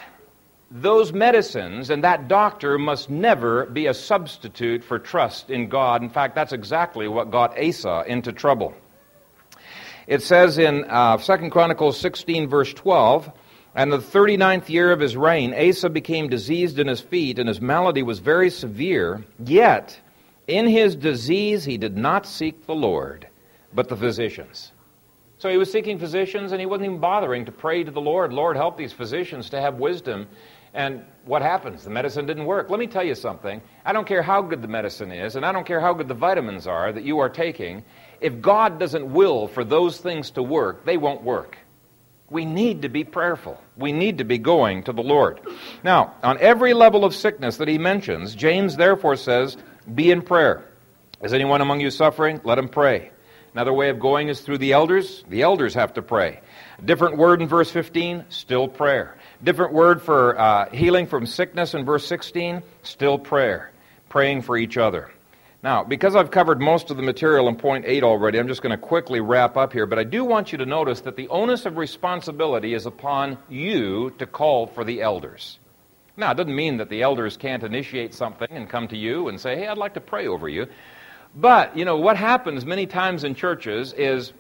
those 0.74 1.14
medicines 1.14 1.92
and 1.92 2.04
that 2.04 2.28
doctor 2.28 2.80
must 2.80 3.08
never 3.08 3.68
be 3.68 3.86
a 3.86 3.94
substitute 3.94 4.84
for 4.84 4.98
trust 4.98 5.52
in 5.52 5.70
God. 5.70 6.02
In 6.02 6.10
fact, 6.10 6.34
that's 6.34 6.52
exactly 6.52 7.08
what 7.08 7.30
got 7.30 7.58
Asa 7.58 8.04
into 8.08 8.34
trouble. 8.34 8.74
It 10.08 10.24
says 10.24 10.58
in 10.58 10.86
uh, 10.86 11.18
2 11.18 11.50
Chronicles 11.52 12.00
16, 12.00 12.50
verse 12.50 12.74
12, 12.74 13.32
and 13.76 13.92
the 13.92 14.00
39th 14.00 14.68
year 14.68 14.92
of 14.92 15.00
his 15.00 15.16
reign, 15.16 15.54
Asa 15.54 15.90
became 15.90 16.28
diseased 16.28 16.80
in 16.80 16.88
his 16.88 17.02
feet, 17.02 17.40
and 17.40 17.48
his 17.48 17.62
malady 17.62 18.04
was 18.04 18.20
very 18.20 18.50
severe. 18.50 19.24
Yet, 19.44 20.00
in 20.48 20.68
his 20.68 20.96
disease, 20.96 21.64
he 21.64 21.78
did 21.78 21.98
not 21.98 22.26
seek 22.26 22.66
the 22.66 22.76
Lord, 22.76 23.28
but 23.74 23.90
the 23.90 23.96
physicians. 23.96 24.72
So 25.38 25.50
he 25.50 25.58
was 25.58 25.72
seeking 25.72 26.00
physicians, 26.00 26.52
and 26.52 26.60
he 26.60 26.66
wasn't 26.66 26.86
even 26.86 27.00
bothering 27.00 27.46
to 27.46 27.52
pray 27.52 27.84
to 27.84 27.92
the 27.92 28.02
Lord, 28.02 28.34
Lord, 28.34 28.58
help 28.58 28.78
these 28.78 28.94
physicians 28.94 29.50
to 29.52 29.62
have 29.62 29.76
wisdom. 29.76 30.28
And 30.74 31.06
what 31.26 31.42
happens? 31.42 31.84
The 31.84 31.90
medicine 31.90 32.26
didn't 32.26 32.46
work. 32.46 32.70
Let 32.70 32.80
me 32.80 32.88
tell 32.88 33.04
you 33.04 33.16
something. 33.16 33.62
I 33.86 33.94
don't 33.94 34.08
care 34.08 34.24
how 34.24 34.42
good 34.42 34.62
the 34.62 34.68
medicine 34.68 35.12
is, 35.12 35.36
and 35.36 35.46
I 35.46 35.52
don't 35.52 35.66
care 35.66 35.80
how 35.80 35.94
good 35.94 36.08
the 36.08 36.16
vitamins 36.16 36.66
are 36.66 36.92
that 36.92 37.04
you 37.04 37.20
are 37.20 37.30
taking. 37.30 37.84
If 38.20 38.42
God 38.42 38.80
doesn't 38.80 39.14
will 39.14 39.48
for 39.48 39.64
those 39.64 40.00
things 40.00 40.32
to 40.32 40.44
work, 40.44 40.86
they 40.86 40.98
won't 40.98 41.24
work. 41.24 41.58
We 42.30 42.46
need 42.46 42.82
to 42.82 42.90
be 42.90 43.04
prayerful. 43.04 43.62
We 43.78 43.92
need 43.92 44.18
to 44.18 44.24
be 44.24 44.40
going 44.40 44.84
to 44.84 44.94
the 44.94 45.04
Lord. 45.04 45.42
Now, 45.84 46.16
on 46.24 46.40
every 46.40 46.74
level 46.74 47.06
of 47.06 47.14
sickness 47.14 47.58
that 47.58 47.68
he 47.68 47.78
mentions, 47.78 48.34
James 48.34 48.76
therefore 48.76 49.18
says, 49.18 49.56
Be 49.94 50.10
in 50.10 50.24
prayer. 50.24 50.66
Is 51.22 51.34
anyone 51.34 51.62
among 51.62 51.82
you 51.82 51.92
suffering? 51.92 52.42
Let 52.44 52.58
him 52.58 52.70
pray. 52.70 53.12
Another 53.54 53.72
way 53.72 53.90
of 53.90 54.00
going 54.00 54.30
is 54.30 54.42
through 54.42 54.58
the 54.58 54.74
elders. 54.74 55.24
The 55.30 55.44
elders 55.44 55.76
have 55.76 55.94
to 55.94 56.02
pray. 56.02 56.42
different 56.84 57.18
word 57.18 57.40
in 57.40 57.48
verse 57.48 57.70
15, 57.70 58.26
still 58.30 58.68
prayer. 58.68 59.16
Different 59.44 59.74
word 59.74 60.02
for 60.02 60.40
uh, 60.40 60.70
healing 60.70 61.06
from 61.06 61.26
sickness 61.26 61.74
in 61.74 61.84
verse 61.84 62.08
16, 62.08 62.64
still 62.84 63.20
prayer. 63.20 63.72
Praying 64.08 64.44
for 64.44 64.56
each 64.56 64.78
other. 64.78 65.12
Now, 65.62 65.84
because 65.84 66.16
I've 66.16 66.32
covered 66.32 66.62
most 66.62 66.92
of 66.92 66.98
the 66.98 67.04
material 67.04 67.50
in 67.50 67.58
point 67.58 67.84
8 67.86 68.04
already, 68.04 68.38
I'm 68.40 68.48
just 68.48 68.62
going 68.62 68.72
to 68.72 68.78
quickly 68.78 69.20
wrap 69.20 69.58
up 69.58 69.74
here. 69.74 69.86
But 69.86 70.00
I 70.00 70.06
do 70.06 70.24
want 70.24 70.54
you 70.54 70.58
to 70.60 70.66
notice 70.66 71.02
that 71.02 71.18
the 71.18 71.28
onus 71.28 71.66
of 71.66 71.76
responsibility 71.76 72.74
is 72.74 72.86
upon 72.86 73.38
you 73.50 74.12
to 74.20 74.26
call 74.26 74.68
for 74.68 74.86
the 74.86 75.02
elders. 75.02 75.60
Now, 76.16 76.32
it 76.32 76.36
doesn't 76.36 76.56
mean 76.56 76.78
that 76.78 76.90
the 76.90 77.02
elders 77.02 77.36
can't 77.36 77.64
initiate 77.64 78.14
something 78.14 78.50
and 78.50 78.70
come 78.70 78.88
to 78.90 78.98
you 78.98 79.28
and 79.28 79.42
say, 79.42 79.58
hey, 79.58 79.68
I'd 79.68 79.78
like 79.78 79.96
to 79.96 80.02
pray 80.02 80.28
over 80.28 80.48
you. 80.48 80.68
But, 81.36 81.76
you 81.76 81.84
know, 81.84 81.98
what 81.98 82.16
happens 82.16 82.66
many 82.66 82.86
times 82.86 83.26
in 83.26 83.36
churches 83.36 83.92
is 83.94 84.32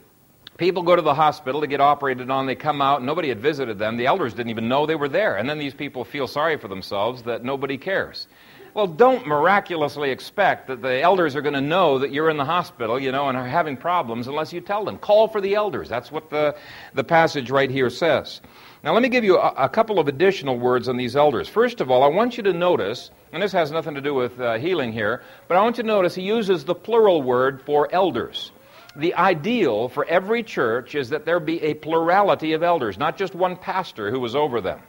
people 0.57 0.83
go 0.83 0.95
to 0.95 1.01
the 1.01 1.13
hospital 1.13 1.61
to 1.61 1.67
get 1.67 1.81
operated 1.81 2.29
on, 2.29 2.45
they 2.45 2.55
come 2.55 2.81
out, 2.81 3.03
nobody 3.03 3.29
had 3.29 3.39
visited 3.39 3.79
them, 3.79 3.97
the 3.97 4.05
elders 4.05 4.33
didn't 4.33 4.49
even 4.49 4.67
know 4.67 4.85
they 4.85 4.95
were 4.95 5.09
there. 5.09 5.37
And 5.37 5.49
then 5.49 5.57
these 5.57 5.73
people 5.73 6.05
feel 6.05 6.27
sorry 6.27 6.57
for 6.57 6.67
themselves 6.67 7.23
that 7.23 7.43
nobody 7.43 7.77
cares. 7.77 8.27
Well, 8.73 8.87
don't 8.87 9.27
miraculously 9.27 10.09
expect 10.09 10.67
that 10.67 10.81
the 10.81 10.99
elders 10.99 11.35
are 11.35 11.41
going 11.41 11.53
to 11.53 11.61
know 11.61 11.99
that 11.99 12.11
you're 12.11 12.31
in 12.31 12.37
the 12.37 12.45
hospital, 12.45 12.99
you 12.99 13.11
know, 13.11 13.29
and 13.29 13.37
are 13.37 13.47
having 13.47 13.77
problems 13.77 14.27
unless 14.27 14.51
you 14.51 14.61
tell 14.61 14.83
them. 14.83 14.97
Call 14.97 15.27
for 15.27 15.39
the 15.41 15.53
elders. 15.53 15.87
That's 15.87 16.11
what 16.11 16.31
the, 16.31 16.55
the 16.95 17.03
passage 17.03 17.51
right 17.51 17.69
here 17.69 17.91
says. 17.91 18.41
Now, 18.83 18.93
let 18.93 19.03
me 19.03 19.09
give 19.09 19.23
you 19.23 19.37
a, 19.37 19.49
a 19.57 19.69
couple 19.69 19.99
of 19.99 20.07
additional 20.07 20.57
words 20.57 20.87
on 20.87 20.97
these 20.97 21.15
elders. 21.15 21.47
First 21.47 21.81
of 21.81 21.91
all, 21.91 22.03
I 22.03 22.07
want 22.07 22.35
you 22.35 22.41
to 22.43 22.53
notice, 22.53 23.11
and 23.31 23.43
this 23.43 23.51
has 23.51 23.71
nothing 23.71 23.93
to 23.93 24.01
do 24.01 24.15
with 24.15 24.39
uh, 24.39 24.57
healing 24.57 24.91
here, 24.91 25.21
but 25.47 25.55
I 25.55 25.61
want 25.61 25.77
you 25.77 25.83
to 25.83 25.87
notice 25.87 26.15
he 26.15 26.23
uses 26.23 26.65
the 26.65 26.75
plural 26.75 27.21
word 27.21 27.61
for 27.61 27.93
elders 27.93 28.51
the 28.95 29.13
ideal 29.15 29.89
for 29.89 30.05
every 30.05 30.43
church 30.43 30.95
is 30.95 31.09
that 31.09 31.25
there 31.25 31.39
be 31.39 31.61
a 31.63 31.73
plurality 31.73 32.53
of 32.53 32.63
elders, 32.63 32.97
not 32.97 33.17
just 33.17 33.33
one 33.33 33.55
pastor 33.55 34.11
who 34.11 34.19
was 34.19 34.35
over 34.35 34.61
them. 34.61 34.79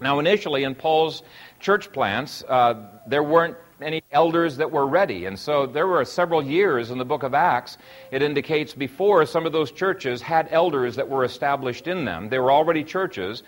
Now, 0.00 0.18
initially 0.18 0.64
in 0.64 0.74
Paul's 0.74 1.22
church 1.60 1.92
plants, 1.92 2.42
uh, 2.48 2.74
there 3.06 3.22
weren't 3.22 3.56
any 3.80 4.02
elders 4.12 4.56
that 4.56 4.70
were 4.70 4.86
ready. 4.86 5.26
And 5.26 5.38
so 5.38 5.66
there 5.66 5.86
were 5.86 6.04
several 6.04 6.42
years 6.42 6.90
in 6.90 6.98
the 6.98 7.04
book 7.04 7.22
of 7.22 7.34
Acts, 7.34 7.78
it 8.10 8.22
indicates 8.22 8.74
before 8.74 9.26
some 9.26 9.44
of 9.46 9.52
those 9.52 9.70
churches 9.70 10.22
had 10.22 10.48
elders 10.50 10.96
that 10.96 11.08
were 11.08 11.24
established 11.24 11.86
in 11.86 12.04
them. 12.04 12.28
They 12.28 12.38
were 12.38 12.52
already 12.52 12.84
churches. 12.84 13.42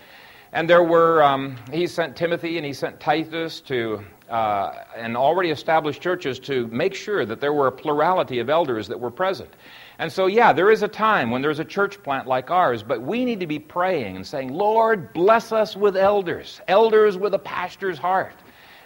And 0.51 0.69
there 0.69 0.83
were, 0.83 1.23
um, 1.23 1.57
he 1.71 1.87
sent 1.87 2.15
Timothy 2.15 2.57
and 2.57 2.65
he 2.65 2.73
sent 2.73 2.99
Titus 2.99 3.59
to, 3.61 4.03
uh, 4.29 4.83
and 4.95 5.17
already 5.17 5.49
established 5.49 6.01
churches 6.01 6.39
to 6.39 6.67
make 6.67 6.93
sure 6.93 7.25
that 7.25 7.41
there 7.41 7.53
were 7.53 7.67
a 7.67 7.71
plurality 7.71 8.39
of 8.39 8.49
elders 8.49 8.87
that 8.87 8.99
were 8.99 9.11
present. 9.11 9.49
And 9.97 10.11
so, 10.11 10.27
yeah, 10.27 10.51
there 10.51 10.71
is 10.71 10.83
a 10.83 10.87
time 10.87 11.31
when 11.31 11.41
there's 11.41 11.59
a 11.59 11.65
church 11.65 12.01
plant 12.03 12.27
like 12.27 12.51
ours, 12.51 12.83
but 12.83 13.01
we 13.01 13.23
need 13.23 13.39
to 13.39 13.47
be 13.47 13.59
praying 13.59 14.17
and 14.17 14.27
saying, 14.27 14.53
Lord, 14.53 15.13
bless 15.13 15.51
us 15.51 15.75
with 15.75 15.95
elders, 15.95 16.59
elders 16.67 17.17
with 17.17 17.33
a 17.33 17.39
pastor's 17.39 17.97
heart. 17.97 18.35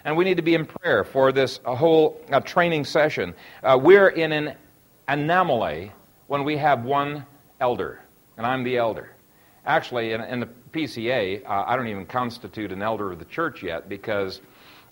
And 0.04 0.16
we 0.16 0.24
need 0.24 0.36
to 0.36 0.42
be 0.42 0.54
in 0.54 0.66
prayer 0.66 1.04
for 1.04 1.32
this 1.32 1.60
whole 1.64 2.20
training 2.44 2.84
session. 2.84 3.34
Uh, 3.62 3.78
we're 3.80 4.08
in 4.08 4.32
an 4.32 4.54
anomaly 5.08 5.92
when 6.28 6.44
we 6.44 6.56
have 6.56 6.84
one 6.84 7.26
elder, 7.60 8.00
and 8.36 8.46
I'm 8.46 8.62
the 8.62 8.76
elder. 8.76 9.10
Actually, 9.66 10.12
in, 10.12 10.22
in 10.22 10.40
the 10.40 10.48
PCA, 10.72 11.44
uh, 11.44 11.64
I 11.66 11.76
don't 11.76 11.88
even 11.88 12.06
constitute 12.06 12.72
an 12.72 12.82
elder 12.82 13.12
of 13.12 13.18
the 13.18 13.24
church 13.26 13.62
yet 13.62 13.88
because 13.88 14.40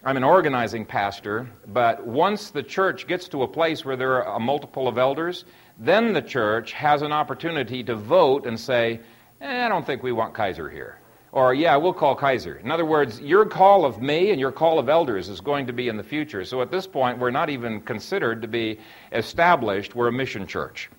I'm 0.04 0.16
an 0.16 0.24
organizing 0.24 0.84
pastor, 0.84 1.48
but 1.68 2.06
once 2.06 2.50
the 2.50 2.62
church 2.62 3.06
gets 3.06 3.28
to 3.28 3.42
a 3.42 3.48
place 3.48 3.84
where 3.84 3.96
there 3.96 4.22
are 4.22 4.36
a 4.36 4.40
multiple 4.40 4.86
of 4.86 4.98
elders, 4.98 5.44
then 5.78 6.12
the 6.12 6.22
church 6.22 6.72
has 6.72 7.02
an 7.02 7.12
opportunity 7.12 7.84
to 7.84 7.94
vote 7.94 8.46
and 8.46 8.58
say, 8.58 9.00
eh, 9.40 9.66
I 9.66 9.68
don't 9.68 9.86
think 9.86 10.02
we 10.02 10.12
want 10.12 10.34
Kayser 10.34 10.70
here. 10.70 10.98
Or, 11.30 11.52
yeah, 11.52 11.76
we'll 11.76 11.92
call 11.92 12.16
Kayser. 12.16 12.62
In 12.62 12.70
other 12.70 12.86
words, 12.86 13.20
your 13.20 13.44
call 13.44 13.84
of 13.84 14.00
me 14.00 14.30
and 14.30 14.40
your 14.40 14.50
call 14.50 14.78
of 14.78 14.88
elders 14.88 15.28
is 15.28 15.40
going 15.40 15.66
to 15.66 15.72
be 15.72 15.88
in 15.88 15.96
the 15.96 16.02
future. 16.02 16.44
So 16.44 16.62
at 16.62 16.70
this 16.70 16.86
point, 16.86 17.18
we're 17.18 17.30
not 17.30 17.50
even 17.50 17.80
considered 17.82 18.42
to 18.42 18.48
be 18.48 18.78
established. 19.12 19.94
We're 19.94 20.08
a 20.08 20.12
mission 20.12 20.46
church. 20.46 20.90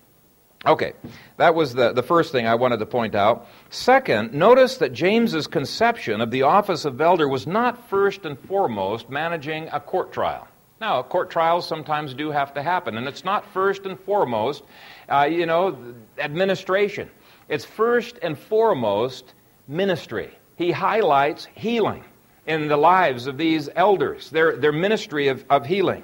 Okay, 0.66 0.92
that 1.38 1.54
was 1.54 1.74
the, 1.74 1.92
the 1.92 2.02
first 2.02 2.32
thing 2.32 2.46
I 2.46 2.54
wanted 2.54 2.80
to 2.80 2.86
point 2.86 3.14
out. 3.14 3.48
Second, 3.70 4.34
notice 4.34 4.76
that 4.76 4.92
James's 4.92 5.46
conception 5.46 6.20
of 6.20 6.30
the 6.30 6.42
office 6.42 6.84
of 6.84 7.00
elder 7.00 7.26
was 7.28 7.46
not 7.46 7.88
first 7.88 8.26
and 8.26 8.38
foremost 8.38 9.08
managing 9.08 9.68
a 9.72 9.80
court 9.80 10.12
trial. 10.12 10.46
Now, 10.80 11.02
court 11.02 11.28
trials 11.28 11.68
sometimes 11.68 12.14
do 12.14 12.30
have 12.30 12.54
to 12.54 12.62
happen, 12.62 12.96
and 12.96 13.06
it's 13.06 13.22
not 13.22 13.44
first 13.52 13.84
and 13.84 14.00
foremost, 14.00 14.64
uh, 15.10 15.28
you 15.30 15.44
know, 15.44 15.94
administration. 16.18 17.10
It's 17.50 17.66
first 17.66 18.18
and 18.22 18.38
foremost 18.38 19.34
ministry. 19.68 20.30
He 20.56 20.70
highlights 20.70 21.46
healing 21.54 22.04
in 22.46 22.68
the 22.68 22.78
lives 22.78 23.26
of 23.26 23.36
these 23.36 23.68
elders, 23.76 24.30
their, 24.30 24.56
their 24.56 24.72
ministry 24.72 25.28
of, 25.28 25.44
of 25.50 25.66
healing. 25.66 26.02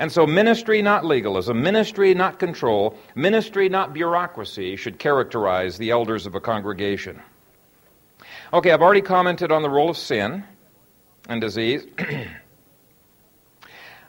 And 0.00 0.10
so, 0.10 0.26
ministry, 0.26 0.82
not 0.82 1.04
legalism, 1.04 1.62
ministry, 1.62 2.12
not 2.12 2.40
control, 2.40 2.98
ministry, 3.14 3.68
not 3.68 3.94
bureaucracy, 3.94 4.74
should 4.74 4.98
characterize 4.98 5.78
the 5.78 5.90
elders 5.90 6.26
of 6.26 6.34
a 6.34 6.40
congregation. 6.40 7.22
Okay, 8.52 8.72
I've 8.72 8.82
already 8.82 9.02
commented 9.02 9.52
on 9.52 9.62
the 9.62 9.70
role 9.70 9.88
of 9.88 9.96
sin 9.96 10.42
and 11.28 11.40
disease. 11.40 11.86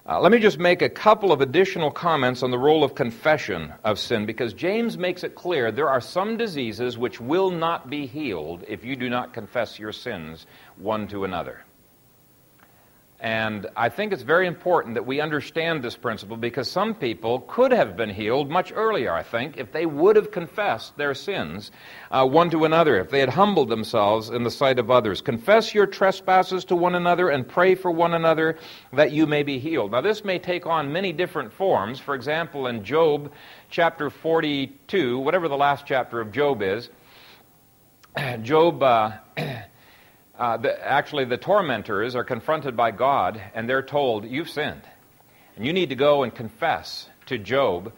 Uh, 0.09 0.21
let 0.21 0.31
me 0.31 0.39
just 0.39 0.57
make 0.57 0.81
a 0.81 0.87
couple 0.87 1.33
of 1.33 1.41
additional 1.41 1.91
comments 1.91 2.41
on 2.41 2.49
the 2.49 2.57
role 2.57 2.81
of 2.81 2.95
confession 2.95 3.73
of 3.83 3.99
sin 3.99 4.25
because 4.25 4.53
James 4.53 4.97
makes 4.97 5.21
it 5.21 5.35
clear 5.35 5.69
there 5.69 5.89
are 5.89 5.99
some 5.99 6.37
diseases 6.37 6.97
which 6.97 7.19
will 7.19 7.51
not 7.51 7.89
be 7.89 8.05
healed 8.05 8.63
if 8.69 8.85
you 8.85 8.95
do 8.95 9.09
not 9.09 9.33
confess 9.33 9.77
your 9.77 9.91
sins 9.91 10.45
one 10.77 11.09
to 11.09 11.25
another. 11.25 11.59
And 13.19 13.65
I 13.75 13.89
think 13.89 14.13
it's 14.13 14.21
very 14.21 14.45
important 14.45 14.93
that 14.93 15.07
we 15.07 15.21
understand 15.21 15.83
this 15.83 15.97
principle 15.97 16.37
because 16.37 16.69
some 16.69 16.93
people 16.93 17.39
could 17.39 17.71
have 17.71 17.97
been 17.97 18.11
healed 18.11 18.51
much 18.51 18.71
earlier, 18.75 19.11
I 19.11 19.23
think, 19.23 19.57
if 19.57 19.71
they 19.71 19.87
would 19.87 20.15
have 20.15 20.29
confessed 20.29 20.95
their 20.97 21.15
sins 21.15 21.71
uh, 22.11 22.27
one 22.27 22.51
to 22.51 22.63
another, 22.63 22.99
if 22.99 23.09
they 23.09 23.19
had 23.19 23.29
humbled 23.29 23.69
themselves 23.69 24.29
in 24.29 24.43
the 24.43 24.51
sight 24.51 24.77
of 24.77 24.91
others. 24.91 25.21
Confess 25.21 25.73
your 25.73 25.87
trespasses 25.87 26.63
to 26.65 26.75
one 26.75 26.93
another 26.93 27.29
and 27.29 27.47
pray 27.47 27.73
for 27.73 27.89
one 27.89 28.13
another 28.13 28.59
that 28.93 29.11
you 29.11 29.25
may 29.25 29.41
be 29.41 29.57
healed. 29.57 29.93
Now, 29.93 30.01
this 30.01 30.23
may 30.23 30.37
take 30.37 30.67
on 30.67 30.93
many 30.93 31.11
different 31.11 31.51
forms. 31.51 31.99
For 31.99 32.13
example, 32.13 32.67
in 32.67 32.83
Job 32.83 33.31
chapter 33.71 34.11
42, 34.11 35.17
whatever 35.17 35.47
the 35.47 35.57
last 35.57 35.87
chapter 35.87 36.21
of 36.21 36.31
Job 36.31 36.61
is, 36.61 36.91
Job. 38.43 38.83
Uh, 38.83 39.11
Uh, 40.37 40.57
the, 40.57 40.87
actually, 40.87 41.25
the 41.25 41.37
tormentors 41.37 42.15
are 42.15 42.23
confronted 42.23 42.77
by 42.77 42.91
God 42.91 43.41
and 43.55 43.67
they're 43.67 43.81
told, 43.81 44.25
You've 44.25 44.49
sinned. 44.49 44.83
And 45.55 45.65
you 45.65 45.73
need 45.73 45.89
to 45.89 45.95
go 45.95 46.23
and 46.23 46.33
confess 46.33 47.09
to 47.25 47.39
Job. 47.39 47.91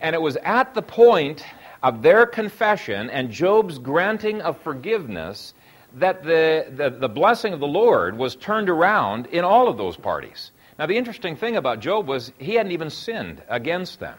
And 0.00 0.14
it 0.14 0.20
was 0.20 0.36
at 0.36 0.74
the 0.74 0.82
point 0.82 1.44
of 1.82 2.02
their 2.02 2.26
confession 2.26 3.08
and 3.10 3.30
Job's 3.30 3.78
granting 3.78 4.40
of 4.40 4.60
forgiveness 4.62 5.54
that 5.94 6.24
the, 6.24 6.66
the, 6.76 6.90
the, 6.90 7.08
blessing 7.08 7.52
of 7.52 7.60
the 7.60 7.66
Lord 7.66 8.16
was 8.16 8.36
turned 8.36 8.68
around 8.68 9.26
in 9.26 9.44
all 9.44 9.68
of 9.68 9.76
those 9.76 9.96
parties. 9.96 10.52
Now, 10.78 10.86
the 10.86 10.96
interesting 10.96 11.36
thing 11.36 11.56
about 11.56 11.80
Job 11.80 12.06
was 12.06 12.32
he 12.38 12.54
hadn't 12.54 12.72
even 12.72 12.90
sinned 12.90 13.42
against 13.48 14.00
them. 14.00 14.16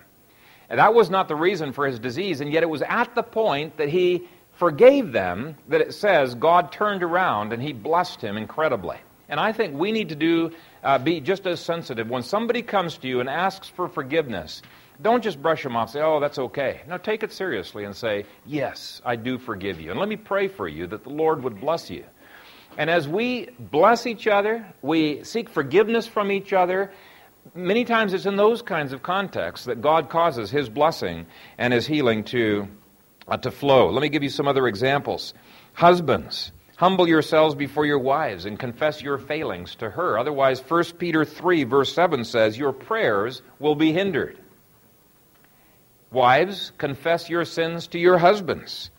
And 0.70 0.80
that 0.80 0.94
was 0.94 1.10
not 1.10 1.28
the 1.28 1.36
reason 1.36 1.74
for 1.74 1.86
his 1.86 2.00
disease, 2.00 2.40
and 2.40 2.52
yet 2.52 2.64
it 2.64 2.70
was 2.70 2.82
at 2.82 3.14
the 3.16 3.24
point 3.24 3.78
that 3.78 3.90
he 3.90 4.28
forgave 4.62 5.12
them 5.12 5.56
that 5.70 5.82
it 5.82 5.92
says 5.92 6.36
God 6.36 6.72
turned 6.72 7.02
around 7.02 7.52
and 7.52 7.64
he 7.64 7.74
blessed 7.74 8.22
him 8.22 8.38
incredibly. 8.38 8.98
And 9.28 9.40
I 9.40 9.54
think 9.54 9.74
we 9.74 9.92
need 9.92 10.10
to 10.10 10.16
do, 10.16 10.52
uh, 10.84 11.00
be 11.00 11.20
just 11.20 11.48
as 11.48 11.60
sensitive. 11.60 12.08
When 12.12 12.22
somebody 12.22 12.62
comes 12.62 13.00
to 13.00 13.08
you 13.08 13.22
and 13.22 13.28
asks 13.28 13.68
for 13.70 13.88
forgiveness, 13.88 14.62
don't 15.02 15.24
just 15.24 15.42
brush 15.42 15.64
them 15.64 15.76
off 15.76 15.90
say, 15.90 16.02
oh, 16.02 16.20
that's 16.20 16.38
okay. 16.38 16.82
No, 16.88 17.00
take 17.00 17.24
it 17.24 17.34
seriously 17.34 17.86
and 17.86 17.96
say, 17.96 18.26
yes, 18.46 19.02
I 19.04 19.16
do 19.16 19.40
forgive 19.40 19.82
you. 19.82 19.90
And 19.90 20.00
let 20.00 20.08
me 20.08 20.16
pray 20.16 20.48
for 20.48 20.68
you 20.68 20.86
that 20.86 21.02
the 21.06 21.10
Lord 21.10 21.42
would 21.42 21.60
bless 21.60 21.90
you. 21.90 22.06
And 22.78 22.88
as 22.88 23.08
we 23.08 23.50
bless 23.58 24.06
each 24.06 24.28
other, 24.28 24.64
we 24.84 25.24
seek 25.24 25.50
forgiveness 25.50 26.06
from 26.06 26.32
each 26.32 26.54
other, 26.54 26.92
many 27.56 27.84
times 27.84 28.14
it's 28.14 28.28
in 28.28 28.36
those 28.36 28.62
kinds 28.62 28.94
of 28.94 29.02
contexts 29.02 29.66
that 29.66 29.82
God 29.82 30.12
causes 30.12 30.52
His 30.52 30.70
blessing 30.70 31.26
and 31.58 31.74
His 31.74 31.88
healing 31.88 32.24
to, 32.26 32.68
to 33.42 33.52
flow. 33.52 33.90
Let 33.90 34.02
me 34.02 34.10
give 34.10 34.24
you 34.24 34.30
some 34.30 34.48
other 34.48 34.68
examples. 34.68 35.34
Husbands, 35.74 36.52
humble 36.76 37.08
yourselves 37.08 37.56
before 37.56 37.86
your 37.86 38.00
wives 38.00 38.46
and 38.46 38.58
confess 38.60 39.02
your 39.02 39.18
failings 39.18 39.76
to 39.76 39.90
her. 39.90 40.18
Otherwise, 40.18 40.62
1 40.68 40.84
Peter 40.98 41.24
3, 41.24 41.64
verse 41.64 41.94
7 41.94 42.26
says, 42.26 42.58
Your 42.58 42.74
prayers 42.74 43.42
will 43.60 43.76
be 43.76 43.92
hindered. 43.92 44.38
Wives, 46.12 46.72
confess 46.78 47.30
your 47.30 47.46
sins 47.46 47.88
to 47.88 48.00
your 48.00 48.18
husbands 48.18 48.92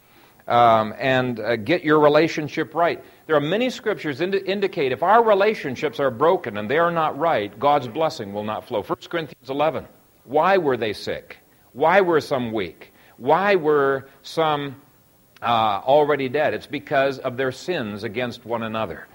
um, 0.48 0.94
and 0.98 1.38
uh, 1.38 1.56
get 1.56 1.84
your 1.84 2.00
relationship 2.00 2.74
right. 2.74 3.02
There 3.26 3.36
are 3.36 3.40
many 3.40 3.70
scriptures 3.70 4.18
that 4.18 4.34
indicate 4.50 4.92
if 4.92 5.02
our 5.02 5.22
relationships 5.22 6.00
are 6.00 6.10
broken 6.10 6.56
and 6.56 6.70
they 6.70 6.78
are 6.78 6.90
not 6.90 7.18
right, 7.18 7.56
God's 7.58 7.88
blessing 7.88 8.32
will 8.32 8.44
not 8.44 8.66
flow. 8.66 8.82
1 8.82 8.98
Corinthians 9.08 9.50
11. 9.50 9.86
Why 10.24 10.58
were 10.58 10.76
they 10.76 10.92
sick? 10.92 11.38
Why 11.72 12.00
were 12.00 12.20
some 12.20 12.52
weak? 12.52 12.91
Why 13.22 13.54
were 13.54 14.08
some 14.22 14.74
uh, 15.40 15.44
already 15.44 16.28
dead? 16.28 16.54
It's 16.54 16.66
because 16.66 17.20
of 17.20 17.36
their 17.36 17.52
sins 17.52 18.02
against 18.02 18.44
one 18.44 18.64
another. 18.64 19.06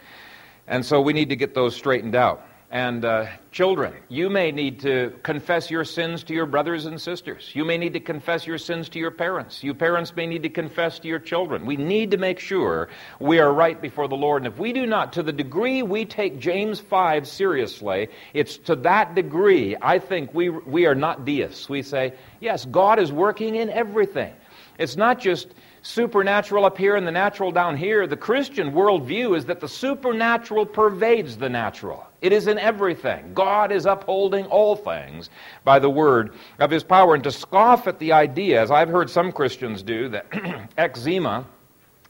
And 0.66 0.86
so 0.86 1.02
we 1.02 1.12
need 1.12 1.28
to 1.28 1.36
get 1.36 1.54
those 1.54 1.76
straightened 1.76 2.16
out. 2.16 2.47
And 2.70 3.06
uh, 3.06 3.28
children, 3.52 3.94
you 4.10 4.30
may 4.30 4.52
need 4.52 4.82
to 4.82 5.14
confess 5.24 5.72
your 5.72 5.86
sins 5.86 6.26
to 6.26 6.34
your 6.34 6.46
brothers 6.46 6.86
and 6.86 7.00
sisters. 7.00 7.50
You 7.54 7.64
may 7.64 7.78
need 7.78 7.94
to 7.94 8.02
confess 8.02 8.46
your 8.46 8.58
sins 8.58 8.90
to 8.90 9.00
your 9.00 9.12
parents. 9.12 9.64
You 9.64 9.74
parents 9.74 10.14
may 10.14 10.28
need 10.28 10.44
to 10.44 10.50
confess 10.50 11.00
to 11.00 11.08
your 11.08 11.20
children. 11.20 11.66
We 11.66 11.78
need 11.78 12.12
to 12.12 12.18
make 12.18 12.40
sure 12.40 12.90
we 13.22 13.40
are 13.40 13.54
right 13.54 13.82
before 13.82 14.10
the 14.10 14.18
Lord. 14.18 14.44
And 14.44 14.54
if 14.54 14.60
we 14.60 14.74
do 14.74 14.86
not, 14.86 15.14
to 15.14 15.24
the 15.24 15.32
degree 15.32 15.82
we 15.82 16.04
take 16.04 16.40
James 16.40 16.82
5 16.82 17.26
seriously, 17.26 18.10
it's 18.34 18.58
to 18.58 18.76
that 18.78 19.16
degree 19.16 19.78
I 19.82 20.00
think 20.00 20.34
we, 20.34 20.50
we 20.50 20.88
are 20.88 20.96
not 20.96 21.24
deists. 21.24 21.70
We 21.70 21.84
say, 21.84 22.16
yes, 22.42 22.66
God 22.66 23.00
is 23.00 23.14
working 23.14 23.56
in 23.56 23.70
everything. 23.70 24.34
It's 24.78 24.98
not 24.98 25.20
just 25.22 25.48
supernatural 25.82 26.66
up 26.66 26.78
here 26.78 26.96
and 26.96 27.08
the 27.08 27.12
natural 27.12 27.52
down 27.52 27.78
here. 27.78 28.08
The 28.08 28.18
Christian 28.18 28.72
worldview 28.72 29.38
is 29.38 29.46
that 29.46 29.60
the 29.60 29.70
supernatural 29.70 30.66
pervades 30.66 31.38
the 31.38 31.50
natural. 31.50 32.06
It 32.22 32.34
is 32.34 32.48
in 32.48 32.58
everything. 32.58 33.34
God 33.34 33.72
is 33.72 33.86
upholding 33.86 34.46
all 34.46 34.76
things 34.76 35.30
by 35.64 35.80
the 35.80 35.90
word 35.90 36.34
of 36.60 36.72
his 36.72 36.84
power. 36.84 37.14
And 37.16 37.24
to 37.24 37.32
scoff 37.32 37.88
at 37.88 38.00
the 38.00 38.12
idea, 38.12 38.62
as 38.62 38.72
I've 38.72 38.90
heard 38.90 39.10
some 39.10 39.32
Christians 39.32 39.84
do, 39.84 40.10
that 40.10 40.26
eczema 40.78 41.46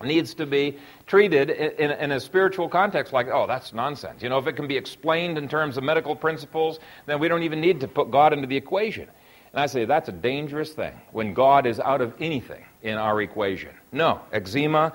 needs 0.03 0.33
to 0.35 0.45
be 0.45 0.77
treated 1.07 1.49
in, 1.49 1.91
in, 1.91 2.11
a 2.11 2.19
spiritual 2.19 2.69
context 2.69 3.13
like, 3.13 3.27
oh, 3.27 3.47
that's 3.47 3.73
nonsense. 3.73 4.21
You 4.21 4.29
know, 4.29 4.37
if 4.37 4.47
it 4.47 4.53
can 4.53 4.67
be 4.67 4.77
explained 4.77 5.37
in 5.37 5.47
terms 5.47 5.77
of 5.77 5.83
medical 5.83 6.15
principles, 6.15 6.79
then 7.05 7.19
we 7.19 7.27
don't 7.27 7.43
even 7.43 7.59
need 7.59 7.79
to 7.79 7.87
put 7.87 8.11
God 8.11 8.33
into 8.33 8.47
the 8.47 8.55
equation. 8.55 9.07
And 9.51 9.61
I 9.61 9.65
say 9.65 9.85
that's 9.85 10.09
a 10.09 10.13
dangerous 10.13 10.73
thing 10.73 10.93
when 11.11 11.33
God 11.33 11.65
is 11.65 11.79
out 11.79 12.01
of 12.01 12.13
anything 12.19 12.63
in 12.83 12.97
our 12.97 13.21
equation. 13.21 13.71
No, 13.91 14.21
eczema 14.31 14.93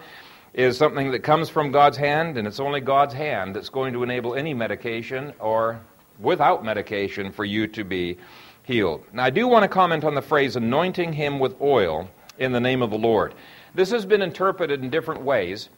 is 0.55 0.77
something 0.77 1.11
that 1.13 1.21
comes 1.21 1.49
from 1.49 1.73
God's 1.73 1.97
hand, 1.97 2.37
and 2.37 2.47
it's 2.47 2.61
only 2.61 2.81
God's 2.81 3.15
hand 3.15 3.57
that's 3.57 3.71
going 3.71 3.93
to 3.95 4.03
enable 4.03 4.35
any 4.35 4.53
medication 4.53 5.33
or 5.39 5.81
without 6.19 6.65
medication 6.65 7.33
for 7.33 7.45
you 7.45 7.67
to 7.69 7.85
be 7.85 8.19
healed. 8.65 9.05
Now, 9.13 9.25
I 9.25 9.31
do 9.31 9.49
want 9.49 9.63
to 9.63 9.69
comment 9.69 10.05
on 10.05 10.15
the 10.15 10.23
phrase 10.23 10.57
anointing 10.57 11.13
him 11.13 11.39
with 11.39 11.61
oil 11.61 12.09
in 12.39 12.53
the 12.53 12.61
name 12.61 12.83
of 12.83 12.91
the 12.91 12.99
Lord. 12.99 13.35
This 13.75 13.91
has 13.91 14.05
been 14.05 14.23
interpreted 14.23 14.83
in 14.83 14.91
different 14.91 15.23
ways, 15.23 15.71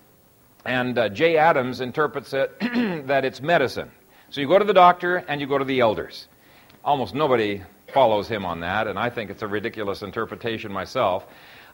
and 0.65 0.99
uh, 0.99 1.09
Jay 1.09 1.37
Adams 1.37 1.81
interprets 1.81 2.33
it 2.33 2.59
that 3.07 3.25
it's 3.25 3.41
medicine. 3.41 3.91
So 4.31 4.41
you 4.41 4.49
go 4.49 4.59
to 4.59 4.65
the 4.65 4.75
doctor 4.75 5.19
and 5.29 5.41
you 5.41 5.47
go 5.47 5.59
to 5.59 5.65
the 5.65 5.81
elders. 5.81 6.27
Almost 6.85 7.15
nobody 7.15 7.63
follows 7.95 8.29
him 8.29 8.45
on 8.45 8.61
that, 8.61 8.87
and 8.89 8.99
I 8.99 9.09
think 9.09 9.31
it's 9.31 9.43
a 9.43 9.49
ridiculous 9.49 10.03
interpretation 10.03 10.71
myself 10.71 11.27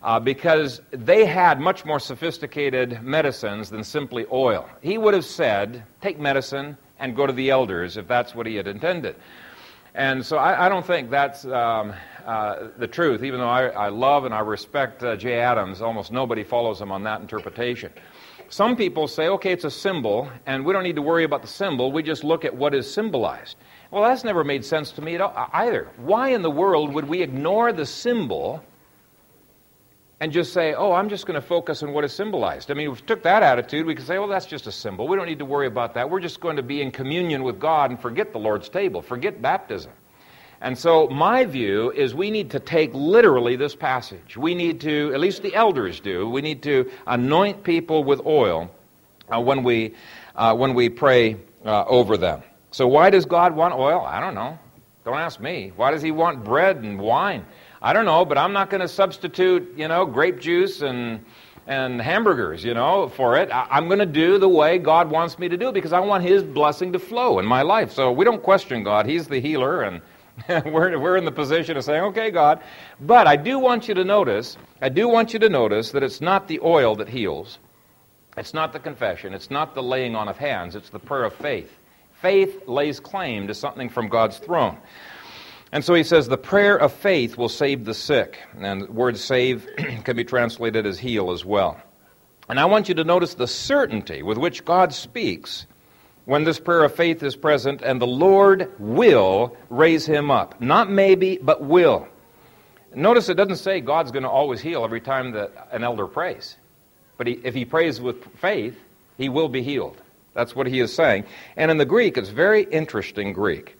uh, 0.02 0.20
because 0.20 0.80
they 0.90 1.24
had 1.24 1.58
much 1.60 1.84
more 1.84 1.98
sophisticated 1.98 3.02
medicines 3.02 3.70
than 3.70 3.82
simply 3.82 4.26
oil. 4.30 4.68
He 4.82 4.98
would 4.98 5.14
have 5.14 5.24
said, 5.24 5.82
take 6.00 6.20
medicine 6.20 6.76
and 6.98 7.16
go 7.16 7.26
to 7.26 7.32
the 7.32 7.50
elders 7.50 7.96
if 7.96 8.06
that's 8.06 8.34
what 8.34 8.46
he 8.46 8.54
had 8.54 8.68
intended. 8.68 9.16
And 9.94 10.24
so 10.24 10.36
I, 10.36 10.66
I 10.66 10.68
don't 10.68 10.86
think 10.86 11.10
that's 11.10 11.44
um, 11.46 11.92
uh, 12.24 12.68
the 12.78 12.86
truth, 12.86 13.24
even 13.24 13.40
though 13.40 13.48
I, 13.48 13.66
I, 13.68 13.88
love 13.88 14.24
and 14.24 14.32
I 14.32 14.40
respect 14.40 15.02
uh, 15.02 15.16
Jay 15.16 15.40
Adams, 15.40 15.82
almost 15.82 16.12
nobody 16.12 16.44
follows 16.44 16.80
him 16.80 16.92
on 16.92 17.02
that 17.04 17.20
interpretation. 17.20 17.92
Some 18.50 18.76
people 18.76 19.08
say, 19.08 19.28
okay, 19.28 19.52
it's 19.52 19.64
a 19.64 19.70
symbol, 19.70 20.30
and 20.46 20.64
we 20.64 20.72
don't 20.72 20.84
need 20.84 20.96
to 20.96 21.02
worry 21.02 21.24
about 21.24 21.42
the 21.42 21.48
symbol, 21.48 21.90
we 21.90 22.02
just 22.02 22.24
look 22.24 22.44
at 22.44 22.54
what 22.54 22.74
is 22.74 22.92
symbolized. 22.92 23.56
Well, 23.90 24.04
that's 24.04 24.22
never 24.22 24.44
made 24.44 24.64
sense 24.64 24.92
to 24.92 25.02
me 25.02 25.16
at 25.16 25.20
all, 25.20 25.48
either. 25.52 25.88
Why 25.96 26.28
in 26.28 26.42
the 26.42 26.50
world 26.50 26.94
would 26.94 27.08
we 27.08 27.22
ignore 27.22 27.72
the 27.72 27.86
symbol 27.86 28.62
and 30.20 30.30
just 30.32 30.52
say, 30.52 30.74
oh, 30.74 30.92
I'm 30.92 31.08
just 31.08 31.26
going 31.26 31.40
to 31.40 31.46
focus 31.46 31.82
on 31.82 31.92
what 31.92 32.04
is 32.04 32.12
symbolized. 32.12 32.70
I 32.70 32.74
mean, 32.74 32.90
if 32.90 33.00
we 33.00 33.06
took 33.06 33.22
that 33.22 33.42
attitude, 33.42 33.86
we 33.86 33.94
could 33.94 34.06
say, 34.06 34.18
well, 34.18 34.28
that's 34.28 34.44
just 34.44 34.66
a 34.66 34.72
symbol. 34.72 35.08
We 35.08 35.16
don't 35.16 35.26
need 35.26 35.38
to 35.38 35.46
worry 35.46 35.66
about 35.66 35.94
that. 35.94 36.10
We're 36.10 36.20
just 36.20 36.40
going 36.40 36.56
to 36.56 36.62
be 36.62 36.82
in 36.82 36.90
communion 36.90 37.42
with 37.42 37.58
God 37.58 37.90
and 37.90 37.98
forget 37.98 38.32
the 38.32 38.38
Lord's 38.38 38.68
table, 38.68 39.00
forget 39.00 39.40
baptism. 39.40 39.92
And 40.60 40.76
so, 40.76 41.08
my 41.08 41.46
view 41.46 41.90
is 41.90 42.14
we 42.14 42.30
need 42.30 42.50
to 42.50 42.60
take 42.60 42.92
literally 42.92 43.56
this 43.56 43.74
passage. 43.74 44.36
We 44.36 44.54
need 44.54 44.82
to, 44.82 45.10
at 45.14 45.20
least 45.20 45.40
the 45.42 45.54
elders 45.54 46.00
do, 46.00 46.28
we 46.28 46.42
need 46.42 46.62
to 46.64 46.90
anoint 47.06 47.64
people 47.64 48.04
with 48.04 48.20
oil 48.26 48.70
uh, 49.34 49.40
when, 49.40 49.62
we, 49.62 49.94
uh, 50.36 50.54
when 50.54 50.74
we 50.74 50.90
pray 50.90 51.38
uh, 51.64 51.84
over 51.86 52.18
them. 52.18 52.42
So, 52.70 52.86
why 52.86 53.10
does 53.10 53.24
God 53.24 53.54
want 53.54 53.74
oil? 53.74 54.04
I 54.06 54.20
don't 54.20 54.34
know. 54.34 54.58
Don't 55.04 55.18
ask 55.18 55.40
me. 55.40 55.72
Why 55.76 55.90
does 55.90 56.02
He 56.02 56.10
want 56.10 56.44
bread 56.44 56.76
and 56.76 56.98
wine? 56.98 57.44
I 57.82 57.92
don't 57.92 58.04
know, 58.04 58.24
but 58.24 58.38
I'm 58.38 58.52
not 58.52 58.70
going 58.70 58.82
to 58.82 58.88
substitute, 58.88 59.72
you 59.76 59.88
know, 59.88 60.06
grape 60.06 60.40
juice 60.40 60.82
and 60.82 61.24
and 61.66 62.00
hamburgers, 62.00 62.64
you 62.64 62.74
know, 62.74 63.08
for 63.08 63.36
it. 63.36 63.48
I, 63.52 63.78
am 63.78 63.86
going 63.86 64.00
to 64.00 64.06
do 64.06 64.38
the 64.38 64.48
way 64.48 64.78
God 64.78 65.08
wants 65.08 65.38
me 65.38 65.48
to 65.48 65.56
do 65.56 65.70
because 65.70 65.92
I 65.92 66.00
want 66.00 66.24
His 66.24 66.42
blessing 66.42 66.92
to 66.92 66.98
flow 66.98 67.38
in 67.38 67.46
my 67.46 67.62
life. 67.62 67.92
So 67.92 68.10
we 68.10 68.24
don't 68.24 68.42
question 68.42 68.82
God. 68.82 69.06
He's 69.06 69.28
the 69.28 69.40
healer, 69.40 69.82
and 69.82 70.02
we're, 70.48 70.98
we're 70.98 71.16
in 71.16 71.24
the 71.24 71.32
position 71.32 71.76
of 71.76 71.84
saying, 71.84 72.02
okay, 72.04 72.30
God. 72.30 72.60
But 73.00 73.26
I 73.26 73.36
do 73.36 73.58
want 73.58 73.88
you 73.88 73.94
to 73.94 74.04
notice, 74.04 74.56
I 74.82 74.88
do 74.88 75.08
want 75.08 75.32
you 75.32 75.38
to 75.38 75.48
notice 75.48 75.92
that 75.92 76.02
it's 76.02 76.20
not 76.20 76.48
the 76.48 76.60
oil 76.60 76.96
that 76.96 77.08
heals. 77.08 77.58
It's 78.36 78.54
not 78.54 78.72
the 78.72 78.78
confession. 78.78 79.34
It's 79.34 79.50
not 79.50 79.74
the 79.74 79.82
laying 79.82 80.16
on 80.16 80.28
of 80.28 80.38
hands. 80.38 80.74
It's 80.74 80.90
the 80.90 80.98
prayer 80.98 81.24
of 81.24 81.34
faith. 81.34 81.76
Faith 82.20 82.68
lays 82.68 83.00
claim 83.00 83.46
to 83.46 83.54
something 83.54 83.88
from 83.88 84.08
God's 84.08 84.38
throne. 84.38 84.76
And 85.72 85.84
so 85.84 85.94
he 85.94 86.02
says, 86.02 86.28
the 86.28 86.36
prayer 86.36 86.76
of 86.76 86.92
faith 86.92 87.36
will 87.36 87.48
save 87.48 87.84
the 87.84 87.94
sick. 87.94 88.38
And 88.58 88.82
the 88.82 88.92
word 88.92 89.16
save 89.16 89.66
can 90.04 90.16
be 90.16 90.24
translated 90.24 90.84
as 90.84 90.98
heal 90.98 91.30
as 91.30 91.44
well. 91.44 91.80
And 92.48 92.58
I 92.58 92.64
want 92.64 92.88
you 92.88 92.94
to 92.96 93.04
notice 93.04 93.34
the 93.34 93.46
certainty 93.46 94.22
with 94.22 94.36
which 94.36 94.64
God 94.64 94.92
speaks 94.92 95.66
when 96.24 96.44
this 96.44 96.60
prayer 96.60 96.84
of 96.84 96.94
faith 96.94 97.22
is 97.22 97.34
present, 97.34 97.80
and 97.82 98.00
the 98.00 98.06
Lord 98.06 98.72
will 98.78 99.56
raise 99.68 100.04
him 100.04 100.30
up. 100.30 100.60
Not 100.60 100.90
maybe, 100.90 101.38
but 101.40 101.62
will. 101.62 102.06
Notice 102.94 103.28
it 103.28 103.34
doesn't 103.34 103.56
say 103.56 103.80
God's 103.80 104.10
going 104.10 104.24
to 104.24 104.28
always 104.28 104.60
heal 104.60 104.84
every 104.84 105.00
time 105.00 105.30
that 105.32 105.68
an 105.70 105.84
elder 105.84 106.06
prays. 106.06 106.56
But 107.16 107.28
he, 107.28 107.40
if 107.44 107.54
he 107.54 107.64
prays 107.64 108.00
with 108.00 108.24
faith, 108.36 108.78
he 109.16 109.28
will 109.28 109.48
be 109.48 109.62
healed. 109.62 109.96
That's 110.34 110.54
what 110.54 110.66
he 110.66 110.80
is 110.80 110.94
saying. 110.94 111.24
And 111.56 111.70
in 111.70 111.78
the 111.78 111.84
Greek, 111.84 112.16
it's 112.16 112.28
very 112.28 112.64
interesting 112.64 113.32
Greek. 113.32 113.76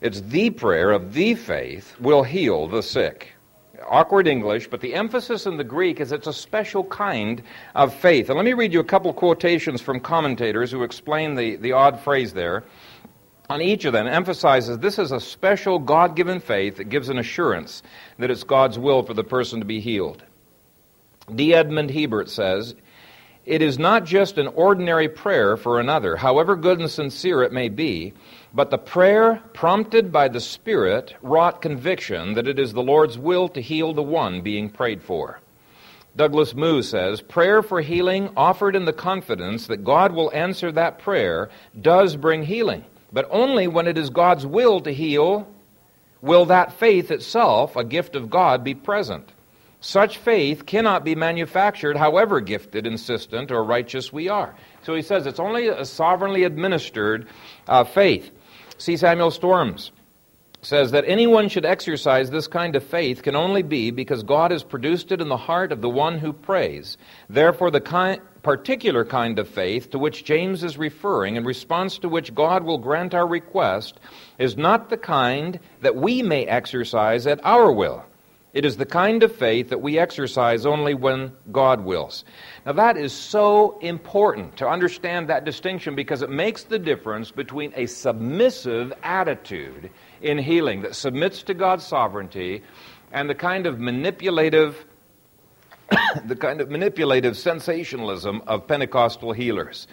It's 0.00 0.20
the 0.20 0.50
prayer 0.50 0.92
of 0.92 1.12
the 1.12 1.34
faith 1.34 1.98
will 1.98 2.22
heal 2.22 2.68
the 2.68 2.82
sick. 2.82 3.32
Awkward 3.88 4.26
English, 4.26 4.68
but 4.68 4.80
the 4.80 4.94
emphasis 4.94 5.46
in 5.46 5.56
the 5.56 5.64
Greek 5.64 6.00
is 6.00 6.12
it's 6.12 6.26
a 6.26 6.32
special 6.32 6.84
kind 6.84 7.42
of 7.74 7.94
faith. 7.94 8.28
And 8.28 8.36
let 8.36 8.44
me 8.44 8.52
read 8.52 8.72
you 8.72 8.80
a 8.80 8.84
couple 8.84 9.10
of 9.10 9.16
quotations 9.16 9.80
from 9.80 10.00
commentators 10.00 10.70
who 10.70 10.82
explain 10.82 11.34
the, 11.34 11.56
the 11.56 11.72
odd 11.72 11.98
phrase 12.00 12.32
there. 12.32 12.64
on 13.50 13.62
each 13.62 13.84
of 13.84 13.92
them 13.92 14.06
emphasizes 14.06 14.78
this 14.78 14.98
is 14.98 15.12
a 15.12 15.20
special 15.20 15.78
God 15.78 16.14
given 16.14 16.40
faith 16.40 16.76
that 16.76 16.90
gives 16.90 17.08
an 17.08 17.18
assurance 17.18 17.82
that 18.18 18.30
it's 18.30 18.44
God's 18.44 18.78
will 18.78 19.02
for 19.02 19.14
the 19.14 19.24
person 19.24 19.58
to 19.60 19.64
be 19.64 19.80
healed. 19.80 20.22
D. 21.34 21.54
Edmond 21.54 21.90
Hiebert 21.90 22.28
says, 22.28 22.74
It 23.48 23.62
is 23.62 23.78
not 23.78 24.04
just 24.04 24.36
an 24.36 24.48
ordinary 24.48 25.08
prayer 25.08 25.56
for 25.56 25.80
another, 25.80 26.16
however 26.16 26.54
good 26.54 26.80
and 26.80 26.90
sincere 26.90 27.42
it 27.42 27.50
may 27.50 27.70
be, 27.70 28.12
but 28.52 28.68
the 28.68 28.76
prayer 28.76 29.42
prompted 29.54 30.12
by 30.12 30.28
the 30.28 30.38
Spirit 30.38 31.14
wrought 31.22 31.62
conviction 31.62 32.34
that 32.34 32.46
it 32.46 32.58
is 32.58 32.74
the 32.74 32.82
Lord's 32.82 33.16
will 33.16 33.48
to 33.48 33.62
heal 33.62 33.94
the 33.94 34.02
one 34.02 34.42
being 34.42 34.68
prayed 34.68 35.02
for. 35.02 35.40
Douglas 36.14 36.54
Moo 36.54 36.82
says, 36.82 37.22
Prayer 37.22 37.62
for 37.62 37.80
healing 37.80 38.28
offered 38.36 38.76
in 38.76 38.84
the 38.84 38.92
confidence 38.92 39.66
that 39.68 39.82
God 39.82 40.12
will 40.12 40.30
answer 40.34 40.70
that 40.72 40.98
prayer 40.98 41.48
does 41.80 42.16
bring 42.16 42.42
healing. 42.42 42.84
But 43.14 43.28
only 43.30 43.66
when 43.66 43.86
it 43.86 43.96
is 43.96 44.10
God's 44.10 44.44
will 44.44 44.82
to 44.82 44.92
heal 44.92 45.48
will 46.20 46.44
that 46.44 46.74
faith 46.74 47.10
itself, 47.10 47.76
a 47.76 47.84
gift 47.84 48.14
of 48.14 48.28
God, 48.28 48.62
be 48.62 48.74
present. 48.74 49.32
Such 49.80 50.18
faith 50.18 50.66
cannot 50.66 51.04
be 51.04 51.14
manufactured, 51.14 51.96
however 51.96 52.40
gifted, 52.40 52.86
insistent, 52.86 53.52
or 53.52 53.62
righteous 53.62 54.12
we 54.12 54.28
are. 54.28 54.56
So 54.82 54.94
he 54.94 55.02
says 55.02 55.26
it's 55.26 55.38
only 55.38 55.68
a 55.68 55.84
sovereignly 55.84 56.44
administered 56.44 57.28
uh, 57.68 57.84
faith. 57.84 58.30
See, 58.78 58.96
Samuel 58.96 59.30
Storms 59.30 59.92
says 60.62 60.90
that 60.90 61.04
anyone 61.06 61.48
should 61.48 61.64
exercise 61.64 62.30
this 62.30 62.48
kind 62.48 62.74
of 62.74 62.82
faith 62.82 63.22
can 63.22 63.36
only 63.36 63.62
be 63.62 63.92
because 63.92 64.24
God 64.24 64.50
has 64.50 64.64
produced 64.64 65.12
it 65.12 65.20
in 65.20 65.28
the 65.28 65.36
heart 65.36 65.70
of 65.70 65.80
the 65.80 65.88
one 65.88 66.18
who 66.18 66.32
prays. 66.32 66.96
Therefore, 67.28 67.70
the 67.70 67.80
kind, 67.80 68.20
particular 68.42 69.04
kind 69.04 69.38
of 69.38 69.48
faith 69.48 69.90
to 69.90 69.98
which 69.98 70.24
James 70.24 70.64
is 70.64 70.76
referring, 70.76 71.36
in 71.36 71.44
response 71.44 71.98
to 71.98 72.08
which 72.08 72.34
God 72.34 72.64
will 72.64 72.78
grant 72.78 73.14
our 73.14 73.26
request, 73.26 74.00
is 74.38 74.56
not 74.56 74.90
the 74.90 74.96
kind 74.96 75.60
that 75.82 75.94
we 75.94 76.22
may 76.22 76.44
exercise 76.46 77.28
at 77.28 77.40
our 77.44 77.70
will. 77.70 78.04
It 78.58 78.64
is 78.64 78.76
the 78.76 78.86
kind 78.86 79.22
of 79.22 79.32
faith 79.36 79.68
that 79.68 79.82
we 79.82 80.00
exercise 80.00 80.66
only 80.66 80.92
when 80.92 81.30
God 81.52 81.84
wills. 81.84 82.24
Now, 82.66 82.72
that 82.72 82.96
is 82.96 83.12
so 83.12 83.78
important 83.78 84.56
to 84.56 84.66
understand 84.68 85.28
that 85.28 85.44
distinction 85.44 85.94
because 85.94 86.22
it 86.22 86.28
makes 86.28 86.64
the 86.64 86.80
difference 86.80 87.30
between 87.30 87.72
a 87.76 87.86
submissive 87.86 88.92
attitude 89.04 89.90
in 90.22 90.38
healing 90.38 90.82
that 90.82 90.96
submits 90.96 91.44
to 91.44 91.54
God's 91.54 91.86
sovereignty 91.86 92.64
and 93.12 93.30
the 93.30 93.34
kind 93.36 93.64
of 93.64 93.78
manipulative 93.78 94.86
the 96.26 96.34
kind 96.34 96.60
of 96.60 96.68
manipulative 96.68 97.38
sensationalism 97.38 98.42
of 98.48 98.66
Pentecostal 98.66 99.30
healers. 99.30 99.86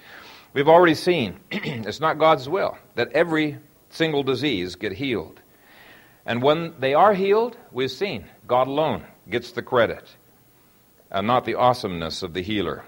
We've 0.53 0.67
already 0.67 0.95
seen 0.95 1.39
it's 1.51 1.99
not 1.99 2.17
God's 2.17 2.49
will 2.49 2.79
that 2.95 3.11
every 3.11 3.59
single 3.91 4.23
disease 4.23 4.75
get 4.75 4.91
healed. 4.91 5.39
And 6.25 6.41
when 6.41 6.73
they 6.79 6.93
are 6.93 7.13
healed, 7.13 7.57
we've 7.71 7.91
seen 7.91 8.25
God 8.47 8.67
alone 8.67 9.05
gets 9.29 9.51
the 9.51 9.61
credit, 9.61 10.07
and 11.11 11.27
not 11.27 11.45
the 11.45 11.55
awesomeness 11.55 12.23
of 12.23 12.33
the 12.33 12.41
healer. 12.41 12.83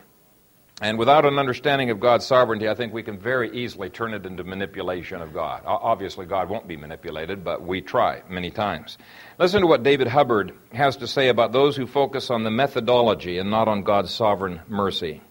And 0.79 0.99
without 0.99 1.25
an 1.25 1.39
understanding 1.39 1.89
of 1.89 1.99
God's 1.99 2.25
sovereignty, 2.25 2.69
I 2.69 2.75
think 2.75 2.93
we 2.93 3.01
can 3.01 3.17
very 3.17 3.49
easily 3.51 3.89
turn 3.89 4.13
it 4.13 4.27
into 4.27 4.43
manipulation 4.43 5.21
of 5.21 5.33
God. 5.33 5.63
Obviously, 5.65 6.27
God 6.27 6.49
won't 6.49 6.67
be 6.67 6.77
manipulated, 6.77 7.43
but 7.43 7.63
we 7.63 7.81
try 7.81 8.21
many 8.29 8.51
times. 8.51 8.99
Listen 9.39 9.61
to 9.61 9.67
what 9.67 9.81
David 9.81 10.07
Hubbard 10.07 10.53
has 10.73 10.97
to 10.97 11.07
say 11.07 11.29
about 11.29 11.51
those 11.51 11.75
who 11.75 11.87
focus 11.87 12.29
on 12.29 12.43
the 12.43 12.51
methodology 12.51 13.39
and 13.39 13.49
not 13.49 13.67
on 13.67 13.81
God's 13.81 14.13
sovereign 14.13 14.61
mercy. 14.67 15.21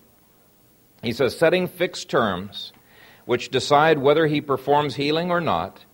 He 1.01 1.13
says, 1.13 1.39
setting 1.39 1.69
fixed 1.69 2.11
terms 2.11 2.73
which 3.25 3.51
decide 3.51 3.99
whether 3.99 4.27
he 4.27 4.41
performs 4.41 4.97
healing 4.97 5.31
or 5.31 5.41
not 5.41 5.85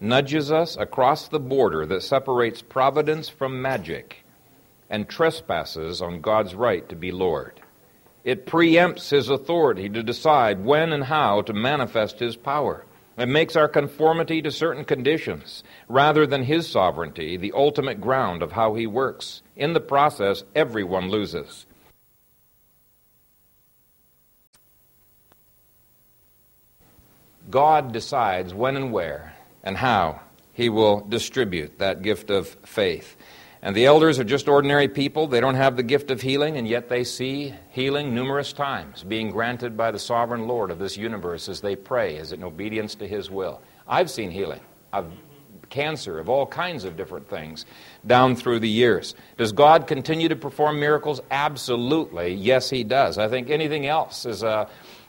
nudges 0.00 0.50
us 0.52 0.76
across 0.76 1.28
the 1.28 1.40
border 1.40 1.86
that 1.86 2.02
separates 2.02 2.62
providence 2.62 3.28
from 3.28 3.60
magic 3.60 4.24
and 4.90 5.08
trespasses 5.08 6.00
on 6.00 6.20
God's 6.20 6.54
right 6.54 6.88
to 6.88 6.96
be 6.96 7.12
Lord. 7.12 7.60
It 8.24 8.46
preempts 8.46 9.10
his 9.10 9.28
authority 9.28 9.88
to 9.88 10.02
decide 10.02 10.64
when 10.64 10.92
and 10.92 11.04
how 11.04 11.42
to 11.42 11.52
manifest 11.52 12.18
his 12.18 12.36
power. 12.36 12.84
It 13.16 13.26
makes 13.26 13.56
our 13.56 13.68
conformity 13.68 14.42
to 14.42 14.50
certain 14.50 14.84
conditions, 14.84 15.64
rather 15.88 16.26
than 16.26 16.44
his 16.44 16.68
sovereignty, 16.68 17.36
the 17.36 17.52
ultimate 17.52 18.00
ground 18.00 18.42
of 18.42 18.52
how 18.52 18.74
he 18.74 18.86
works. 18.86 19.42
In 19.56 19.72
the 19.72 19.80
process, 19.80 20.44
everyone 20.54 21.10
loses. 21.10 21.66
God 27.50 27.92
decides 27.92 28.54
when 28.54 28.76
and 28.76 28.92
where 28.92 29.34
and 29.68 29.76
how 29.76 30.18
he 30.54 30.70
will 30.70 31.00
distribute 31.00 31.78
that 31.78 32.00
gift 32.00 32.30
of 32.30 32.48
faith. 32.64 33.18
And 33.60 33.76
the 33.76 33.84
elders 33.84 34.18
are 34.18 34.24
just 34.24 34.48
ordinary 34.48 34.88
people. 34.88 35.26
They 35.26 35.40
don't 35.40 35.56
have 35.56 35.76
the 35.76 35.82
gift 35.82 36.10
of 36.10 36.22
healing, 36.22 36.56
and 36.56 36.66
yet 36.66 36.88
they 36.88 37.04
see 37.04 37.54
healing 37.68 38.14
numerous 38.14 38.54
times 38.54 39.02
being 39.02 39.30
granted 39.30 39.76
by 39.76 39.90
the 39.90 39.98
sovereign 39.98 40.48
Lord 40.48 40.70
of 40.70 40.78
this 40.78 40.96
universe 40.96 41.50
as 41.50 41.60
they 41.60 41.76
pray, 41.76 42.16
as 42.16 42.32
in 42.32 42.42
obedience 42.44 42.94
to 42.94 43.06
His 43.06 43.30
will. 43.30 43.60
I've 43.86 44.08
seen 44.08 44.30
healing 44.30 44.62
of 44.90 45.12
cancer, 45.68 46.18
of 46.18 46.30
all 46.30 46.46
kinds 46.46 46.84
of 46.84 46.96
different 46.96 47.28
things 47.28 47.66
down 48.06 48.36
through 48.36 48.60
the 48.60 48.70
years. 48.70 49.14
Does 49.36 49.52
God 49.52 49.86
continue 49.86 50.30
to 50.30 50.36
perform 50.36 50.80
miracles? 50.80 51.20
Absolutely. 51.30 52.32
Yes, 52.32 52.70
He 52.70 52.84
does. 52.84 53.18
I 53.18 53.28
think 53.28 53.50
anything 53.50 53.86
else 53.86 54.24
is 54.24 54.42
a 54.42 54.66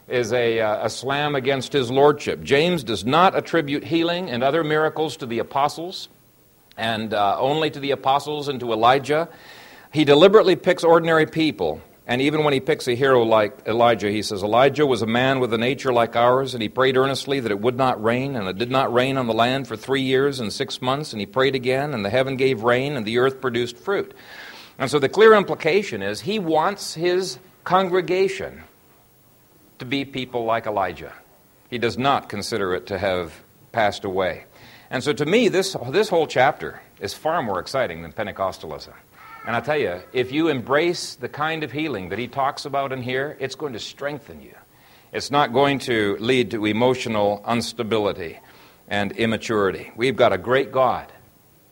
is 0.10 0.34
a, 0.34 0.60
a, 0.60 0.90
slam 0.90 1.36
against 1.36 1.74
his 1.74 1.92
lordship. 1.92 2.44
James 2.44 2.84
does 2.84 3.06
not 3.06 3.36
attribute 3.36 3.84
healing 3.84 4.30
and 4.30 4.44
other 4.44 4.64
miracles 4.64 5.18
to 5.18 5.26
the 5.26 5.40
apostles 5.40 6.10
and 6.78 7.14
uh, 7.14 7.38
only 7.40 7.70
to 7.70 7.80
the 7.80 7.92
apostles 7.92 8.48
and 8.48 8.60
to 8.60 8.72
Elijah. 8.72 9.30
He 9.92 10.06
deliberately 10.06 10.56
picks 10.56 10.84
ordinary 10.84 11.26
people. 11.26 11.82
And 12.08 12.24
even 12.24 12.44
when 12.44 12.54
he 12.54 12.60
picks 12.60 12.88
a 12.88 12.96
hero 12.96 13.22
like 13.22 13.68
Elijah, 13.68 14.10
he 14.10 14.24
says, 14.24 14.42
Elijah 14.42 14.88
was 14.88 15.04
a 15.04 15.08
man 15.08 15.40
with 15.40 15.54
a 15.54 15.60
nature 15.60 15.94
like 15.94 16.16
ours, 16.16 16.56
and 16.56 16.64
he 16.64 16.68
prayed 16.68 16.98
earnestly 16.98 17.40
that 17.40 17.52
it 17.52 17.60
would 17.60 17.78
not 17.78 18.04
rain, 18.04 18.36
and 18.36 18.48
it 18.48 18.58
did 18.58 18.72
not 18.72 18.92
rain 18.92 19.16
on 19.16 19.28
the 19.28 19.34
land 19.34 19.68
for 19.68 19.76
three 19.76 20.02
years 20.02 20.40
and 20.40 20.52
six 20.52 20.82
months, 20.82 21.14
and 21.14 21.20
he 21.20 21.28
prayed 21.28 21.54
again, 21.54 21.94
and 21.94 22.04
the 22.04 22.10
heaven 22.10 22.36
gave 22.36 22.64
rain, 22.64 22.98
and 22.98 23.06
the 23.06 23.20
earth 23.20 23.40
produced 23.40 23.78
fruit. 23.78 24.16
And 24.80 24.90
so 24.90 24.98
the 24.98 25.08
clear 25.08 25.36
implication 25.36 26.02
is 26.02 26.22
he 26.22 26.40
wants 26.40 26.96
his 26.96 27.38
congregation 27.64 28.64
to 29.80 29.86
be 29.86 30.06
people 30.06 30.46
like 30.46 30.66
Elijah. 30.66 31.14
He 31.70 31.78
does 31.78 31.98
not 31.98 32.30
consider 32.30 32.74
it 32.74 32.88
to 32.88 32.98
have 32.98 33.34
passed 33.72 34.04
away. 34.04 34.46
And 34.90 35.04
so 35.04 35.14
to 35.14 35.26
me, 35.26 35.50
this, 35.50 35.76
this 35.90 36.10
whole 36.10 36.28
chapter 36.28 36.82
is 37.00 37.14
far 37.14 37.42
more 37.42 37.60
exciting 37.60 38.02
than 38.02 38.12
Pentecostalism. 38.12 38.94
And 39.46 39.56
I 39.56 39.62
tell 39.62 39.78
you, 39.78 40.02
if 40.14 40.32
you 40.32 40.50
embrace 40.50 41.16
the 41.16 41.30
kind 41.30 41.64
of 41.64 41.72
healing 41.72 42.10
that 42.10 42.20
he 42.20 42.28
talks 42.28 42.66
about 42.66 42.92
in 42.92 43.02
here, 43.02 43.38
it's 43.40 43.56
going 43.56 43.74
to 43.74 43.80
strengthen 43.80 44.42
you. 44.42 44.56
It's 45.12 45.32
not 45.32 45.54
going 45.54 45.80
to 45.80 46.18
lead 46.20 46.52
to 46.52 46.66
emotional 46.66 47.44
instability 47.48 48.40
and 48.90 49.12
immaturity. 49.14 49.92
We've 49.96 50.16
got 50.16 50.34
a 50.34 50.38
great 50.38 50.72
God, 50.72 51.12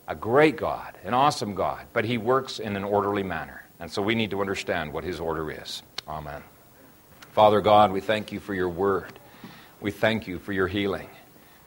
a 0.08 0.16
great 0.16 0.56
God, 0.56 0.98
an 1.04 1.14
awesome 1.14 1.56
God, 1.56 1.86
but 1.94 2.06
he 2.06 2.18
works 2.18 2.60
in 2.60 2.76
an 2.76 2.84
orderly 2.84 3.24
manner. 3.24 3.64
And 3.80 3.92
so 3.92 4.02
we 4.02 4.16
need 4.16 4.32
to 4.32 4.42
understand 4.42 4.94
what 4.94 5.04
his 5.04 5.20
order 5.20 5.52
is. 5.52 5.84
Amen. 6.08 6.42
Father 7.38 7.62
God, 7.62 7.92
we 7.92 8.02
thank 8.02 8.32
you 8.32 8.40
for 8.40 8.56
your 8.56 8.68
word. 8.68 9.20
We 9.80 9.92
thank 9.92 10.26
you 10.26 10.40
for 10.40 10.54
your 10.54 10.68
healing. 10.68 11.08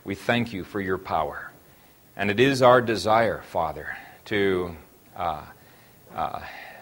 We 0.03 0.17
thank 0.17 0.53
you 0.53 0.65
for 0.65 0.81
your 0.81 0.99
power. 0.99 1.53
And 2.17 2.29
it 2.29 2.41
is 2.41 2.61
our 2.61 2.81
desire, 2.81 3.41
Father, 3.53 3.97
to 4.25 4.75
uh, 5.17 5.45
uh, 6.13 6.41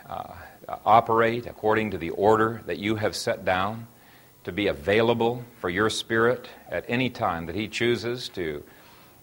uh, 0.09 0.32
operate 0.86 1.45
according 1.45 1.91
to 1.91 1.99
the 1.99 2.09
order 2.09 2.62
that 2.64 2.78
you 2.78 2.97
have 2.97 3.14
set 3.14 3.45
down, 3.45 3.89
to 4.45 4.53
be 4.53 4.68
available 4.68 5.45
for 5.61 5.68
your 5.68 5.91
Spirit 5.91 6.49
at 6.70 6.86
any 6.89 7.11
time 7.11 7.45
that 7.45 7.55
He 7.55 7.68
chooses 7.68 8.30
to 8.30 8.64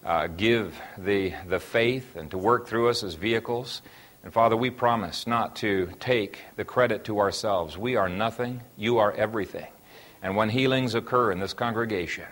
uh, 0.04 0.28
give 0.28 0.80
the, 0.96 1.34
the 1.48 1.58
faith 1.58 2.14
and 2.14 2.30
to 2.30 2.38
work 2.38 2.68
through 2.68 2.88
us 2.88 3.02
as 3.02 3.14
vehicles. 3.14 3.82
And 4.26 4.34
Father, 4.34 4.56
we 4.56 4.70
promise 4.70 5.24
not 5.28 5.54
to 5.58 5.88
take 6.00 6.40
the 6.56 6.64
credit 6.64 7.04
to 7.04 7.20
ourselves. 7.20 7.78
We 7.78 7.94
are 7.94 8.08
nothing, 8.08 8.60
you 8.76 8.98
are 8.98 9.12
everything. 9.12 9.68
And 10.20 10.34
when 10.34 10.48
healings 10.48 10.96
occur 10.96 11.30
in 11.30 11.38
this 11.38 11.54
congregation, 11.54 12.24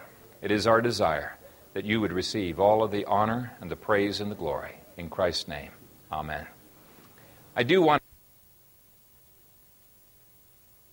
it 0.42 0.50
is 0.50 0.66
our 0.66 0.82
desire 0.82 1.36
that 1.72 1.84
you 1.84 2.00
would 2.00 2.12
receive 2.12 2.58
all 2.58 2.82
of 2.82 2.90
the 2.90 3.04
honor 3.04 3.52
and 3.60 3.70
the 3.70 3.76
praise 3.76 4.20
and 4.20 4.28
the 4.28 4.34
glory. 4.34 4.74
In 4.96 5.08
Christ's 5.08 5.46
name, 5.46 5.70
amen. 6.10 6.48
I 7.54 7.62
do 7.62 7.80
want 7.80 8.02